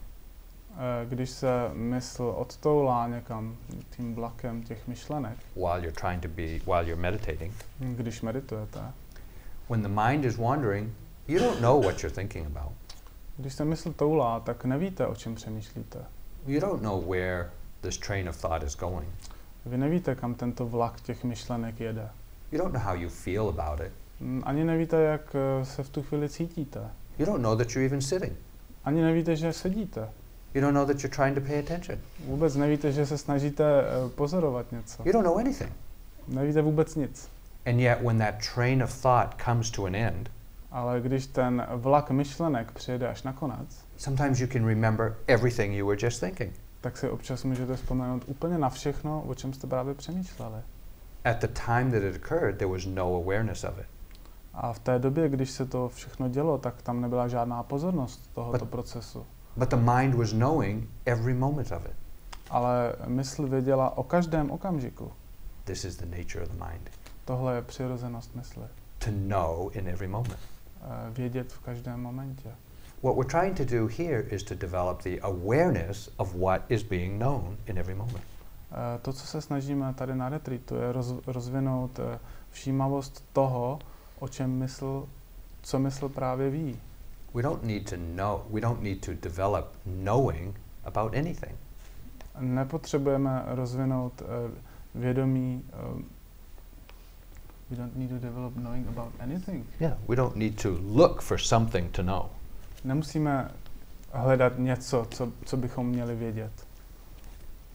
Eh, 0.80 1.06
Když 1.08 1.30
se 1.30 1.70
mysl 1.74 2.34
odtoulá 2.36 3.08
někam 3.08 3.56
tím 3.96 4.14
vlakem 4.14 4.62
těch 4.62 4.88
myšlenek, 4.88 5.36
while 5.56 5.78
you're 5.80 5.92
trying 6.00 6.22
to 6.22 6.28
be 6.28 6.42
while 6.42 6.84
you're 6.88 7.02
meditating, 7.02 7.52
když 7.78 8.22
meditujete, 8.22 8.80
when 9.68 9.82
the 9.82 9.88
mind 9.88 10.24
is 10.24 10.36
wandering, 10.38 10.92
you 11.28 11.38
don't 11.38 11.60
know 11.60 11.82
what 11.82 12.02
you're 12.02 12.14
thinking 12.14 12.46
about. 12.46 12.72
když 13.36 13.54
se 13.54 13.64
mysl 13.64 13.92
toulá, 13.92 14.40
tak 14.40 14.64
nevíte, 14.64 15.06
o 15.06 15.14
čem 15.14 15.34
přemýšlíte. 15.34 15.98
You 16.46 16.60
don't 16.60 16.82
know 16.82 17.04
where 17.10 17.50
this 17.80 17.98
train 17.98 18.28
of 18.28 18.40
thought 18.40 18.62
is 18.62 18.76
going. 18.76 19.08
Vy 19.66 19.78
nevíte, 19.78 20.14
kam 20.14 20.34
tento 20.34 20.66
vlak 20.66 21.00
těch 21.00 21.24
myšlenek 21.24 21.80
jede. 21.80 22.08
You 22.52 22.58
don't 22.58 22.72
know 22.74 22.82
how 22.82 22.94
you 22.94 23.08
feel 23.08 23.48
about 23.48 23.80
it. 23.86 23.92
Mm, 24.20 24.42
Ani 24.46 24.64
nevíte, 24.64 24.96
jak 25.02 25.36
eh, 25.60 25.64
se 25.64 25.82
v 25.82 25.88
tu 25.88 26.02
chvíli 26.02 26.28
cítíte. 26.28 26.80
You 27.18 27.26
don't 27.26 27.42
know 27.42 27.56
that 27.58 27.68
you're 27.70 27.86
even 27.86 28.00
sitting. 28.02 28.32
Ani 28.84 29.02
nevíte, 29.02 29.36
že 29.36 29.52
sedíte. 29.52 30.08
You 30.54 30.60
don't 30.60 30.74
know 30.74 30.86
that 30.86 30.96
you're 31.02 31.16
trying 31.16 31.34
to 31.34 31.40
pay 31.40 31.58
attention. 31.58 31.98
Vůbec 32.24 32.56
nevíte, 32.56 32.92
že 32.92 33.06
se 33.06 33.18
snažíte 33.18 33.64
eh, 33.82 34.08
pozorovat 34.14 34.72
něco. 34.72 35.02
You 35.04 35.12
don't 35.12 35.26
know 35.26 35.38
anything. 35.38 35.72
Nevíte 36.28 36.62
vůbec 36.62 36.94
nic. 36.94 37.28
And 37.68 37.80
yet, 37.80 38.02
when 38.02 38.18
that 38.18 38.34
train 38.54 38.82
of 38.82 39.02
thought 39.02 39.42
comes 39.44 39.70
to 39.70 39.84
an 39.84 39.94
end, 39.94 40.30
Ale 40.70 41.00
když 41.00 41.26
ten 41.26 41.66
vlak 41.74 42.10
myšlenek 42.10 42.72
přijede 42.72 43.08
až 43.08 43.22
na 43.22 43.32
konec, 43.32 43.84
sometimes 43.96 44.40
you 44.40 44.46
can 44.46 44.66
remember 44.66 45.14
everything 45.26 45.74
you 45.74 45.86
were 45.86 45.98
just 46.06 46.20
thinking. 46.20 46.52
tak 46.80 46.96
si 46.96 47.08
občas 47.08 47.44
můžete 47.44 47.76
vzpomenout 47.76 48.22
úplně 48.26 48.58
na 48.58 48.68
všechno, 48.68 49.22
o 49.22 49.34
čem 49.34 49.52
jste 49.52 49.66
právě 49.66 49.94
přemýšleli. 49.94 50.56
At 51.24 51.40
the 51.40 51.46
time 51.66 51.90
that 51.92 52.02
it 52.02 52.16
occurred, 52.24 52.58
there 52.58 52.72
was 52.72 52.86
no 52.86 53.16
awareness 53.22 53.64
of 53.64 53.78
it. 53.78 53.86
A 54.54 54.72
v 54.72 54.78
té 54.78 54.98
době, 54.98 55.28
když 55.28 55.50
se 55.50 55.66
to 55.66 55.88
všechno 55.88 56.28
dělo, 56.28 56.58
tak 56.58 56.82
tam 56.82 57.00
nebyla 57.00 57.28
žádná 57.28 57.62
pozornost 57.62 58.30
tohoto 58.34 58.64
But- 58.64 58.70
procesu. 58.70 59.26
But 59.56 59.68
the 59.70 59.76
mind 59.76 60.14
was 60.14 60.30
knowing 60.32 60.88
every 61.06 61.34
moment 61.34 61.72
of 61.72 61.86
it. 61.86 61.96
Ale 62.50 62.92
mysl 63.06 63.46
věděla 63.46 63.98
o 63.98 64.02
každém 64.02 64.50
okamžiku. 64.50 65.12
This 65.64 65.84
is 65.84 65.96
the 65.96 66.06
nature 66.06 66.42
of 66.44 66.48
the 66.48 66.64
mind. 66.64 66.90
Tohle 67.28 67.54
je 67.54 67.62
přirozenost 67.62 68.34
mysli. 68.34 68.62
To 68.98 69.10
know 69.10 69.70
in 69.72 69.88
every 69.88 70.08
moment. 70.08 70.38
Eh, 70.82 71.10
Vědět 71.10 71.52
v 71.52 71.58
každém 71.60 72.00
momentě. 72.00 72.48
What 73.02 73.16
we're 73.16 73.28
trying 73.40 73.56
to 73.56 73.64
do 73.76 73.88
here 73.98 74.20
is 74.20 74.42
to 74.42 74.54
develop 74.54 75.02
the 75.02 75.20
awareness 75.20 76.10
of 76.16 76.34
what 76.34 76.62
is 76.68 76.82
being 76.82 77.18
known 77.18 77.56
in 77.66 77.78
every 77.78 77.94
moment. 77.94 78.24
Eh, 78.72 78.98
To, 79.02 79.12
co 79.12 79.26
se 79.26 79.40
snažíme 79.40 79.94
tady 79.94 80.14
na 80.14 80.28
retreatu, 80.28 80.74
je 80.76 80.92
roz, 80.92 81.14
rozvinout 81.26 81.98
eh, 81.98 82.18
všímavost 82.50 83.24
toho, 83.32 83.78
o 84.18 84.28
čem 84.28 84.50
mysl, 84.50 85.08
co 85.62 85.78
mysl 85.78 86.08
právě 86.08 86.50
ví. 86.50 86.80
We 87.34 87.42
don't 87.42 87.62
need 87.62 87.90
to 87.90 87.96
know, 87.96 88.40
we 88.50 88.60
don't 88.60 88.82
need 88.82 89.06
to 89.06 89.12
develop 89.14 89.66
knowing 89.84 90.60
about 90.84 91.14
anything. 91.14 91.54
Nepotřebujeme 92.40 93.42
rozvinout 93.46 94.22
vědomí. 94.94 95.64
We 97.70 97.76
don't 97.76 97.96
need 97.96 98.08
to 98.08 98.18
develop 98.18 98.56
knowing 98.56 98.86
about 98.88 99.12
anything. 99.20 99.66
Yeah, 99.80 99.94
we 100.06 100.16
don't 100.16 100.36
need 100.36 100.58
to 100.58 100.70
look 100.70 101.22
for 101.22 101.38
something 101.38 101.90
to 101.92 102.02
know. 102.02 102.30
Nemusíme 102.84 103.50
hledat 104.12 104.58
něco, 104.58 105.06
co, 105.10 105.32
co 105.44 105.56
bychom 105.56 105.86
měli 105.86 106.16
vědět. 106.16 106.66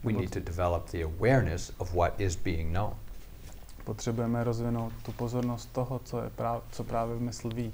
We 0.03 0.13
need 0.13 0.31
to 0.31 0.39
develop 0.39 0.89
the 0.89 1.03
awareness 1.03 1.71
of 1.77 1.93
what 1.93 2.21
is 2.21 2.35
being 2.35 2.71
known. 2.71 2.95
Potřebujeme 3.83 4.43
rozvinout 4.43 4.93
tu 5.05 5.11
pozornost 5.11 5.69
toho, 5.71 5.99
co, 5.99 6.21
je 6.21 6.29
práv, 6.29 6.63
co 6.71 6.83
právě 6.83 7.15
mysl 7.19 7.49
ví. 7.49 7.71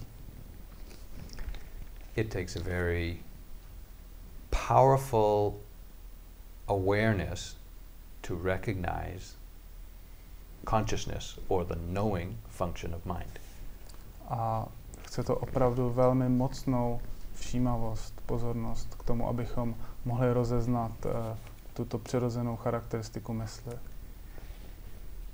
It 2.16 2.30
takes 2.30 2.56
a 2.56 2.60
very 2.64 3.18
powerful 4.68 5.54
awareness 6.68 7.58
to 8.22 8.36
recognize 8.44 9.39
consciousness 10.66 11.40
or 11.48 11.66
the 11.66 11.76
knowing 11.76 12.38
function 12.50 12.94
of 12.96 13.06
mind. 13.06 13.40
A 14.30 14.66
chce 15.02 15.24
to 15.24 15.36
opravdu 15.36 15.90
velmi 15.90 16.30
mocnou 16.30 17.02
všímavost, 17.36 18.22
pozornost 18.26 18.96
k 18.96 19.04
tomu, 19.04 19.28
abychom 19.28 19.76
mohli 20.06 20.34
rozeznat 20.34 20.92
uh, 21.06 21.12
tuto 21.74 21.98
přirozenou 21.98 22.56
charakteristiku 22.56 23.34
mysli. 23.34 23.74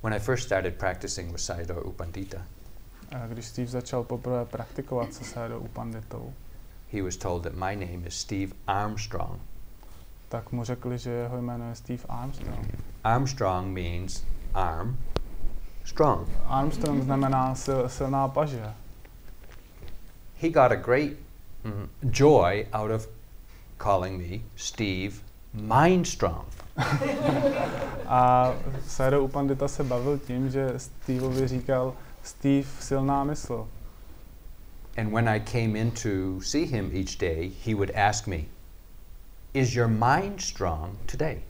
When 0.04 0.14
I 0.14 0.20
first 0.20 0.44
started 0.44 0.76
practicing 0.76 1.32
with 1.32 1.42
Sayadaw 1.42 1.86
U 1.86 1.92
Pandita, 1.92 2.38
A 3.12 3.28
když 3.28 3.46
Steve 3.46 3.68
začal 3.68 4.04
poprvé 4.04 4.46
praktikovat 4.46 5.14
se 5.14 5.24
Sayadaw 5.24 5.62
Upanditou, 5.64 6.34
he 6.94 7.04
was 7.04 7.18
told 7.18 7.44
that 7.44 7.54
my 7.54 7.76
name 7.76 8.08
is 8.08 8.16
Steve 8.16 8.54
Armstrong. 8.68 9.42
tak 10.30 10.52
mu 10.52 10.64
řekli, 10.64 10.98
že 10.98 11.10
jeho 11.10 11.38
jméno 11.42 11.70
je 11.70 11.76
Steve 11.76 12.04
Armstrong. 12.10 12.68
Armstrong 13.04 13.68
means 13.68 14.24
arm, 14.54 14.98
strong. 15.86 16.28
Armstrong 16.48 17.04
znamená 17.04 17.56
sil, 17.64 17.80
silná 17.90 18.28
paže. 18.28 18.74
He 20.42 20.50
got 20.50 20.72
a 20.72 20.76
great 20.76 21.18
mm, 21.64 21.90
joy 22.12 22.68
out 22.74 22.92
of 22.92 23.08
calling 23.78 24.18
me 24.18 24.42
Steve 24.56 25.22
Mindstrong. 25.54 26.46
A 28.08 28.54
Sayadaw 28.88 29.24
Upandita 29.24 29.68
se 29.68 29.84
bavil 29.84 30.18
tím, 30.20 30.50
že 30.50 30.74
Steveovi 30.78 31.48
říkal 31.48 31.94
Steve 32.24 32.68
silná 32.80 33.24
mysl. 33.24 33.68
And 34.98 35.12
when 35.12 35.30
I 35.30 35.40
came 35.40 35.80
in 35.80 35.92
to 35.92 36.42
see 36.42 36.66
him 36.66 36.92
each 36.94 37.18
day, 37.18 37.52
he 37.66 37.74
would 37.74 37.92
ask 37.96 38.28
me, 38.28 38.38
Is 39.54 39.76
your 39.76 39.88
mind 39.88 40.42
strong 40.42 40.98
today? 41.06 41.42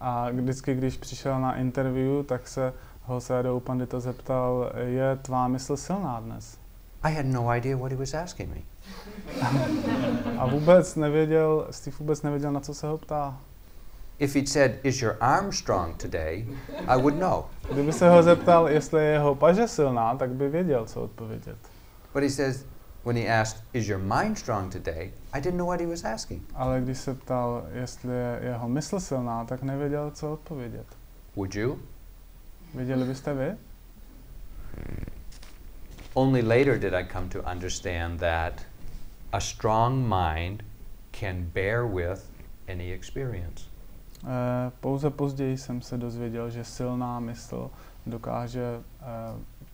A 0.00 0.30
vždycky, 0.30 0.74
když 0.74 0.96
přišel 0.96 1.40
na 1.40 1.56
interview, 1.56 2.24
tak 2.24 2.48
se 2.48 2.72
ho 3.10 3.20
Sayadaw 3.20 3.56
Upandita 3.56 4.00
zeptal, 4.00 4.72
je 4.86 5.16
tvá 5.22 5.48
mysl 5.48 5.76
silná 5.76 6.20
dnes? 6.20 6.58
I 7.02 7.14
had 7.14 7.26
no 7.26 7.54
idea 7.56 7.76
what 7.76 7.92
he 7.92 7.98
was 7.98 8.14
asking 8.14 8.50
me. 8.54 8.60
A 10.38 10.46
vůbec 10.46 10.96
nevěděl, 10.96 11.66
Steve 11.70 11.96
vůbec 12.00 12.22
nevěděl, 12.22 12.52
na 12.52 12.60
co 12.60 12.74
se 12.74 12.86
ho 12.86 12.98
ptá. 12.98 13.40
If 14.18 14.34
he'd 14.34 14.48
said, 14.48 14.84
Is 14.84 15.02
your 15.02 15.16
arm 15.20 15.52
strong 15.52 15.96
today? 15.96 16.46
I 16.86 17.02
would 17.02 17.18
know. 17.18 17.44
Kdyby 17.72 17.92
se 17.92 18.10
ho 18.10 18.22
zeptal, 18.22 18.68
jestli 18.68 19.04
je 19.04 19.12
jeho 19.12 19.34
paže 19.34 19.68
silná, 19.68 20.14
tak 20.14 20.30
by 20.30 20.48
věděl, 20.48 20.86
co 20.86 21.02
odpovědět. 21.02 21.56
But 22.14 22.22
he 22.22 22.30
says, 22.30 22.64
when 23.04 23.16
he 23.16 23.40
asked, 23.40 23.64
Is 23.72 23.88
your 23.88 24.00
mind 24.00 24.38
strong 24.38 24.72
today? 24.72 25.12
I 25.32 25.40
didn't 25.40 25.58
know 25.58 25.68
what 25.68 25.80
he 25.80 25.86
was 25.86 26.04
asking. 26.04 26.42
Ale 26.54 26.80
když 26.80 26.98
se 26.98 27.14
ptal, 27.14 27.64
jestli 27.72 28.14
je 28.14 28.40
jeho 28.42 28.68
mysl 28.68 29.00
silná, 29.00 29.44
tak 29.44 29.62
nevěděl, 29.62 30.10
co 30.10 30.32
odpovědět. 30.32 30.86
Would 31.36 31.54
you? 31.54 31.78
Věděli 32.74 33.04
byste 33.04 33.34
vy? 33.34 33.56
Only 36.14 36.42
later 36.42 36.78
did 36.78 36.94
I 36.94 37.04
come 37.12 37.28
to 37.28 37.42
understand 37.52 38.20
that 38.20 38.52
a 39.32 39.40
strong 39.40 39.94
mind 40.08 40.62
can 41.20 41.42
bear 41.54 41.86
with 41.86 42.30
any 42.68 42.92
experience. 42.92 43.64
Eh, 44.24 44.70
Pouze 44.80 45.10
později 45.10 45.58
jsem 45.58 45.82
se 45.82 45.98
dozvěděl, 45.98 46.50
že 46.50 46.64
silná 46.64 47.20
mysl 47.20 47.70
dokáže 48.06 48.62
eh, 49.00 49.04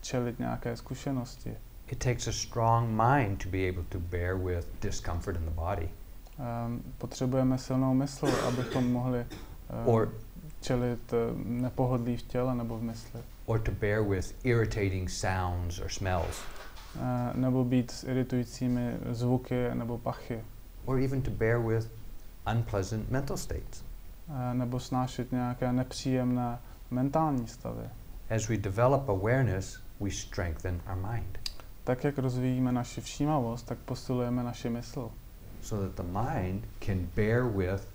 čelit 0.01 0.38
nějaké 0.38 0.76
zkušenosti. 0.76 1.55
It 1.88 1.99
takes 1.99 2.28
a 2.28 2.32
strong 2.32 2.88
mind 2.88 3.42
to 3.42 3.49
be 3.49 3.68
able 3.68 3.84
to 3.88 3.99
bear 3.99 4.36
with 4.36 4.66
discomfort 4.82 5.36
in 5.36 5.44
the 5.44 5.51
body 5.51 5.88
Ehm, 6.38 6.82
Potřebujeme 6.99 7.59
silnou 7.59 7.94
mysl, 7.94 8.26
abychom 8.49 8.92
mohli 8.92 9.18
eh, 9.18 9.26
or, 9.84 10.12
čelit 10.71 11.12
eh, 11.12 11.17
nepohodlí 11.45 12.17
v 12.17 12.23
těle 12.23 12.55
nebo 12.55 12.79
v 12.79 12.83
mysli. 12.83 13.21
or 13.47 13.59
to 13.61 13.73
bear 13.73 14.03
with 14.03 14.35
irritating 14.45 15.11
sounds 15.11 15.79
or 15.81 15.89
smells, 15.89 16.43
Eh, 17.01 17.31
Nebo 17.37 17.64
být 17.64 17.91
s 17.91 18.05
iritujícími 18.05 18.95
zvuky 19.11 19.69
nebo 19.75 19.99
pachy. 19.99 20.41
or 20.85 20.99
even 21.01 21.23
to 21.23 21.31
bear 21.31 21.59
with 21.61 21.91
unpleasant 22.53 23.11
mental 23.11 23.37
states. 23.37 23.85
Eh, 24.29 24.55
Nebo 24.55 24.81
snášet 24.81 25.33
nějaké 25.33 25.73
nepříjemné 25.73 26.59
mentální 26.91 27.47
stavy. 27.49 27.85
As 28.37 28.49
we 28.49 28.57
develop 28.57 29.09
awareness, 29.09 29.81
we 30.01 30.11
strengthen 30.11 30.81
our 30.91 31.12
mind 31.12 31.39
Tak, 31.85 32.05
jak 32.05 32.19
rozvíjíme 32.19 32.73
naši 32.73 33.01
všímavost, 33.01 33.67
tak 33.67 33.79
posilujeme 33.79 34.43
naši 34.43 34.69
mysl. 34.71 35.11
so 35.62 35.87
that 35.89 36.07
the 36.07 36.19
mind 36.21 36.64
can 36.87 37.09
bear 37.17 37.45
with 37.45 37.89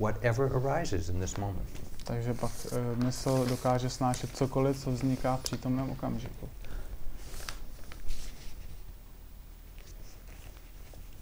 whatever 0.00 0.50
arises 0.56 1.08
in 1.08 1.20
this 1.20 1.36
moment. 1.36 1.68
Takže 2.06 2.34
pak 2.34 2.50
uh, 2.72 3.04
mysl 3.04 3.46
dokáže 3.46 3.90
snášet 3.90 4.36
cokoliv, 4.36 4.78
co 4.78 4.90
vzniká 4.90 5.36
v 5.36 5.42
přítomném 5.42 5.90
okamžiku. 5.90 6.48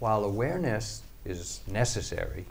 While 0.01 0.25
awareness 0.25 1.03
is 1.25 1.61
necessary, 1.67 2.45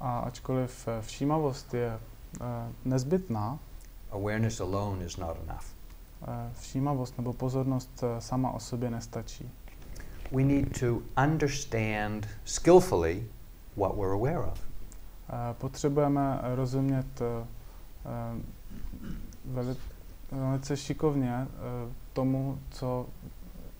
A 0.00 0.18
ačkoliv 0.18 0.88
eh, 0.88 1.02
všímavost 1.02 1.74
je 1.74 1.98
uh, 2.40 2.46
nezbytná, 2.84 3.58
awareness 4.10 4.60
alone 4.60 5.04
is 5.04 5.16
not 5.16 5.36
enough. 5.44 5.64
uh, 6.22 6.28
všímavost 6.60 7.18
nebo 7.18 7.32
pozornost 7.32 8.04
sama 8.18 8.50
o 8.50 8.60
sobě 8.60 8.90
nestačí. 8.90 9.50
We 10.32 10.42
need 10.42 10.80
to 10.80 11.02
understand 11.24 12.28
skillfully 12.44 13.26
what 13.76 13.96
we're 13.96 14.12
aware 14.14 14.38
of. 14.52 14.73
Potřebujeme 15.58 16.40
rozumět 16.54 17.20
uh, 17.20 17.26
veli, 19.44 19.76
velice 20.32 20.76
šikovně 20.76 21.46
uh, 21.46 21.92
tomu, 22.12 22.58
co... 22.70 23.06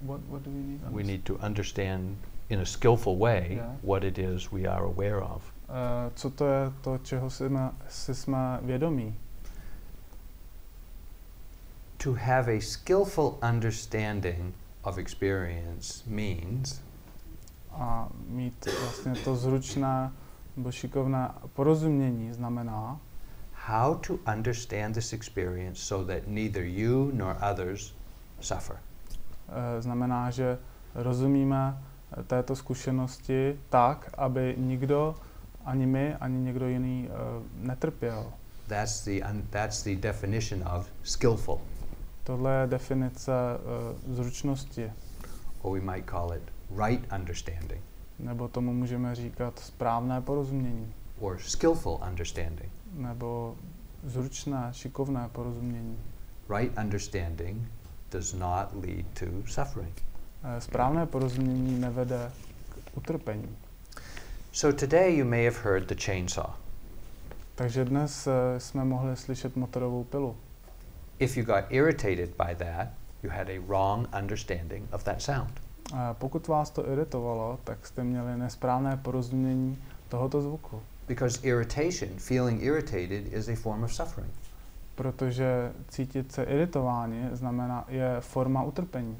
What, 0.03 0.21
what 0.29 0.43
do 0.43 0.51
we 0.51 0.57
need? 0.59 0.81
We 0.91 1.03
need 1.03 1.23
to 1.25 1.35
understand 1.35 2.17
in 2.49 2.61
a 2.61 2.65
skillful 2.65 3.19
way 3.19 3.55
Yeah. 3.55 3.77
what 3.83 4.05
it 4.05 4.19
is 4.19 4.53
we 4.53 4.69
are 4.69 4.85
aware 4.85 5.21
of. 5.23 5.43
Uh, 5.69 6.13
co 6.15 6.31
to 6.31 6.47
je 6.47 6.73
to, 6.81 6.99
čeho 6.99 7.31
si 7.31 7.47
jsme, 7.49 7.71
si 7.89 8.15
jsme 8.15 8.59
vědomí? 8.63 9.15
To 11.97 12.13
have 12.13 12.53
a 12.53 12.61
skillful 12.61 13.39
understanding 13.51 14.55
of 14.83 14.99
experience 14.99 16.03
means 16.07 16.81
A 17.73 18.09
mít 18.29 18.69
vlastně 18.81 19.15
to 19.15 19.37
zručné 19.37 20.13
nebo 20.57 20.73
šikovné 20.73 21.31
porozumění 21.53 22.33
znamená, 22.33 23.01
how 23.53 23.95
to 23.95 24.19
understand 24.37 24.95
this 24.95 25.13
experience 25.13 25.81
so 25.81 26.13
that 26.13 26.23
neither 26.27 26.63
you 26.65 27.11
nor 27.15 27.37
others 27.53 27.95
suffer. 28.41 28.77
eh, 29.49 29.83
znamená, 29.83 30.31
že 30.31 30.59
rozumíme 30.95 31.79
eh, 32.19 32.23
této 32.23 32.57
zkušenosti 32.57 33.61
tak, 33.69 34.11
aby 34.19 34.55
nikdo, 34.59 35.15
ani 35.65 35.87
my, 35.87 36.15
ani 36.15 36.39
někdo 36.39 36.69
jiný 36.69 37.09
eh, 37.09 37.13
netrpěl. 37.67 38.33
That's 38.69 39.05
the, 39.05 39.21
that's 39.51 39.83
the 39.83 39.97
definition 39.97 40.69
of 40.77 40.87
skillful, 41.03 41.61
Tohle 42.25 42.53
je 42.61 42.67
definice 42.67 43.33
zručnosti, 44.09 44.93
or 45.63 45.81
we 45.81 45.81
might 45.93 46.11
call 46.11 46.33
it 46.33 46.43
right 46.77 47.13
understanding, 47.13 47.83
nebo 48.19 48.49
tomu 48.49 48.73
můžeme 48.73 49.15
říkat 49.15 49.59
správné 49.59 50.21
porozumění, 50.21 50.95
or 51.21 51.39
skillful 51.39 52.01
understanding. 52.11 52.71
nebo 52.93 53.57
zručné, 54.05 54.69
šikovné 54.73 55.29
porozumění. 55.33 55.99
Right 56.59 56.79
understanding 56.79 57.69
does 58.11 58.33
not 58.35 58.69
lead 58.85 59.07
to 59.19 59.27
suffering. 59.47 60.03
Eh, 60.45 60.61
Správné 60.61 61.07
porozumění 61.07 61.79
nevede 61.79 62.33
k 62.69 62.97
utrpení. 62.97 63.57
So 64.53 64.79
today 64.81 65.17
you 65.17 65.25
may 65.25 65.45
have 65.45 65.57
heard 65.65 65.87
the 65.89 65.95
chainsaw. 66.05 66.51
Takže 67.55 67.85
dnes 67.85 68.27
eh, 68.27 68.61
jsme 68.61 68.85
mohli 68.85 69.17
slyšet 69.17 69.57
motorovou 69.57 70.05
pilu. 70.05 70.37
If 71.19 71.37
you 71.37 71.45
got 71.45 71.65
irritated 71.71 72.31
by 72.31 72.55
that, 72.55 72.89
you 73.23 73.31
had 73.31 73.49
a 73.49 73.61
wrong 73.67 74.09
understanding 74.19 74.89
of 74.95 75.05
that 75.05 75.23
sound. 75.23 75.61
Pokud 76.13 76.49
vás 76.49 76.71
to 76.71 76.93
iritovalo, 76.93 77.59
tak 77.65 77.87
jste 77.87 78.05
měli 78.05 78.37
nesprávné 78.37 78.97
porozumění 78.97 79.79
tohoto 80.09 80.43
zvuku. 80.43 80.83
Because 81.09 81.49
irritation, 81.49 82.19
feeling 82.19 82.63
irritated, 82.63 83.33
is 83.33 83.49
a 83.49 83.57
form 83.57 83.85
of 83.85 83.95
suffering. 83.95 84.33
Protože 84.95 85.73
cítit 85.89 86.33
se 86.33 86.43
iritováni 86.43 87.29
znamená, 87.33 87.85
je 87.89 88.17
forma 88.21 88.63
utrpení. 88.63 89.17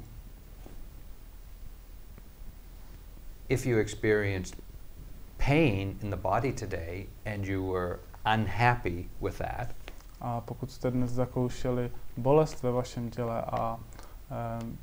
If 3.49 3.65
you 3.65 3.79
experienced 3.79 4.55
pain 5.37 5.95
in 6.01 6.09
the 6.09 6.15
body 6.15 6.53
today 6.53 7.05
and 7.25 7.45
you 7.45 7.73
were 7.73 7.99
unhappy 8.25 9.09
with 9.21 9.37
that, 9.37 9.67
A 10.21 10.41
pokud 10.41 10.71
jste 10.71 10.91
dnes 10.91 11.11
zakoušeli 11.11 11.91
bolest 12.17 12.63
ve 12.63 12.71
vašem 12.71 13.09
těle 13.09 13.41
a 13.41 13.79
um, 14.61 14.77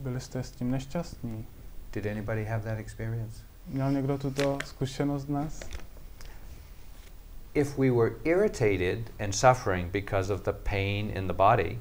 byli 0.00 0.20
jste 0.20 0.42
s 0.42 0.50
tím 0.50 0.70
nešťastní, 0.70 1.46
did 1.92 2.06
anybody 2.06 2.44
have 2.44 2.62
that 2.64 2.78
experience? 2.78 3.42
měl 3.66 3.92
někdo 3.92 4.18
tuto 4.18 4.58
zkušenost 4.64 5.24
dnes? 5.24 5.60
If 7.54 7.78
we 7.78 7.90
were 7.90 8.10
irritated 8.24 9.10
and 9.24 9.32
suffering 9.34 9.90
because 9.92 10.34
of 10.34 10.42
the 10.42 10.52
pain 10.52 11.10
in 11.10 11.26
the 11.26 11.32
body, 11.32 11.78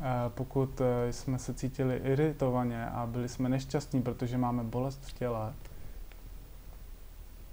Eh, 0.00 0.04
Pokud 0.28 0.80
eh, 0.80 1.12
jsme 1.12 1.38
se 1.38 1.54
cítili 1.54 1.96
iritovaně 1.96 2.86
a 2.86 3.06
byli 3.06 3.28
jsme 3.28 3.48
nešťastní, 3.48 4.02
protože 4.02 4.38
máme 4.38 4.64
bolest 4.64 5.00
v 5.04 5.12
těle, 5.12 5.52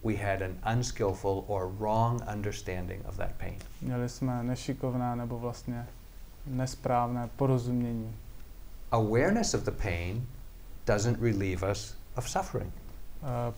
we 0.03 0.13
had 0.15 0.41
an 0.41 0.75
unskillful 0.77 1.43
or 1.47 1.71
wrong 1.79 2.21
understanding 2.33 3.07
of 3.07 3.17
that 3.17 3.31
pain. 3.37 3.55
měli 3.81 4.09
jsme 4.09 4.43
nešikovné 4.43 5.15
nebo 5.15 5.39
vlastně 5.39 5.87
nesprávné 6.47 7.29
porozumění. 7.35 8.15
Awareness 8.91 9.53
of 9.53 9.63
the 9.63 9.71
pain 9.71 10.27
doesn't 10.87 11.17
relieve 11.21 11.63
us 11.71 11.95
of 12.15 12.29
suffering. 12.29 12.71
Eh, 13.23 13.53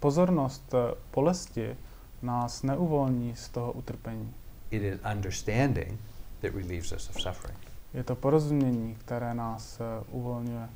pozornost 0.00 0.74
eh, 0.74 0.94
bolesti 1.14 1.76
nás 2.22 2.62
neuvolní 2.62 3.36
z 3.36 3.48
toho 3.48 3.72
utrpení. 3.72 4.34
It 4.70 4.82
is 4.82 5.00
understanding 5.14 6.00
that 6.40 6.54
relieves 6.54 6.92
us 6.92 7.08
of 7.10 7.22
suffering. 7.22 7.58
Je 7.94 8.04
to 8.04 8.14
porozumění, 8.16 8.94
které 8.94 9.34
nás 9.34 9.80
eh, 9.80 10.04
uvolňuje, 10.10 10.68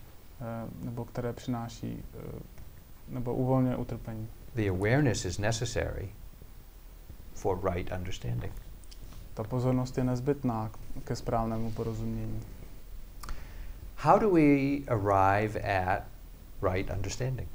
nebo 0.82 1.04
které 1.04 1.32
přináší, 1.32 2.02
nebo 3.08 3.34
uvolňuje 3.34 3.76
utrpení. 3.76 4.28
The 4.54 4.68
awareness 4.70 5.24
is 5.24 5.38
necessary 5.38 6.08
for 7.34 7.58
right 7.74 7.92
understanding. 7.98 8.52
Ta 9.34 9.44
pozornost 9.44 9.98
je 9.98 10.04
nezbytná 10.04 10.68
k- 10.68 11.04
ke 11.04 11.16
správnému 11.16 11.70
porozumění. 11.70 12.40
How 13.96 14.18
do 14.18 14.30
we 14.30 14.82
arrive 14.88 15.56
at 15.56 16.02
right 16.62 16.90
understanding? 16.90 17.48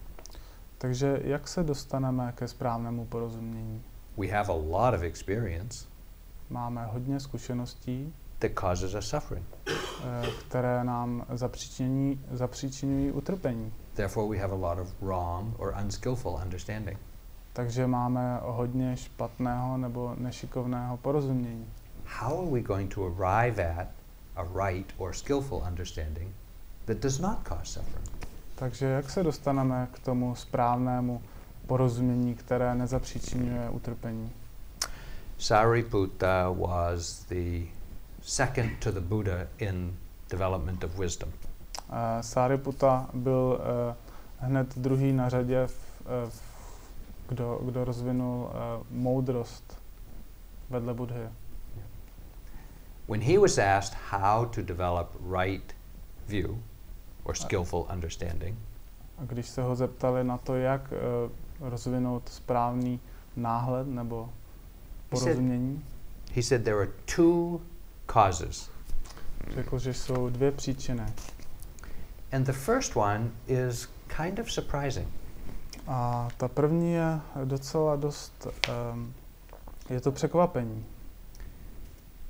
Takže 0.78 1.20
jak 1.24 1.48
se 1.48 1.64
dostaneme 1.64 2.32
ke 2.36 2.48
správnému 2.48 3.06
porozumění? 3.06 3.84
We 4.18 4.28
have 4.28 4.50
a 4.50 4.58
lot 4.58 4.94
of 4.94 5.02
experience 5.02 5.86
Máme 6.50 6.86
hodně 6.86 7.20
zkušeností, 7.20 8.14
that 8.40 8.52
causes 8.60 8.94
us 8.96 9.10
suffering. 9.10 9.46
eh, 9.68 10.28
které 10.48 10.84
nám 10.84 11.26
zapříčiní, 11.30 12.22
zapříčinují 12.32 13.12
utrpení. 13.12 13.74
Therefore, 13.94 14.30
we 14.30 14.38
have 14.38 14.54
a 14.54 14.58
lot 14.70 14.80
of 14.80 15.02
wrong 15.02 15.60
or 15.60 15.76
unskillful 15.84 16.40
understanding. 16.44 16.98
Takže 17.54 17.88
máme 17.88 18.40
hodně 18.44 18.98
špatného 18.98 19.78
nebo 19.78 20.16
nešikovného 20.18 20.98
porozumění. 20.98 21.66
How 22.06 22.42
are 22.42 22.52
we 22.52 22.62
going 22.62 22.94
to 22.94 23.06
arrive 23.06 23.76
at 23.82 23.88
a 24.42 24.68
right 24.68 24.94
or 24.98 25.14
skillful 25.14 25.64
understanding 25.68 26.34
that 26.86 27.00
does 27.00 27.20
not 27.20 27.44
cause 27.44 27.66
suffering? 27.66 28.08
Takže 28.56 28.86
jak 28.86 29.10
se 29.10 29.24
dostaneme 29.24 29.88
k 29.94 30.00
tomu 30.00 30.36
správnému 30.36 31.22
porozumění, 31.68 32.36
které 32.36 32.76
nezapříčinuje 32.76 33.70
utrpení? 33.70 34.32
Sariputta 35.38 36.50
was 36.50 37.26
the 37.30 37.66
second 38.22 38.72
to 38.80 38.92
the 38.92 39.00
Buddha 39.00 39.48
in 39.58 39.98
development 40.30 40.84
of 40.84 41.00
wisdom. 41.00 41.30
Uh, 41.30 41.96
Sariputta 42.22 43.10
byl 43.14 43.60
uh, 43.60 43.96
hned 44.40 44.78
druhý 44.78 45.14
na 45.14 45.30
řadě, 45.30 45.68
v, 45.68 46.02
uh, 46.02 46.30
v, 46.30 46.42
kdo, 47.30 47.60
kdo 47.64 47.86
rozvinul 47.86 48.44
uh, 48.44 48.52
moudrost 48.90 49.78
vedle 50.70 50.94
Budhy. 50.94 51.30
When 53.12 53.22
he 53.22 53.38
was 53.38 53.58
asked 53.58 53.94
how 54.10 54.46
to 54.46 54.62
develop 54.62 55.08
right 55.20 55.74
view 56.28 56.58
or 57.26 57.36
skillful 57.36 57.86
understanding, 57.94 58.56
A 59.18 59.26
když 59.26 59.46
se 59.50 59.62
ho 59.62 59.76
zeptali 59.76 60.24
na 60.24 60.38
to, 60.38 60.56
jak 60.56 60.92
uh, 60.92 61.70
rozvinout 61.70 62.30
správný 62.30 63.00
náhled 63.36 63.88
nebo 63.88 64.26
He 65.12 65.18
said- 65.18 65.24
porozumění, 65.24 65.84
he 66.36 66.44
said 66.44 66.64
there 66.64 66.78
are 66.78 66.92
two 67.16 67.62
causes. 68.14 68.70
řekl, 69.54 69.80
že 69.80 69.94
jsou 69.94 70.30
dvě 70.30 70.52
příčiny. 70.52 71.06
And 72.32 72.44
the 72.46 72.54
first 72.54 72.96
one 72.96 73.32
is 73.48 73.90
kind 74.18 74.40
of 74.40 74.52
surprising. 74.52 75.08
A 75.88 76.28
ta 76.38 76.48
první 76.48 76.94
je 76.94 77.20
docela 77.46 77.96
dost, 77.96 78.48
um, 78.94 79.14
je 79.90 80.02
to 80.02 80.12
překvapení. 80.12 80.86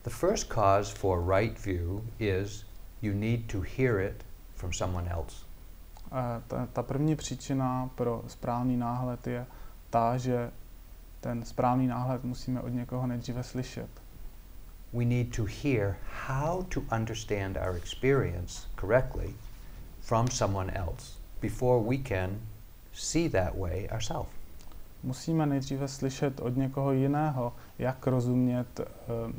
The 0.04 0.10
first 0.10 0.50
cause 0.50 0.90
for 0.90 1.22
right 1.22 1.60
view 1.60 2.02
is 2.20 2.66
you 3.02 3.14
need 3.14 3.48
to 3.50 3.62
hear 3.62 4.00
it 4.00 4.24
from 4.56 4.74
someone 4.74 5.08
else. 5.08 5.46
Ta, 6.48 6.68
ta 6.74 6.84
první 6.84 7.16
příčina 7.16 7.90
pro 7.96 8.24
správný 8.28 8.78
náhled 8.78 9.28
je 9.28 9.46
ta, 9.90 10.18
že 10.18 10.52
ten 11.20 11.46
správný 11.46 11.88
náhled 11.88 12.24
musíme 12.24 12.62
od 12.62 12.70
někoho 12.70 13.08
nejdříve 13.08 13.44
slyšet. 13.44 13.90
We 14.94 15.06
need 15.06 15.36
to 15.36 15.46
hear 15.64 15.96
how 16.28 16.64
to 16.64 16.82
understand 16.96 17.58
our 17.58 17.76
experience 17.76 18.68
correctly 18.80 19.34
from 20.02 20.28
someone 20.28 20.74
else 20.74 21.20
before 21.42 21.84
we 21.90 21.98
can 21.98 22.42
see 22.94 23.30
that 23.30 23.56
way 23.56 23.88
ourselves. 23.92 24.41
Musíme 25.04 25.46
nejdříve 25.46 25.88
slyšet 25.88 26.40
od 26.40 26.58
někoho 26.58 26.92
jiného, 26.92 27.54
jak 27.80 28.08
rozumět 28.08 28.80
uh, 28.80 28.86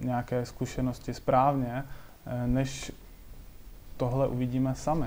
nějaké 0.04 0.46
zkušenosti 0.46 1.14
správně, 1.14 1.84
uh, 2.26 2.32
než 2.46 2.92
tohle 3.96 4.28
uvidíme 4.28 4.74
sami. 4.74 5.06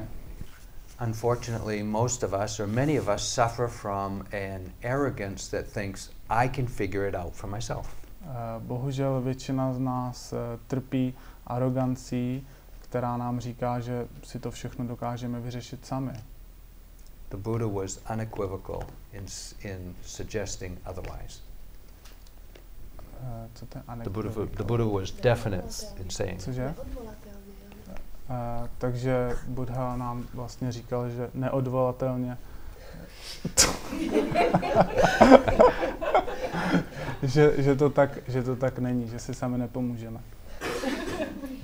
Unfortunately, 1.08 1.84
most 1.84 2.24
of 2.24 2.34
us, 2.45 2.60
or 2.60 2.68
many 2.68 2.99
of 2.99 3.10
us, 3.16 3.34
suffer 3.34 3.68
from 3.68 4.22
an 4.22 4.62
arrogance 4.91 5.58
that 5.58 5.74
thinks, 5.74 6.10
I 6.30 6.49
can 6.49 6.68
figure 6.68 7.10
it 7.10 7.16
out 7.16 7.34
for 7.34 7.49
myself. 7.49 7.95
Uh, 8.22 8.30
bohužel 8.60 9.22
většina 9.22 9.74
z 9.74 9.80
nás 9.80 10.34
trpí 10.68 11.14
arogancí, 11.47 12.47
která 12.80 13.18
nám 13.18 13.39
říká, 13.39 13.80
že 13.80 14.08
si 14.24 14.39
to 14.39 14.51
všechno 14.51 14.88
dokážeme 14.88 15.39
vyřešit 15.39 15.86
sami. 15.86 16.12
The 17.30 17.38
Buddha 17.38 17.68
was 17.68 18.00
unequivocal 18.10 18.84
in, 19.14 19.26
in 19.64 19.96
suggesting 20.04 20.78
otherwise. 20.86 21.40
Uh, 23.20 23.26
co 23.54 23.66
to 23.66 23.78
je 23.78 23.84
The 24.04 24.10
Buddha, 24.10 24.30
the 24.58 24.64
Buddha 24.64 24.86
was 24.86 25.12
definite 25.12 25.86
in 26.04 26.10
saying, 26.10 26.42
Cože? 26.42 26.74
Uh, 28.30 28.68
takže 28.78 29.32
Buddha 29.48 29.96
nám 29.96 30.28
vlastně 30.34 30.72
říkal, 30.72 31.10
že 31.10 31.30
neodvolatelně 31.34 32.38
že, 37.24 37.54
že, 37.58 37.76
to 37.76 37.90
tak, 37.90 38.10
že 38.28 38.44
to 38.44 38.56
tak 38.56 38.80
není, 38.80 39.10
že 39.10 39.20
si 39.20 39.34
sami 39.34 39.58
nepomůžeme. 39.58 40.20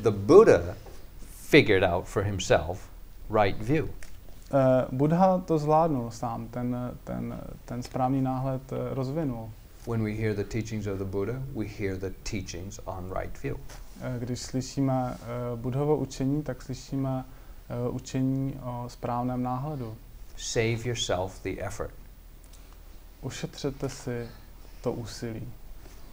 the 0.01 0.12
Buddha 0.12 0.76
figured 1.49 1.84
out 1.84 2.07
for 2.07 2.24
himself 2.24 2.89
right 3.30 3.64
view. 3.64 3.88
Uh, 4.51 4.97
Buddha 4.97 5.37
to 5.37 5.57
zvládnul 5.57 6.11
sám, 6.11 6.47
ten, 6.47 6.97
ten, 7.03 7.41
ten 7.65 7.83
správný 7.83 8.21
náhled 8.21 8.71
uh, 8.71 8.77
rozvinul. 8.91 9.49
When 9.87 10.03
we 10.03 10.11
hear 10.11 10.35
the 10.35 10.43
teachings 10.43 10.87
of 10.87 10.97
the 10.97 11.05
Buddha, 11.05 11.41
we 11.55 11.65
hear 11.65 11.97
the 11.97 12.09
teachings 12.23 12.79
on 12.85 13.13
right 13.19 13.41
view. 13.43 13.55
Uh, 13.57 14.19
když 14.19 14.39
slyšíme 14.39 15.17
uh, 15.53 15.59
Budhovo 15.59 15.97
učení, 15.97 16.43
tak 16.43 16.61
slyšíme 16.61 17.25
uh, 17.87 17.95
učení 17.95 18.59
o 18.63 18.85
správném 18.87 19.43
náhledu. 19.43 19.95
Save 20.37 20.79
yourself 20.85 21.43
the 21.43 21.63
effort. 21.65 21.93
Ušetřete 23.21 23.89
si 23.89 24.27
to 24.81 24.93
úsilí. 24.93 25.47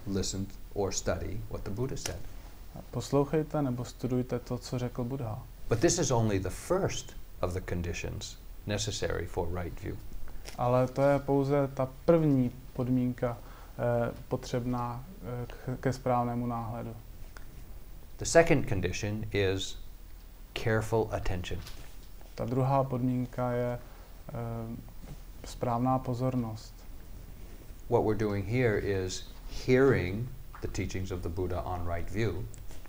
Listen 0.07 0.47
or 0.74 0.93
study 0.93 1.41
what 1.51 1.62
the 1.62 1.70
Buddha 1.70 1.97
said. 1.97 2.18
Poslouchejte 2.91 3.62
nebo 3.62 3.84
studujte 3.84 4.39
to, 4.39 4.59
co 4.59 4.78
řekl 4.78 5.05
Buddha. 5.05 5.43
But 5.68 5.78
this 5.78 5.99
is 5.99 6.11
only 6.11 6.41
the 6.41 6.51
first 6.51 7.18
of 7.41 7.55
the 7.55 7.61
conditions 7.61 8.36
necessary 8.66 9.26
for 9.26 9.47
right 9.47 9.80
view. 9.80 9.97
Ale 10.59 10.89
to 10.89 11.03
je 11.03 11.18
pouze 11.18 11.68
ta 11.74 11.89
první 12.05 12.51
podmínka 12.72 13.39
eh, 13.39 14.12
potřebná 14.28 15.05
eh, 15.22 15.47
k, 15.47 15.80
ke 15.80 15.93
správnému 15.93 16.47
náhledu. 16.47 16.97
The 18.16 18.24
second 18.24 18.68
condition 18.68 19.24
is 19.32 19.78
careful 20.64 21.09
attention. 21.12 21.61
Ta 22.34 22.45
druhá 22.45 22.84
podmínka 22.84 23.53
je 23.53 23.78
eh, 23.78 24.76
správná 25.45 25.99
pozornost. 25.99 26.74
What 27.91 28.05
we're 28.05 28.18
doing 28.18 28.47
here 28.49 28.78
is 28.78 29.30
hearing 29.66 30.28
the 30.62 30.68
teachings 30.68 31.11
of 31.11 31.20
the 31.20 31.28
Buddha 31.28 31.62
on 31.62 31.89
right 31.89 32.11
view 32.11 32.45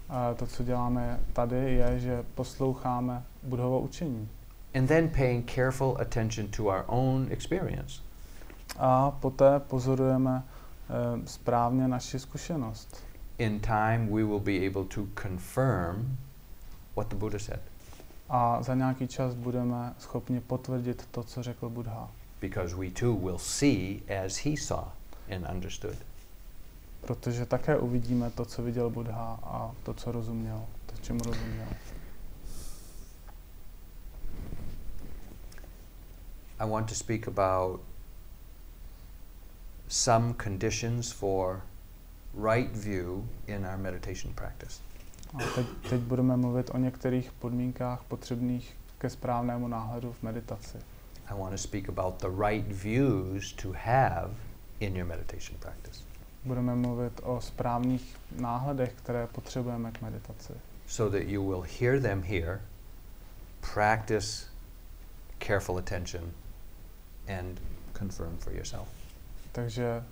A 0.10 0.34
to, 0.34 0.48
co 0.48 0.64
děláme 0.64 1.20
tady, 1.34 1.74
je, 1.74 2.00
že 2.00 2.24
posloucháme 2.36 3.24
Budhovo 3.44 3.80
učení. 3.80 4.30
And 4.74 4.88
then 4.88 5.10
paying 5.10 5.44
careful 5.44 5.98
attention 6.02 6.48
to 6.48 6.68
our 6.68 6.84
own 6.88 7.28
experience. 7.32 8.02
A 8.78 9.12
poté 9.12 9.60
pozorujeme 9.60 10.44
eh, 10.44 11.28
správně 11.28 11.88
naši 11.88 12.20
zkušenost. 12.20 13.04
In 13.38 13.60
time, 13.60 14.08
we 14.12 14.24
will 14.24 14.40
be 14.40 14.68
able 14.68 14.84
to 14.84 15.08
confirm 15.22 16.18
what 16.96 17.08
the 17.08 17.16
Buddha 17.16 17.40
said 17.40 17.60
A 18.30 18.64
za 18.64 18.76
nějaký 18.76 19.08
čas 19.08 19.34
budeme 19.34 19.94
schopni 20.00 20.40
potvrdit 20.40 21.08
to, 21.12 21.24
co 21.24 21.44
řekl 21.44 21.70
Buddha. 21.70 22.10
because 22.42 22.76
we 22.76 22.90
too 22.90 23.16
will 23.16 23.38
see 23.38 24.02
as 24.26 24.38
he 24.38 24.58
saw 24.58 24.84
and 25.36 25.46
understood. 25.56 25.96
Protože 27.02 27.46
také 27.46 27.78
uvidíme 27.78 28.30
to, 28.32 28.46
co 28.46 28.64
viděl 28.64 28.90
Buddha 28.90 29.40
a 29.44 29.72
to, 29.84 29.94
co 29.94 30.12
rozuměl, 30.12 30.62
to, 30.86 31.02
čemu 31.02 31.20
rozuměl. 31.24 31.68
I 36.60 36.66
want 36.66 36.90
to 36.90 36.96
speak 36.96 37.28
about 37.28 37.80
some 39.88 40.34
conditions 40.34 41.12
for 41.12 41.62
right 42.34 42.70
view 42.70 43.28
in 43.48 43.66
our 43.66 43.78
meditation 43.78 44.34
practice. 44.34 44.82
A 45.34 45.38
teď, 45.56 45.66
teď 45.90 46.02
budeme 46.02 46.38
mluvit 46.38 46.70
o 46.74 46.78
některých 46.78 47.32
podmínkách 47.32 48.04
potřebných 48.04 48.78
ke 48.98 49.10
správnému 49.10 49.68
náhledu 49.68 50.14
v 50.14 50.24
meditaci. 50.24 50.78
I 51.28 51.40
want 51.40 51.52
to 51.52 51.58
speak 51.58 51.90
about 51.90 52.22
the 52.22 52.30
right 52.48 52.68
views 52.72 53.54
to 53.54 53.72
have 53.72 54.30
in 54.80 54.96
your 54.96 55.08
meditation 55.08 55.58
practice 55.60 56.04
Budeme 56.46 56.76
mluvit 56.76 57.22
o 57.24 57.42
správných 57.42 58.16
náhledech, 58.40 58.94
které 58.94 59.28
potřebujeme 59.28 59.92
k 59.92 60.02
meditaci. 60.02 60.54
so 60.88 61.18
that 61.18 61.28
you 61.28 61.48
will 61.50 61.66
hear 61.80 62.02
them 62.02 62.24
here, 62.24 62.62
practice 63.74 64.46
careful 65.40 65.78
attention, 65.78 66.32
and 67.40 67.62
confirm 67.98 68.38
for 68.38 68.54
yourself. 68.54 68.88
Takže 69.52 70.04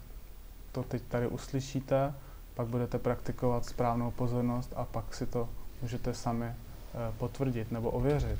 to 0.71 0.83
teď 0.83 1.01
tady 1.07 1.27
uslyšíte, 1.27 2.13
pak 2.53 2.67
budete 2.67 2.99
praktikovat 2.99 3.65
správnou 3.65 4.11
pozornost 4.11 4.73
a 4.75 4.85
pak 4.85 5.15
si 5.15 5.25
to 5.25 5.49
můžete 5.81 6.13
sami 6.13 6.45
eh, 6.45 6.53
potvrdit 7.17 7.71
nebo 7.71 7.91
ověřit. 7.91 8.39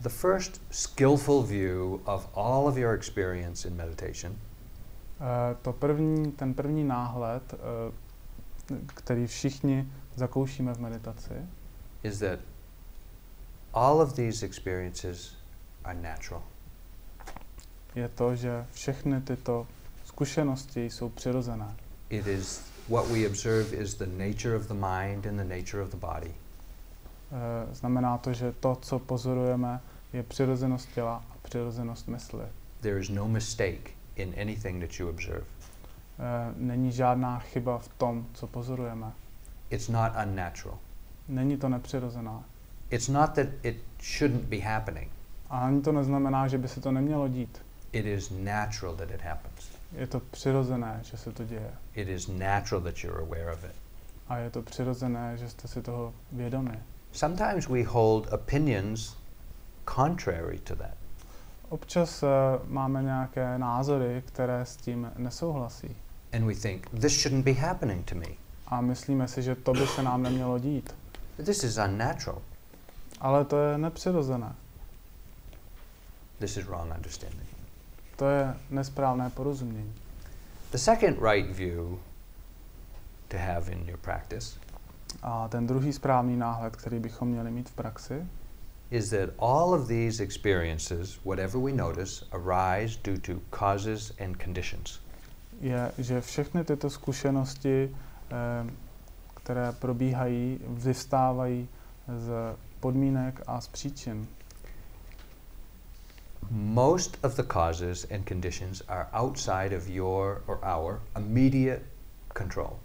The 0.00 0.08
first 0.08 0.62
skillful 0.70 1.42
view 1.42 2.00
of 2.04 2.28
all 2.34 2.68
of 2.68 2.76
your 2.76 2.94
experience 2.94 3.68
in 3.68 3.76
meditation 3.76 4.36
Eh, 5.20 5.56
To 5.62 5.72
první, 5.72 6.32
ten 6.32 6.54
první 6.54 6.84
náhled, 6.84 7.54
eh, 7.54 8.76
který 8.86 9.26
všichni 9.26 9.88
zakoušíme 10.14 10.74
v 10.74 10.78
meditaci, 10.80 11.34
is 12.02 12.18
that 12.18 12.38
all 13.72 14.00
of 14.00 14.12
these 14.12 14.46
experiences 14.46 15.36
are 15.84 15.98
natural. 16.00 16.42
Je 17.94 18.08
to, 18.08 18.36
že 18.36 18.66
všechny 18.72 19.20
tyto 19.20 19.66
zkušenosti 20.04 20.84
jsou 20.90 21.08
přirozené. 21.08 21.74
It 22.10 22.26
is 22.26 22.62
what 22.88 23.06
we 23.06 23.26
observe 23.26 23.76
is 23.76 23.94
the 23.94 24.06
nature 24.06 24.56
of 24.56 24.66
the 24.68 24.74
mind 24.74 25.26
and 25.26 25.36
the 25.36 25.56
nature 25.58 25.82
of 25.82 25.90
the 25.90 25.96
body. 25.96 26.30
Eh, 27.32 27.74
Znamená 27.74 28.18
to, 28.18 28.32
že 28.32 28.52
to, 28.52 28.76
co 28.82 28.98
pozorujeme, 28.98 29.80
je 30.12 30.22
přirozenost 30.22 30.88
těla 30.94 31.24
a 31.30 31.34
přirozenost 31.42 32.08
mysli. 32.08 32.44
There 32.80 33.00
is 33.00 33.08
no 33.08 33.28
mistake 33.28 33.90
in 34.16 34.34
anything 34.40 34.80
that 34.80 35.00
you 35.00 35.08
observe. 35.08 35.44
Eh, 36.18 36.54
Není 36.56 36.92
žádná 36.92 37.38
chyba 37.38 37.78
v 37.78 37.88
tom, 37.88 38.26
co 38.34 38.46
pozorujeme. 38.46 39.12
It's 39.70 39.88
not 39.88 40.12
unnatural. 40.26 40.78
Není 41.28 41.56
to 41.56 41.68
nepřirozená. 41.68 42.44
It's 42.90 43.08
not 43.08 43.30
that 43.32 43.46
it 43.62 43.76
shouldn't 44.02 44.42
be 44.44 44.58
happening. 44.58 45.10
A 45.50 45.58
ani 45.58 45.80
to 45.82 45.92
neznamená, 45.92 46.48
že 46.48 46.58
by 46.58 46.68
se 46.68 46.80
to 46.80 46.92
nemělo 46.92 47.28
dít. 47.28 47.62
It 47.94 48.06
is 48.06 48.30
natural 48.30 48.96
that 48.96 49.10
it 49.10 49.20
happens. 49.20 49.68
Je 49.96 50.06
to 50.06 50.20
přirozené, 50.20 51.00
že 51.02 51.16
se 51.16 51.32
to 51.32 51.44
děje. 51.44 51.70
It 51.94 52.08
is 52.08 52.28
natural 52.28 52.80
that 52.82 53.04
you're 53.04 53.22
aware 53.22 53.52
of 53.52 53.64
it. 53.64 53.74
A 54.28 54.36
je 54.36 54.50
to 54.50 54.62
přirozené, 54.62 55.36
že 55.36 55.48
jste 55.48 55.68
si 55.68 55.82
toho 55.82 56.14
vědomi. 56.32 56.78
Sometimes 57.12 57.68
we 57.68 57.84
hold 57.84 58.32
opinions 58.32 59.16
contrary 59.94 60.58
to 60.58 60.76
that. 60.76 60.94
Občas 61.68 62.22
uh, 62.22 62.28
máme 62.64 63.02
nějaké 63.02 63.58
názory, 63.58 64.22
které 64.26 64.66
s 64.66 64.76
tím 64.76 65.12
nesouhlasí. 65.16 65.96
And 66.32 66.46
we 66.46 66.54
think, 66.54 66.90
this 67.00 67.22
shouldn't 67.22 67.44
be 67.44 67.52
happening 67.52 68.04
to 68.04 68.14
me. 68.14 68.26
A 68.66 68.80
myslíme 68.80 69.28
si, 69.28 69.42
že 69.42 69.54
to 69.54 69.72
by 69.72 69.86
se 69.86 70.02
nám 70.02 70.22
nemělo 70.22 70.58
dít. 70.58 70.94
This 71.44 71.64
is 71.64 71.78
unnatural. 71.78 72.42
Ale 73.20 73.44
to 73.44 73.58
je 73.58 73.78
nepřirozené. 73.78 74.54
This 76.38 76.56
is 76.56 76.66
wrong 76.66 76.94
understanding. 76.96 77.43
To 78.24 78.30
je 78.30 78.54
nesprávné 78.70 79.30
porozumění. 79.30 79.92
The 80.72 80.78
second 80.78 81.18
right 81.32 81.56
view 81.56 81.98
to 83.28 83.36
have 83.36 83.72
in 83.72 83.88
your 83.88 83.98
practice 83.98 84.58
A 85.22 85.48
ten 85.48 85.66
druhý 85.66 85.92
správný 85.92 86.36
náhled, 86.36 86.76
který 86.76 86.98
bychom 86.98 87.28
měli 87.28 87.50
mít 87.50 87.68
v 87.68 87.72
praxi, 87.72 88.26
is 88.90 89.10
that 89.10 89.30
all 89.38 89.74
of 89.74 89.88
these 89.88 90.22
experiences, 90.22 91.20
whatever 91.24 91.60
we 91.60 91.72
notice, 91.72 92.24
arise 92.32 92.98
due 93.04 93.18
to 93.18 93.32
causes 93.58 94.12
and 94.24 94.42
conditions. 94.42 95.00
je, 95.60 95.92
že 95.98 96.20
všechny 96.20 96.64
tyto 96.64 96.90
zkušenosti, 96.90 97.96
eh, 98.30 98.70
které 99.34 99.72
probíhají, 99.72 100.60
vyvstávají 100.68 101.68
z 102.18 102.56
podmínek 102.80 103.40
a 103.46 103.60
z 103.60 103.68
příčin. 103.68 104.26
Most 106.50 107.18
of 107.24 107.36
the 107.36 107.42
causes 107.42 108.06
and 108.10 108.28
conditions 108.28 108.82
are 108.88 109.06
outside 109.12 109.76
of 109.76 109.88
your 109.88 110.42
or 110.46 110.58
our 110.62 111.00
immediate 111.16 111.82
control. 112.38 112.78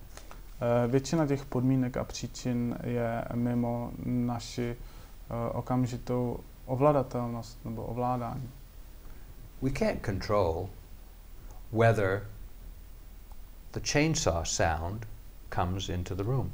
Eh, 0.61 0.87
Většina 0.87 1.27
těch 1.27 1.45
podmínek 1.45 1.97
a 1.97 2.03
příčin 2.03 2.77
je 2.83 3.25
mimo 3.35 3.91
naši 4.05 4.75
eh, 4.75 5.51
okamžitou 5.51 6.39
ovladatelnost 6.65 7.65
nebo 7.65 7.83
ovládání. 7.83 8.49
We 9.61 9.69
can't 9.71 10.05
control 10.05 10.69
whether 11.71 12.21
the 13.71 13.79
chainsaw 13.91 14.45
sound 14.45 15.07
comes 15.55 15.89
into 15.89 16.15
the 16.15 16.23
room. 16.23 16.51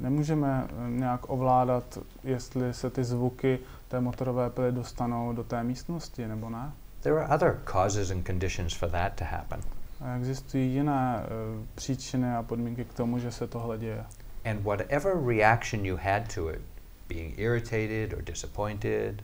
Nemůžeme 0.00 0.68
eh, 0.68 0.90
nějak 0.90 1.30
ovládat, 1.30 1.98
jestli 2.24 2.74
se 2.74 2.90
ty 2.90 3.04
zvuky 3.04 3.58
té 3.88 4.00
motorové 4.00 4.50
pily 4.50 4.72
dostanou 4.72 5.32
do 5.32 5.44
té 5.44 5.64
místnosti 5.64 6.28
nebo 6.28 6.50
ne. 6.50 6.72
There 7.00 7.24
are 7.24 7.34
other 7.34 7.60
causes 7.72 8.10
and 8.10 8.26
conditions 8.26 8.74
for 8.74 8.90
that 8.90 9.12
to 9.14 9.24
happen. 9.24 9.60
A 10.00 10.16
existují 10.16 10.74
jiné 10.74 11.22
eh, 11.22 11.66
příčiny 11.74 12.34
a 12.34 12.42
podmínky 12.42 12.84
k 12.84 12.94
tomu, 12.94 13.18
že 13.18 13.32
se 13.32 13.46
tohle 13.46 13.78
děje. 13.78 14.04
And 14.50 14.62
whatever 14.62 15.26
reaction 15.26 15.86
you 15.86 15.96
had 15.96 16.34
to 16.34 16.50
it, 16.50 16.60
being 17.08 17.38
irritated 17.38 18.12
or 18.12 18.22
disappointed, 18.22 19.22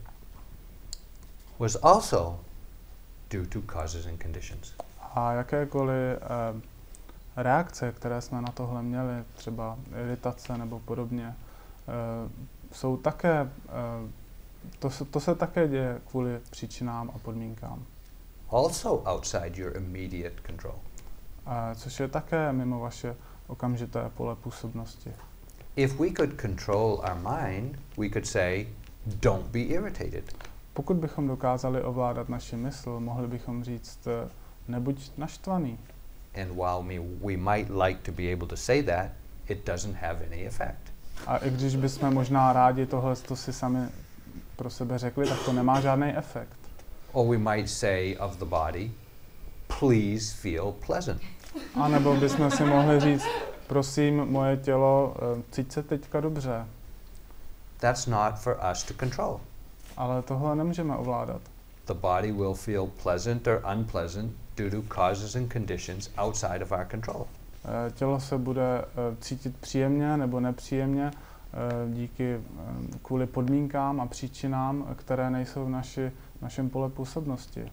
was 1.58 1.76
also 1.82 2.40
due 3.30 3.46
to 3.46 3.60
causes 3.62 4.06
and 4.06 4.22
conditions. 4.22 4.74
A 5.14 5.32
jakékoliv 5.32 6.18
eh, 6.22 6.60
reakce, 7.36 7.92
které 7.92 8.20
jsme 8.20 8.42
na 8.42 8.48
tohle 8.48 8.82
měli, 8.82 9.24
třeba 9.34 9.76
iritace 10.04 10.58
nebo 10.58 10.80
podobně, 10.80 11.34
eh, 11.34 12.30
jsou 12.72 12.96
také, 12.96 13.50
eh, 13.68 14.10
to, 14.78 14.90
se- 14.90 15.04
to 15.04 15.20
se 15.20 15.34
také 15.34 15.68
děje 15.68 16.00
kvůli 16.10 16.40
příčinám 16.50 17.10
a 17.14 17.18
podmínkám. 17.18 17.84
Also 18.50 19.02
outside 19.14 19.52
your 19.54 19.76
immediate 19.76 20.36
control. 20.46 20.74
Eh, 21.46 21.74
což 21.74 22.00
je 22.00 22.08
také 22.08 22.52
mimo 22.52 22.80
vaše 22.80 23.16
okamžité 23.46 24.10
pole 24.16 24.36
působnosti. 24.36 25.12
If 25.76 26.00
we 26.00 26.10
could 26.10 26.40
control 26.40 26.92
our 26.92 27.14
mind, 27.14 27.78
we 27.98 28.08
could 28.10 28.26
say, 28.26 28.68
don't 29.06 29.46
be 29.46 29.58
irritated. 29.60 30.34
Pokud 30.74 30.96
bychom 30.96 31.28
dokázali 31.28 31.82
ovládat 31.82 32.28
naši 32.28 32.56
mysl, 32.56 33.00
mohli 33.00 33.28
bychom 33.28 33.64
říct, 33.64 34.06
eh, 34.06 34.30
nebuď 34.68 35.10
naštvaný. 35.16 35.78
And 36.42 36.48
while 36.50 36.82
me, 36.82 36.98
we 37.24 37.36
might 37.36 37.70
like 37.86 38.00
to 38.02 38.12
be 38.12 38.32
able 38.32 38.46
to 38.48 38.56
say 38.56 38.82
that, 38.82 39.06
it 39.48 39.66
doesn't 39.66 39.96
have 39.96 40.26
any 40.26 40.46
effect. 40.46 40.92
A 41.26 41.36
i 41.36 41.50
když 41.50 41.76
bychom 41.76 42.14
možná 42.14 42.52
rádi 42.52 42.86
tohle 42.86 43.16
to 43.16 43.36
si 43.36 43.52
sami 43.52 43.88
pro 44.62 44.70
sebe 44.70 44.98
řekli, 44.98 45.26
tak 45.28 45.44
to 45.44 45.52
nemá 45.52 45.80
žádný 45.80 46.16
efekt. 46.16 46.56
Or 47.12 47.28
we 47.28 47.38
might 47.38 47.70
say 47.70 48.16
of 48.20 48.36
the 48.36 48.44
body, 48.44 48.90
please 49.78 50.34
feel 50.34 50.74
pleasant. 50.86 51.22
A 51.74 51.88
nebo 51.88 52.16
bychom 52.16 52.50
si 52.50 52.64
mohli 52.64 53.00
říct, 53.00 53.24
prosím, 53.66 54.16
moje 54.16 54.56
tělo, 54.56 55.14
eh, 55.16 55.42
cít 55.50 55.72
se 55.72 55.82
teďka 55.82 56.20
dobře. 56.20 56.66
That's 57.80 58.06
not 58.06 58.38
for 58.38 58.58
us 58.72 58.82
to 58.82 58.94
control. 58.94 59.40
Ale 59.96 60.22
tohle 60.22 60.56
nemůžeme 60.56 60.96
ovládat. 60.96 61.42
The 61.86 61.94
body 61.94 62.32
will 62.32 62.54
feel 62.54 62.86
pleasant 63.02 63.46
or 63.46 63.62
unpleasant 63.76 64.32
due 64.56 64.70
to 64.70 64.82
causes 64.94 65.36
and 65.36 65.52
conditions 65.52 66.10
outside 66.24 66.62
of 66.62 66.72
our 66.72 66.86
control. 66.90 67.26
Eh, 67.64 67.90
Tělo 67.90 68.20
se 68.20 68.38
bude 68.38 68.84
eh, 68.84 69.16
cítit 69.20 69.56
příjemně 69.56 70.16
nebo 70.16 70.40
nepříjemně 70.40 71.10
díky 71.94 72.34
eh, 72.34 72.40
kvůli 73.02 73.26
podmínkám 73.26 74.00
a 74.00 74.06
příčinám, 74.06 74.94
které 74.98 75.30
nejsou 75.30 75.64
v 75.64 75.70
naši, 75.70 76.12
našem 76.42 76.70
pole 76.70 76.90
působnosti. 76.90 77.72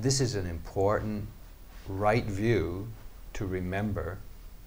This 0.00 0.20
is 0.20 0.36
an 0.36 0.46
important 0.46 1.24
right 2.08 2.30
view 2.30 2.86
to 3.38 3.46
remember 3.46 4.18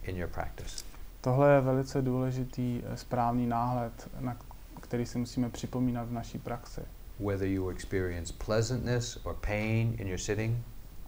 in 0.03 0.17
your 0.17 0.29
practice. 0.29 0.85
Tohle 1.21 1.53
je 1.53 1.61
velice 1.61 2.01
důležitý 2.01 2.81
eh, 2.85 2.97
správný 2.97 3.47
náhled, 3.47 4.09
na 4.19 4.37
který 4.81 5.05
si 5.05 5.17
musíme 5.17 5.49
připomínat 5.49 6.07
v 6.07 6.11
naší 6.11 6.39
praxi. 6.39 6.81
Whether 7.19 7.47
you 7.47 7.69
experience 7.69 8.33
pleasantness 8.45 9.17
or 9.23 9.35
pain 9.47 9.95
in 9.97 10.07
your 10.07 10.19
sitting 10.19 10.57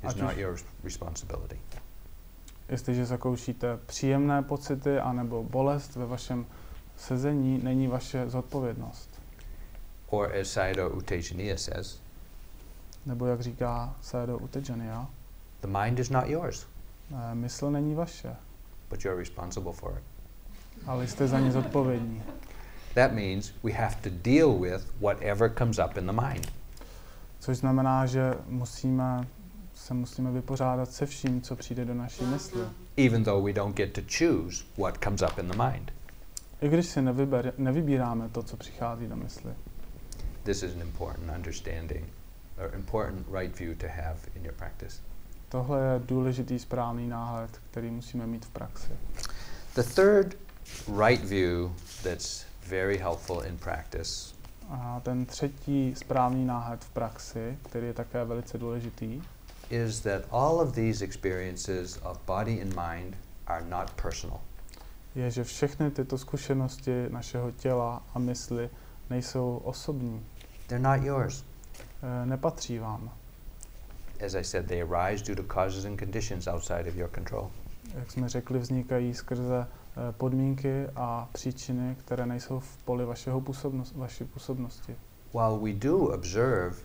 is 0.08 0.16
not 0.16 0.38
your 0.38 0.58
responsibility. 0.84 1.60
Jestliže 2.70 3.06
zakoušíte 3.06 3.78
příjemné 3.86 4.44
pocity 4.44 5.00
anebo 5.00 5.44
bolest 5.44 5.96
ve 5.96 6.06
vašem 6.06 6.46
sezení, 6.98 7.60
není 7.64 7.88
vaše 7.88 8.30
zodpovědnost. 8.30 9.22
Or 10.10 10.36
as 10.42 10.48
Sayadaw 10.48 10.98
U 10.98 11.02
Tejaniya 11.02 11.58
says, 11.58 12.00
Nebo 13.06 13.26
jak 13.26 13.42
říká 13.42 13.96
Sayadaw 14.02 14.44
Utejaniya, 14.44 15.08
the 15.62 15.68
mind 15.68 16.00
is 16.00 16.10
not 16.10 16.28
yours, 16.28 16.68
mysl 17.34 17.72
není 17.72 17.96
vaše, 17.96 18.36
but 18.90 19.06
you're 19.06 19.20
responsible 19.20 19.74
for 19.74 19.98
it. 19.98 20.04
ale 20.88 21.08
jste 21.08 21.28
za 21.28 21.40
ní 21.40 21.52
zodpovědní. 21.52 22.24
That 22.94 23.12
means 23.12 23.54
we 23.64 23.72
have 23.72 23.96
to 24.02 24.10
deal 24.10 24.54
with 24.60 24.88
whatever 25.02 25.54
comes 25.58 25.80
up 25.80 25.98
in 25.98 26.06
the 26.08 26.22
mind. 26.22 26.54
Což 27.40 27.58
znamená, 27.58 28.06
že 28.06 28.34
musíme 28.48 29.28
se 29.76 29.94
musíme 29.94 30.32
vypořádat 30.32 30.92
se 30.92 31.06
vším, 31.06 31.42
co 31.42 31.56
přijde 31.56 31.86
do 31.86 31.94
naší 31.94 32.24
mysli. 32.26 32.62
even 32.98 33.24
though 33.24 33.46
we 33.46 33.54
don't 33.54 33.78
get 33.78 33.94
to 33.94 34.02
choose 34.18 34.64
what 34.78 34.98
comes 35.04 35.22
up 35.22 35.38
in 35.40 35.48
the 35.48 35.58
mind. 35.58 35.92
I 36.62 36.70
když 36.70 36.86
si 36.86 37.02
nevyber, 37.02 37.54
nevybíráme 37.58 38.30
to, 38.30 38.44
co 38.44 38.58
přichází 38.58 39.08
do 39.08 39.16
mysli. 39.16 39.52
This 40.44 40.64
is 40.64 40.76
an 40.76 40.82
important 40.82 41.32
understanding 41.36 42.06
or 42.58 42.76
important 42.76 43.28
right 43.40 43.60
view 43.60 43.78
to 43.78 43.88
have 43.88 44.18
in 44.36 44.46
your 44.46 44.54
practice. 44.54 45.02
Tohle 45.50 45.80
je 45.80 46.00
důležitý 46.06 46.60
správný 46.60 47.08
náhled, 47.08 47.62
který 47.72 47.92
musíme 47.92 48.28
mít 48.28 48.46
v 48.46 48.50
praxi. 48.50 48.92
The 49.76 49.84
third 49.84 50.38
right 51.06 51.26
view 51.26 51.72
that's 52.04 52.46
very 52.70 52.98
helpful 52.98 53.44
in 53.46 53.58
practice 53.58 54.36
A 54.70 55.00
ten 55.04 55.26
třetí 55.26 55.96
správný 55.96 56.46
náhled 56.46 56.84
v 56.84 56.90
praxi, 56.90 57.58
který 57.70 57.88
je 57.88 57.94
také 57.94 58.26
velice 58.26 58.58
důležitý, 58.58 59.22
is 59.70 60.02
that 60.02 60.22
all 60.32 60.60
of 60.60 60.74
these 60.74 61.06
experiences 61.06 62.00
of 62.04 62.18
body 62.26 62.62
and 62.62 62.76
mind 62.76 63.16
are 63.48 63.66
not 63.70 63.92
personal. 64.02 64.40
je, 65.16 65.32
že 65.32 65.44
všechny 65.44 65.92
tyto 65.92 66.18
zkušenosti 66.18 67.10
našeho 67.10 67.52
těla 67.52 68.04
a 68.14 68.20
mysli 68.20 68.70
nejsou 69.10 69.58
osobní. 69.58 70.26
They're 70.68 70.84
not 70.84 71.04
yours. 71.04 71.44
E, 72.04 72.26
nepatří 72.26 72.80
vám. 72.80 73.12
As 74.26 74.36
I 74.36 74.44
said, 74.44 74.66
they 74.68 74.82
arise 74.82 75.24
due 75.24 75.36
to 75.36 75.54
causes 75.54 75.86
and 75.86 76.00
conditions 76.00 76.48
outside 76.48 76.90
of 76.90 76.96
your 76.96 77.10
control. 77.16 77.52
Jak 77.96 78.12
jsme 78.12 78.30
řekli, 78.30 78.60
vznikají 78.60 79.14
skrze 79.14 79.68
e, 80.10 80.12
podmínky 80.12 80.88
a 80.96 81.30
příčiny, 81.34 81.96
které 82.00 82.26
nejsou 82.26 82.60
v 82.60 82.78
poli 82.78 83.06
vašeho 83.06 83.42
působnost, 83.42 83.96
vaší 83.96 84.24
působnosti. 84.24 84.96
While 85.34 85.60
we 85.60 85.80
do 85.80 85.98
observe 85.98 86.76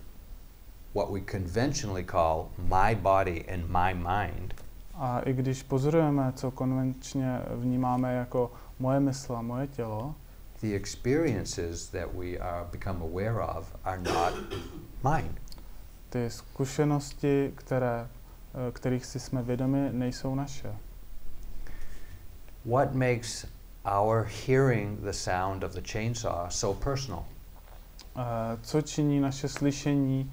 what 0.95 1.11
we 1.11 1.21
conventionally 1.21 2.03
call 2.03 2.49
my 2.57 2.95
body 2.95 3.45
and 3.53 3.63
my 3.69 3.93
mind, 3.93 4.53
A 4.95 5.19
i 5.19 5.33
když 5.33 5.63
pozorujeme, 5.63 6.33
co 6.35 6.51
konvenčně 6.51 7.39
vnímáme 7.55 8.13
jako 8.13 8.51
moje 8.79 8.99
mysl 8.99 9.35
a 9.35 9.41
moje 9.41 9.67
tělo, 9.67 10.15
the 10.61 10.75
experiences 10.75 11.89
that 11.89 12.09
we 12.13 12.37
are 12.37 12.65
become 12.71 12.99
aware 13.05 13.41
of 13.57 13.75
are 13.83 14.01
not 14.01 14.33
mine. 15.03 15.33
ty 16.09 16.29
zkušenosti, 16.29 17.51
které, 17.55 18.07
eh, 18.67 18.71
kterých 18.71 19.05
si 19.05 19.19
jsme 19.19 19.41
vědomi, 19.43 19.89
nejsou 19.91 20.35
naše. 20.35 20.75
What 22.65 22.93
makes 22.93 23.45
our 24.01 24.27
hearing 24.47 24.99
the 24.99 25.11
sound 25.11 25.63
of 25.63 25.71
the 25.73 25.81
chainsaw 25.91 26.49
so 26.49 26.83
personal? 26.83 27.25
Eh, 28.17 28.57
Co 28.61 28.81
činí 28.81 29.19
naše 29.19 29.47
slyšení 29.47 30.31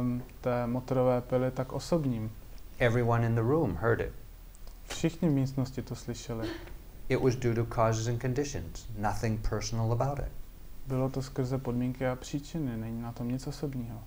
um, 0.00 0.22
té 0.40 0.66
motorové 0.66 1.20
pily 1.20 1.50
tak 1.50 1.72
osobním? 1.72 2.30
Everyone 2.78 3.26
in 3.26 3.34
the 3.34 3.40
room 3.40 3.76
heard 3.76 4.00
it. 4.00 4.12
Všichni 4.88 5.28
v 5.28 5.32
místnosti 5.32 5.82
to 5.82 5.94
slyšeli. 5.94 6.48
It 7.08 7.20
was 7.20 7.36
due 7.36 7.54
to 7.54 7.64
causes 7.74 8.06
and 8.08 8.20
conditions, 8.20 8.86
nothing 8.98 9.48
personal 9.48 9.92
about 9.92 10.18
it. 10.18 10.32
Bylo 10.86 11.08
to 11.10 11.22
skrze 11.22 11.58
podmínky 11.58 12.06
a 12.06 12.16
příčiny, 12.16 12.76
není 12.76 13.02
na 13.02 13.12
tom 13.12 13.28
nic 13.28 13.46
osobního. 13.46 14.02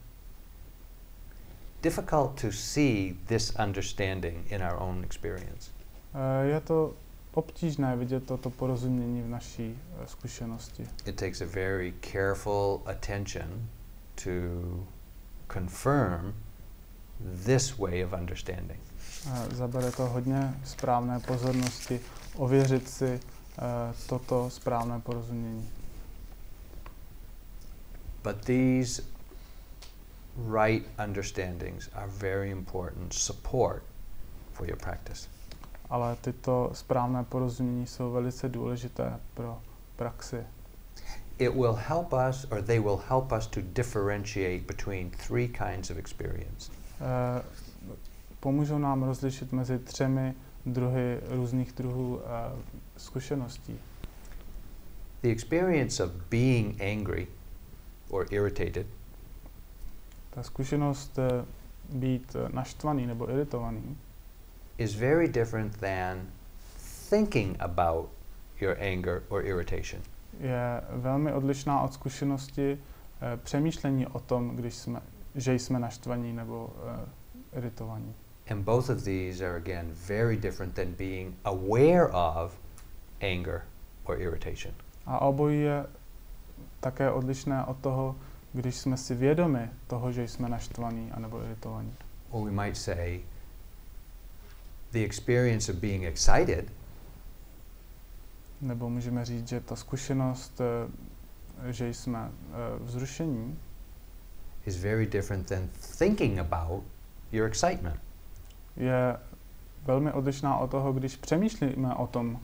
Difficult 1.81 2.41
to 2.41 2.51
see 2.51 3.13
this 3.25 3.53
understanding 3.65 4.51
in 4.51 4.63
our 4.63 4.75
own 4.81 5.03
experience. 5.03 5.71
Eh, 6.13 6.45
Je 6.45 6.61
to 6.61 6.93
obtížné 7.33 7.95
vidět 7.95 8.25
toto 8.25 8.49
porozumění 8.49 9.21
v 9.21 9.29
naší 9.29 9.79
eh, 10.03 10.07
zkušenosti. 10.07 10.87
It 11.05 11.15
takes 11.15 11.41
a 11.41 11.45
very 11.45 11.93
careful 12.11 12.81
attention 12.85 13.67
to 14.23 14.29
confirm 15.53 16.33
this 17.45 17.77
way 17.77 18.03
of 18.03 18.13
understanding. 18.13 18.79
Zabere 19.51 19.91
to 19.91 20.05
hodně 20.05 20.53
správné 20.63 21.19
pozornosti, 21.19 21.99
ověřit 22.35 22.89
si 22.89 23.05
eh, 23.09 23.93
toto 24.07 24.49
správné 24.49 24.99
porozumění. 24.99 25.69
But 28.23 28.45
these 28.45 29.03
right 30.35 30.85
understandings 31.05 31.89
are 31.93 32.07
very 32.07 32.51
important 32.51 33.13
support 33.13 33.83
for 34.53 34.67
your 34.67 34.77
practice. 34.77 35.27
Ale 35.89 36.15
tyto 36.15 36.69
správné 36.73 37.23
porozumění 37.23 37.87
jsou 37.87 38.11
velice 38.11 38.49
důležité 38.49 39.19
pro 39.33 39.61
praxi. 39.95 40.43
It 41.39 41.55
will 41.55 41.75
help 41.75 42.13
us, 42.13 42.45
or 42.51 42.61
they 42.61 42.79
will 42.79 43.01
help 43.07 43.31
us 43.31 43.47
to 43.47 43.61
differentiate 43.61 44.67
between 44.67 45.09
three 45.09 45.47
kinds 45.47 45.89
of 45.89 45.97
experience. 45.97 46.71
Eh, 47.01 47.41
Pomůžou 48.39 48.77
nám 48.77 49.03
rozlišit 49.03 49.51
mezi 49.51 49.79
třemi 49.79 50.33
druhy 50.65 51.19
různých 51.27 51.71
druhů 51.71 52.21
eh, 52.21 52.55
zkušeností. 52.97 53.79
The 55.21 55.29
experience 55.29 56.03
of 56.03 56.11
being 56.29 56.81
angry 56.81 57.27
or 58.09 58.25
irritated 58.31 58.87
Ta 60.29 60.43
zkušenost 60.43 61.19
eh, 61.19 61.45
být 61.89 62.35
eh, 62.35 62.49
naštvaný 62.53 63.07
nebo 63.07 63.31
iritovaný 63.31 63.97
is 64.77 64.95
very 64.95 65.27
different 65.27 65.77
than 65.77 66.27
thinking 67.09 67.55
about 67.59 68.09
your 68.61 68.77
anger 68.79 69.23
or 69.29 69.45
irritation. 69.45 70.01
Je 70.39 70.81
velmi 70.89 71.33
odlišná 71.33 71.81
od 71.81 71.93
zkušenosti 71.93 72.77
eh, 72.77 73.37
přemýšlení 73.37 74.07
o 74.07 74.19
tom, 74.19 74.55
když 74.55 74.75
jsme, 74.75 75.01
že 75.35 75.53
jsme 75.53 75.79
naštvaní 75.79 76.33
nebo 76.33 76.69
eh, 77.53 77.57
iritovaní. 77.57 78.15
And 78.51 78.63
both 78.63 78.89
of 78.89 79.03
these 79.03 79.45
are 79.45 79.57
again 79.57 79.91
very 80.07 80.37
different 80.37 80.75
than 80.75 80.93
being 80.97 81.35
aware 81.43 82.07
of 82.07 82.59
anger 83.21 83.61
or 84.03 84.21
irritation. 84.21 84.73
A 85.05 85.19
obojí 85.19 85.61
je 85.61 85.85
také 86.79 87.11
odlišné 87.11 87.65
od 87.65 87.77
toho, 87.77 88.15
když 88.53 88.75
jsme 88.75 88.97
si 88.97 89.15
vědomi 89.15 89.69
toho, 89.87 90.11
že 90.11 90.27
jsme 90.27 90.49
naštvaní 90.49 91.11
anebo 91.11 91.43
iritovaní. 91.43 91.93
Or 92.29 92.45
we 92.45 92.63
might 92.63 92.77
say 92.77 93.21
the 94.91 95.03
experience 95.03 95.71
of 95.71 95.77
being 95.77 96.03
excited 96.03 96.71
Nebo 98.61 98.89
můžeme 98.89 99.25
říct, 99.25 99.47
že 99.47 99.59
ta 99.59 99.75
zkušenost, 99.75 100.61
eh, 100.61 101.73
že 101.73 101.93
jsme 101.93 102.31
eh, 102.31 102.53
vzrušení, 102.79 103.59
is 104.65 104.77
very 104.83 105.05
different 105.05 105.47
than 105.47 105.69
thinking 105.97 106.39
about 106.39 106.83
your 107.31 107.47
excitement. 107.47 107.99
je 108.75 109.17
velmi 109.85 110.11
odlišná 110.11 110.57
od 110.57 110.71
toho, 110.71 110.93
když 110.93 111.15
přemýšlíme 111.15 111.95
o 111.95 112.07
tom, 112.07 112.39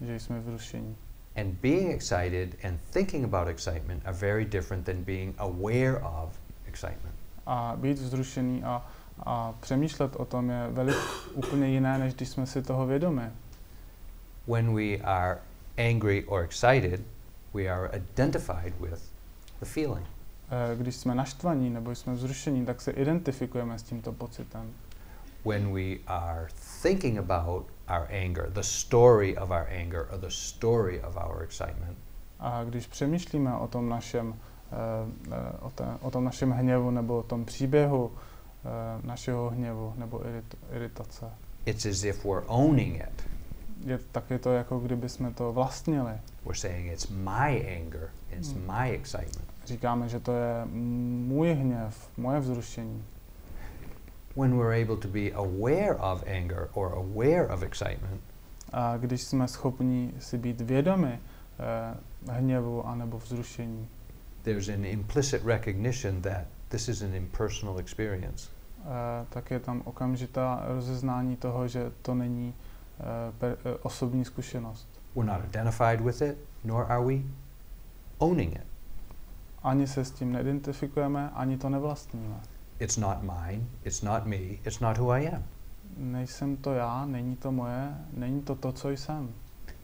že 0.00 0.20
jsme 0.20 0.40
vzrušení. 0.40 0.96
And 1.36 1.46
being 1.46 1.90
excited 1.90 2.64
and 2.64 2.80
thinking 2.90 3.24
about 3.24 3.48
excitement 3.48 4.06
are 4.06 4.16
very 4.16 4.44
different 4.44 4.86
than 4.86 5.04
being 5.04 5.34
aware 5.38 5.98
of 5.98 6.40
excitement. 6.66 7.14
A 7.46 7.74
být 7.76 7.98
vzrušený 7.98 8.64
a 8.64 8.86
A 9.18 9.54
přemýšlet 9.60 10.16
o 10.16 10.24
tom 10.24 10.50
je 10.50 10.68
velik, 10.70 10.96
úplně 11.34 11.68
jiné, 11.68 11.98
než 11.98 12.14
když 12.14 12.28
jsme 12.28 12.46
si 12.46 12.62
toho 12.62 12.86
vědomi. 12.86 13.22
When 14.46 14.74
we 14.74 14.96
are 14.96 15.38
angry 15.78 16.24
or 16.26 16.44
excited, 16.44 17.04
we 17.54 17.68
are 17.68 17.90
identified 17.96 18.72
with 18.80 19.00
the 19.60 19.66
feeling. 19.66 20.06
Eh, 20.50 20.76
Když 20.76 20.96
jsme 20.96 21.14
naštvaní 21.14 21.70
nebo 21.70 21.90
jsme 21.94 22.12
vzrušení, 22.14 22.66
tak 22.66 22.80
se 22.80 22.90
identifikujeme 22.90 23.78
s 23.78 23.82
tímto 23.82 24.12
pocitem. 24.12 24.70
When 25.44 25.72
we 25.74 25.96
are 26.06 26.48
thinking 26.82 27.18
about 27.18 27.66
our 27.88 28.06
anger, 28.24 28.50
the 28.50 28.60
story 28.62 29.36
of 29.38 29.50
our 29.50 29.66
anger 29.80 30.06
or 30.12 30.18
the 30.18 30.28
story 30.30 31.00
of 31.00 31.16
our 31.16 31.42
excitement, 31.42 31.98
A 32.40 32.64
když 32.64 32.86
přemýšlíme 32.86 33.56
o 33.56 33.68
tom 33.68 33.88
našem, 33.88 34.34
eh, 34.34 34.76
eh, 35.32 35.58
o, 35.60 35.70
té, 35.70 35.84
o 36.00 36.10
tom 36.10 36.24
našem 36.24 36.50
hněvu 36.50 36.90
nebo 36.90 37.18
o 37.18 37.22
tom 37.22 37.44
příběhu 37.44 38.12
eh, 38.64 39.06
našeho 39.06 39.50
hněvu 39.50 39.94
nebo 39.96 40.26
irit, 40.28 40.56
iritace, 40.72 41.30
it's 41.66 41.86
as 41.86 42.04
if 42.04 42.24
we're 42.24 42.44
owning 42.46 42.96
it. 42.96 43.22
Je, 43.86 43.98
tak 44.12 44.30
je 44.30 44.38
to 44.38 44.52
jako 44.52 44.78
kdyby 44.78 45.08
jsme 45.08 45.30
to 45.32 45.52
vlastnili. 45.52 46.12
We're 46.44 46.58
saying 46.58 46.92
it's 46.92 47.08
my 47.08 47.76
anger, 47.82 48.08
it's 48.30 48.52
Mm. 48.52 48.66
my 48.78 48.90
excitement. 48.90 49.44
Říkáme, 49.66 50.08
že 50.08 50.20
to 50.20 50.32
je 50.32 50.64
můj 51.26 51.52
hněv, 51.52 52.10
moje 52.16 52.40
vzrušení. 52.40 53.04
When 54.36 54.56
we're 54.58 54.82
able 54.82 54.96
to 54.96 55.08
be 55.08 55.30
aware 55.32 55.94
of 55.96 56.24
anger 56.26 56.68
or 56.74 56.92
aware 56.92 57.46
of 57.48 57.62
excitement, 57.62 58.20
A 58.72 58.96
když 58.96 59.22
jsme 59.22 59.48
schopni 59.48 60.14
si 60.18 60.38
být 60.38 60.60
vědomi 60.60 61.18
eh, 62.28 62.32
hněvu 62.32 62.86
anebo 62.86 63.18
vzrušení, 63.18 63.88
there's 64.42 64.68
an 64.68 64.84
implicit 64.84 65.42
recognition 65.44 66.22
that 66.22 66.44
this 66.68 66.88
is 66.88 67.02
an 67.02 67.14
impersonal 67.14 67.78
experience. 67.78 68.48
eh, 68.84 69.26
tak 69.28 69.50
je 69.50 69.60
tam 69.60 69.82
okamžitá 69.84 70.62
rozeznání 70.66 71.36
toho, 71.36 71.68
že 71.68 71.92
to 72.02 72.14
není 72.14 72.54
eh, 72.54 72.71
per, 73.38 73.56
eh, 73.64 73.78
osobní 73.82 74.24
zkušenost. 74.24 74.88
We're 75.16 75.32
not 75.32 75.44
identified 75.44 76.00
with 76.00 76.22
it, 76.22 76.38
nor 76.64 76.92
are 76.92 77.04
we 77.04 77.22
owning 78.18 78.52
it. 78.52 78.66
Ani 79.62 79.86
se 79.86 80.04
s 80.04 80.10
tím 80.10 80.32
neidentifikujeme, 80.32 81.30
ani 81.34 81.58
to 81.58 81.68
nevlastníme. 81.68 82.40
It's 82.78 82.96
not 82.96 83.22
mine, 83.22 83.64
it's 83.84 84.02
not 84.02 84.26
me, 84.26 84.36
it's 84.36 84.80
not 84.80 84.98
who 84.98 85.10
I 85.10 85.28
am. 85.28 85.42
Nejsem 85.96 86.56
to 86.56 86.72
já, 86.74 87.06
není 87.06 87.36
to 87.36 87.52
moje, 87.52 87.94
není 88.12 88.42
to 88.42 88.54
to, 88.54 88.72
co 88.72 88.90
jsem. 88.90 89.34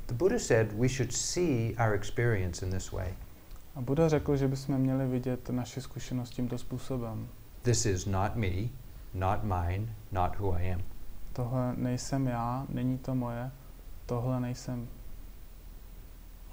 The 0.06 0.14
Buddha 0.14 0.38
said 0.38 0.72
we 0.72 0.88
should 0.88 1.12
see 1.12 1.74
our 1.76 1.94
experience 1.94 2.66
in 2.66 2.72
this 2.72 2.92
way. 2.92 3.14
A 3.78 3.80
Buda 3.80 4.08
řekl, 4.08 4.36
že 4.36 4.48
bychom 4.48 4.78
měli 4.78 5.06
vidět 5.06 5.50
naši 5.50 5.80
zkušenost 5.80 6.30
tímto 6.30 6.58
způsobem. 6.58 7.28
This 7.62 7.86
is 7.86 8.06
not 8.06 8.34
me, 8.34 8.68
not 9.14 9.42
mine, 9.42 9.86
not 10.12 10.38
who 10.38 10.52
I 10.52 10.72
am. 10.72 10.82
Tohle 11.38 11.72
nejsem 11.76 12.26
já, 12.26 12.66
není 12.68 12.98
to 12.98 13.14
moje, 13.14 13.50
tohle 14.06 14.40
nejsem. 14.40 14.88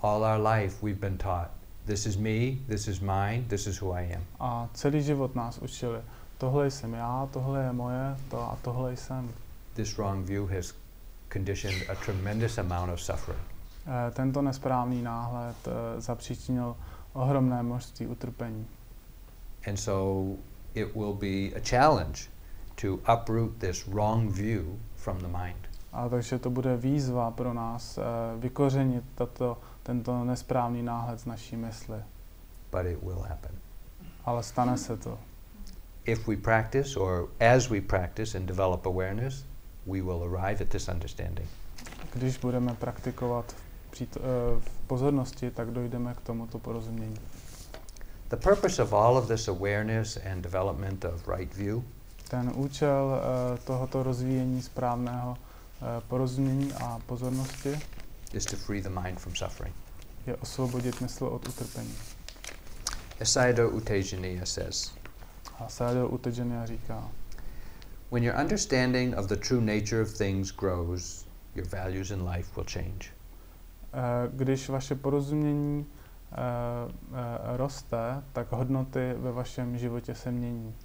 All 0.01 0.23
our 0.23 0.47
life 0.47 0.85
we've 0.85 0.99
been 0.99 1.17
taught 1.17 1.49
this 1.85 2.05
is 2.05 2.17
me, 2.17 2.57
this 2.67 2.87
is 2.87 2.99
mine, 2.99 3.45
this 3.47 3.67
is 3.67 3.81
who 3.81 3.91
I 3.91 4.13
am. 4.15 4.21
A 4.39 4.69
celý 4.73 5.01
život 5.03 5.35
nás 5.35 5.57
učili, 5.57 6.01
tohle 6.37 6.71
jsem 6.71 6.93
já, 6.93 7.29
tohle 7.33 7.63
je 7.63 7.73
moje, 7.73 8.17
to 8.29 8.41
a 8.41 8.57
tohle 8.61 8.97
jsem. 8.97 9.33
This 9.73 9.97
wrong 9.97 10.27
view 10.27 10.51
has 10.51 10.73
conditioned 11.33 11.89
a 11.89 11.95
tremendous 11.95 12.57
amount 12.57 12.93
of 12.93 13.01
suffering. 13.01 13.41
E, 14.07 14.11
tento 14.11 14.41
nesprávný 14.41 15.01
náhled 15.01 15.67
e, 15.67 16.01
zapříčinil 16.01 16.75
ohromné 17.13 17.63
množství 17.63 18.07
utrpení. 18.07 18.67
And 19.67 19.77
so 19.77 20.35
it 20.73 20.95
will 20.95 21.13
be 21.13 21.57
a 21.57 21.59
challenge 21.69 22.34
to 22.75 22.99
uproot 23.13 23.59
this 23.59 23.87
wrong 23.87 24.29
view 24.29 24.79
from 24.95 25.19
the 25.19 25.27
mind. 25.27 25.67
A 25.93 26.09
takže 26.09 26.39
to 26.39 26.49
bude 26.49 26.77
výzva 26.77 27.31
pro 27.31 27.53
nás 27.53 27.97
e, 27.97 28.01
vykořenit 28.39 29.03
tato, 29.15 29.57
tento 29.83 30.23
nesprávný 30.23 30.83
náhled 30.83 31.19
z 31.19 31.25
naší 31.25 31.55
mysli. 31.55 31.97
But 32.71 32.85
it 32.85 33.03
will 33.03 33.21
happen. 33.29 33.51
Ale 34.25 34.43
stane 34.43 34.77
se 34.77 34.97
to. 34.97 35.19
If 36.05 36.27
we 36.27 36.37
practice, 36.37 36.99
or 36.99 37.29
as 37.39 37.69
we 37.69 37.81
practice 37.81 38.37
and 38.37 38.45
develop 38.45 38.85
awareness, 38.85 39.45
we 39.85 40.01
will 40.01 40.23
arrive 40.23 40.61
at 40.61 40.69
this 40.69 40.87
understanding. 40.87 41.47
Když 42.13 42.37
budeme 42.37 42.73
praktikovat 42.73 43.51
v, 43.51 43.91
přít, 43.91 44.17
e, 44.17 44.19
v 44.59 44.87
pozornosti, 44.87 45.51
tak 45.51 45.71
dojdeme 45.71 46.13
k 46.13 46.21
tomuto 46.21 46.59
porozumění. 46.59 47.17
The 48.29 48.37
purpose 48.37 48.83
of 48.83 48.93
all 48.93 49.17
of 49.17 49.27
this 49.27 49.47
awareness 49.47 50.17
and 50.31 50.41
development 50.41 51.05
of 51.05 51.27
right 51.27 51.55
view 51.55 51.83
Ten 52.29 52.51
účel 52.55 53.21
e, 53.21 53.57
tohoto 53.57 54.03
rozvíjení 54.03 54.61
správného 54.61 55.37
e, 55.37 56.01
porozumění 56.01 56.73
a 56.73 56.99
pozornosti 57.05 57.79
is 58.33 58.45
to 58.45 58.55
free 58.55 58.81
the 58.81 58.89
mind 58.89 59.19
from 59.19 59.35
suffering. 59.35 59.75
je 60.27 60.35
osvobodit 60.35 61.01
mysl 61.01 61.25
od 61.25 61.47
utrpení. 61.49 61.95
Asayado 63.21 63.69
Utejaniya 63.69 64.45
says, 64.45 64.91
A 65.59 65.69
Sádio 65.69 66.07
Utejania 66.07 66.65
říká, 66.65 67.09
When 68.11 68.23
your 68.23 68.35
understanding 68.39 69.17
of 69.17 69.25
the 69.25 69.35
true 69.35 69.61
nature 69.61 70.01
of 70.01 70.17
things 70.17 70.51
grows, 70.51 71.25
your 71.55 71.67
values 71.67 72.11
in 72.11 72.29
life 72.29 72.51
will 72.55 72.65
change. 72.73 73.09
e, 73.93 74.29
když 74.33 74.69
vaše 74.69 74.95
porozumění 74.95 75.85
roste, 77.55 78.23
tak 78.33 78.51
hodnoty 78.51 79.13
ve 79.17 79.31
vašem 79.31 79.77
životě 79.77 80.15
se 80.15 80.31
mění. 80.31 80.75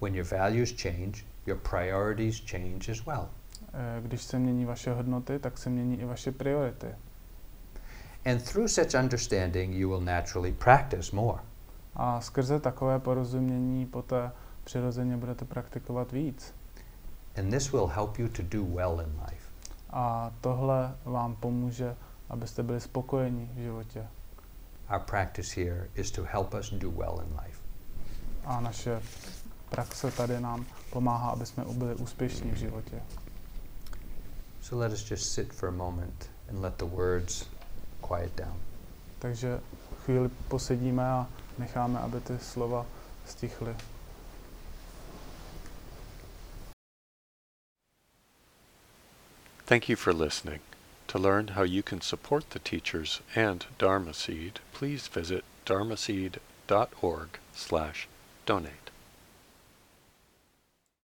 When 0.00 0.14
your 0.14 0.26
values 0.26 0.74
change, 0.82 1.24
your 1.46 1.58
priorities 1.58 2.40
change 2.50 2.92
as 2.92 3.06
well. 3.06 3.28
E, 3.72 4.00
když 4.00 4.22
se 4.22 4.38
mění 4.38 4.64
vaše 4.64 4.92
hodnoty, 4.92 5.38
tak 5.38 5.58
se 5.58 5.70
mění 5.70 6.00
i 6.00 6.04
vaše 6.04 6.32
priority. 6.32 6.86
And 8.24 8.42
through 8.52 8.68
such 8.68 8.94
understanding, 8.94 9.74
you 9.74 9.88
will 9.88 10.00
naturally 10.00 10.52
practice 10.52 11.16
more. 11.16 11.38
A 11.94 12.20
skrze 12.20 12.60
takové 12.60 12.98
porozumění 12.98 13.86
poté 13.86 14.30
přirozeně 14.64 15.16
budete 15.16 15.44
praktikovat 15.44 16.12
víc. 16.12 16.54
And 17.38 17.50
this 17.50 17.72
will 17.72 17.86
help 17.86 18.18
you 18.18 18.28
to 18.28 18.42
do 18.42 18.64
well 18.64 19.00
in 19.00 19.20
life. 19.28 19.48
A 19.90 20.32
tohle 20.40 20.94
vám 21.04 21.36
pomůže, 21.36 21.96
abyste 22.28 22.62
byli 22.62 22.80
spokojeni 22.80 23.50
v 23.54 23.58
životě. 23.58 24.06
Our 24.90 25.00
practice 25.00 25.60
here 25.60 25.88
is 25.94 26.10
to 26.10 26.24
help 26.24 26.54
us 26.54 26.70
do 26.72 26.90
well 26.90 27.20
in 27.26 27.40
life. 27.44 27.60
A 28.44 28.60
naše 28.60 29.00
praxe 29.70 30.10
tady 30.10 30.40
nám 30.40 30.66
pomáhá, 30.90 31.30
aby 31.30 31.46
jsme 31.46 31.64
byli 31.64 31.94
úspěšní 31.94 32.50
v 32.50 32.56
životě. 32.56 33.02
So 34.62 34.84
let 34.84 34.92
us 34.92 35.10
just 35.10 35.32
sit 35.32 35.52
for 35.52 35.68
a 35.68 35.72
moment 35.72 36.30
and 36.48 36.60
let 36.60 36.74
the 36.76 36.84
words 36.84 37.44
quiet 38.00 38.36
down. 38.36 38.60
Takže 39.18 39.60
chvíli 40.04 40.28
posedíme 40.48 41.10
a 41.10 41.26
necháme, 41.58 41.98
aby 41.98 42.20
ty 42.20 42.38
slova 42.38 42.86
stichly. 43.26 43.76
Thank 49.64 49.88
you 49.88 49.96
for 49.96 50.14
listening. 50.14 50.60
To 51.08 51.18
learn 51.18 51.48
how 51.48 51.62
you 51.62 51.82
can 51.82 52.00
support 52.00 52.50
the 52.50 52.58
teachers 52.58 53.20
and 53.36 53.66
Dharma 53.78 54.12
Seed, 54.12 54.60
please 54.72 55.08
visit 55.08 55.44
dharmaseed.org 55.66 57.38
slash 57.54 58.08
donate. 58.46 58.77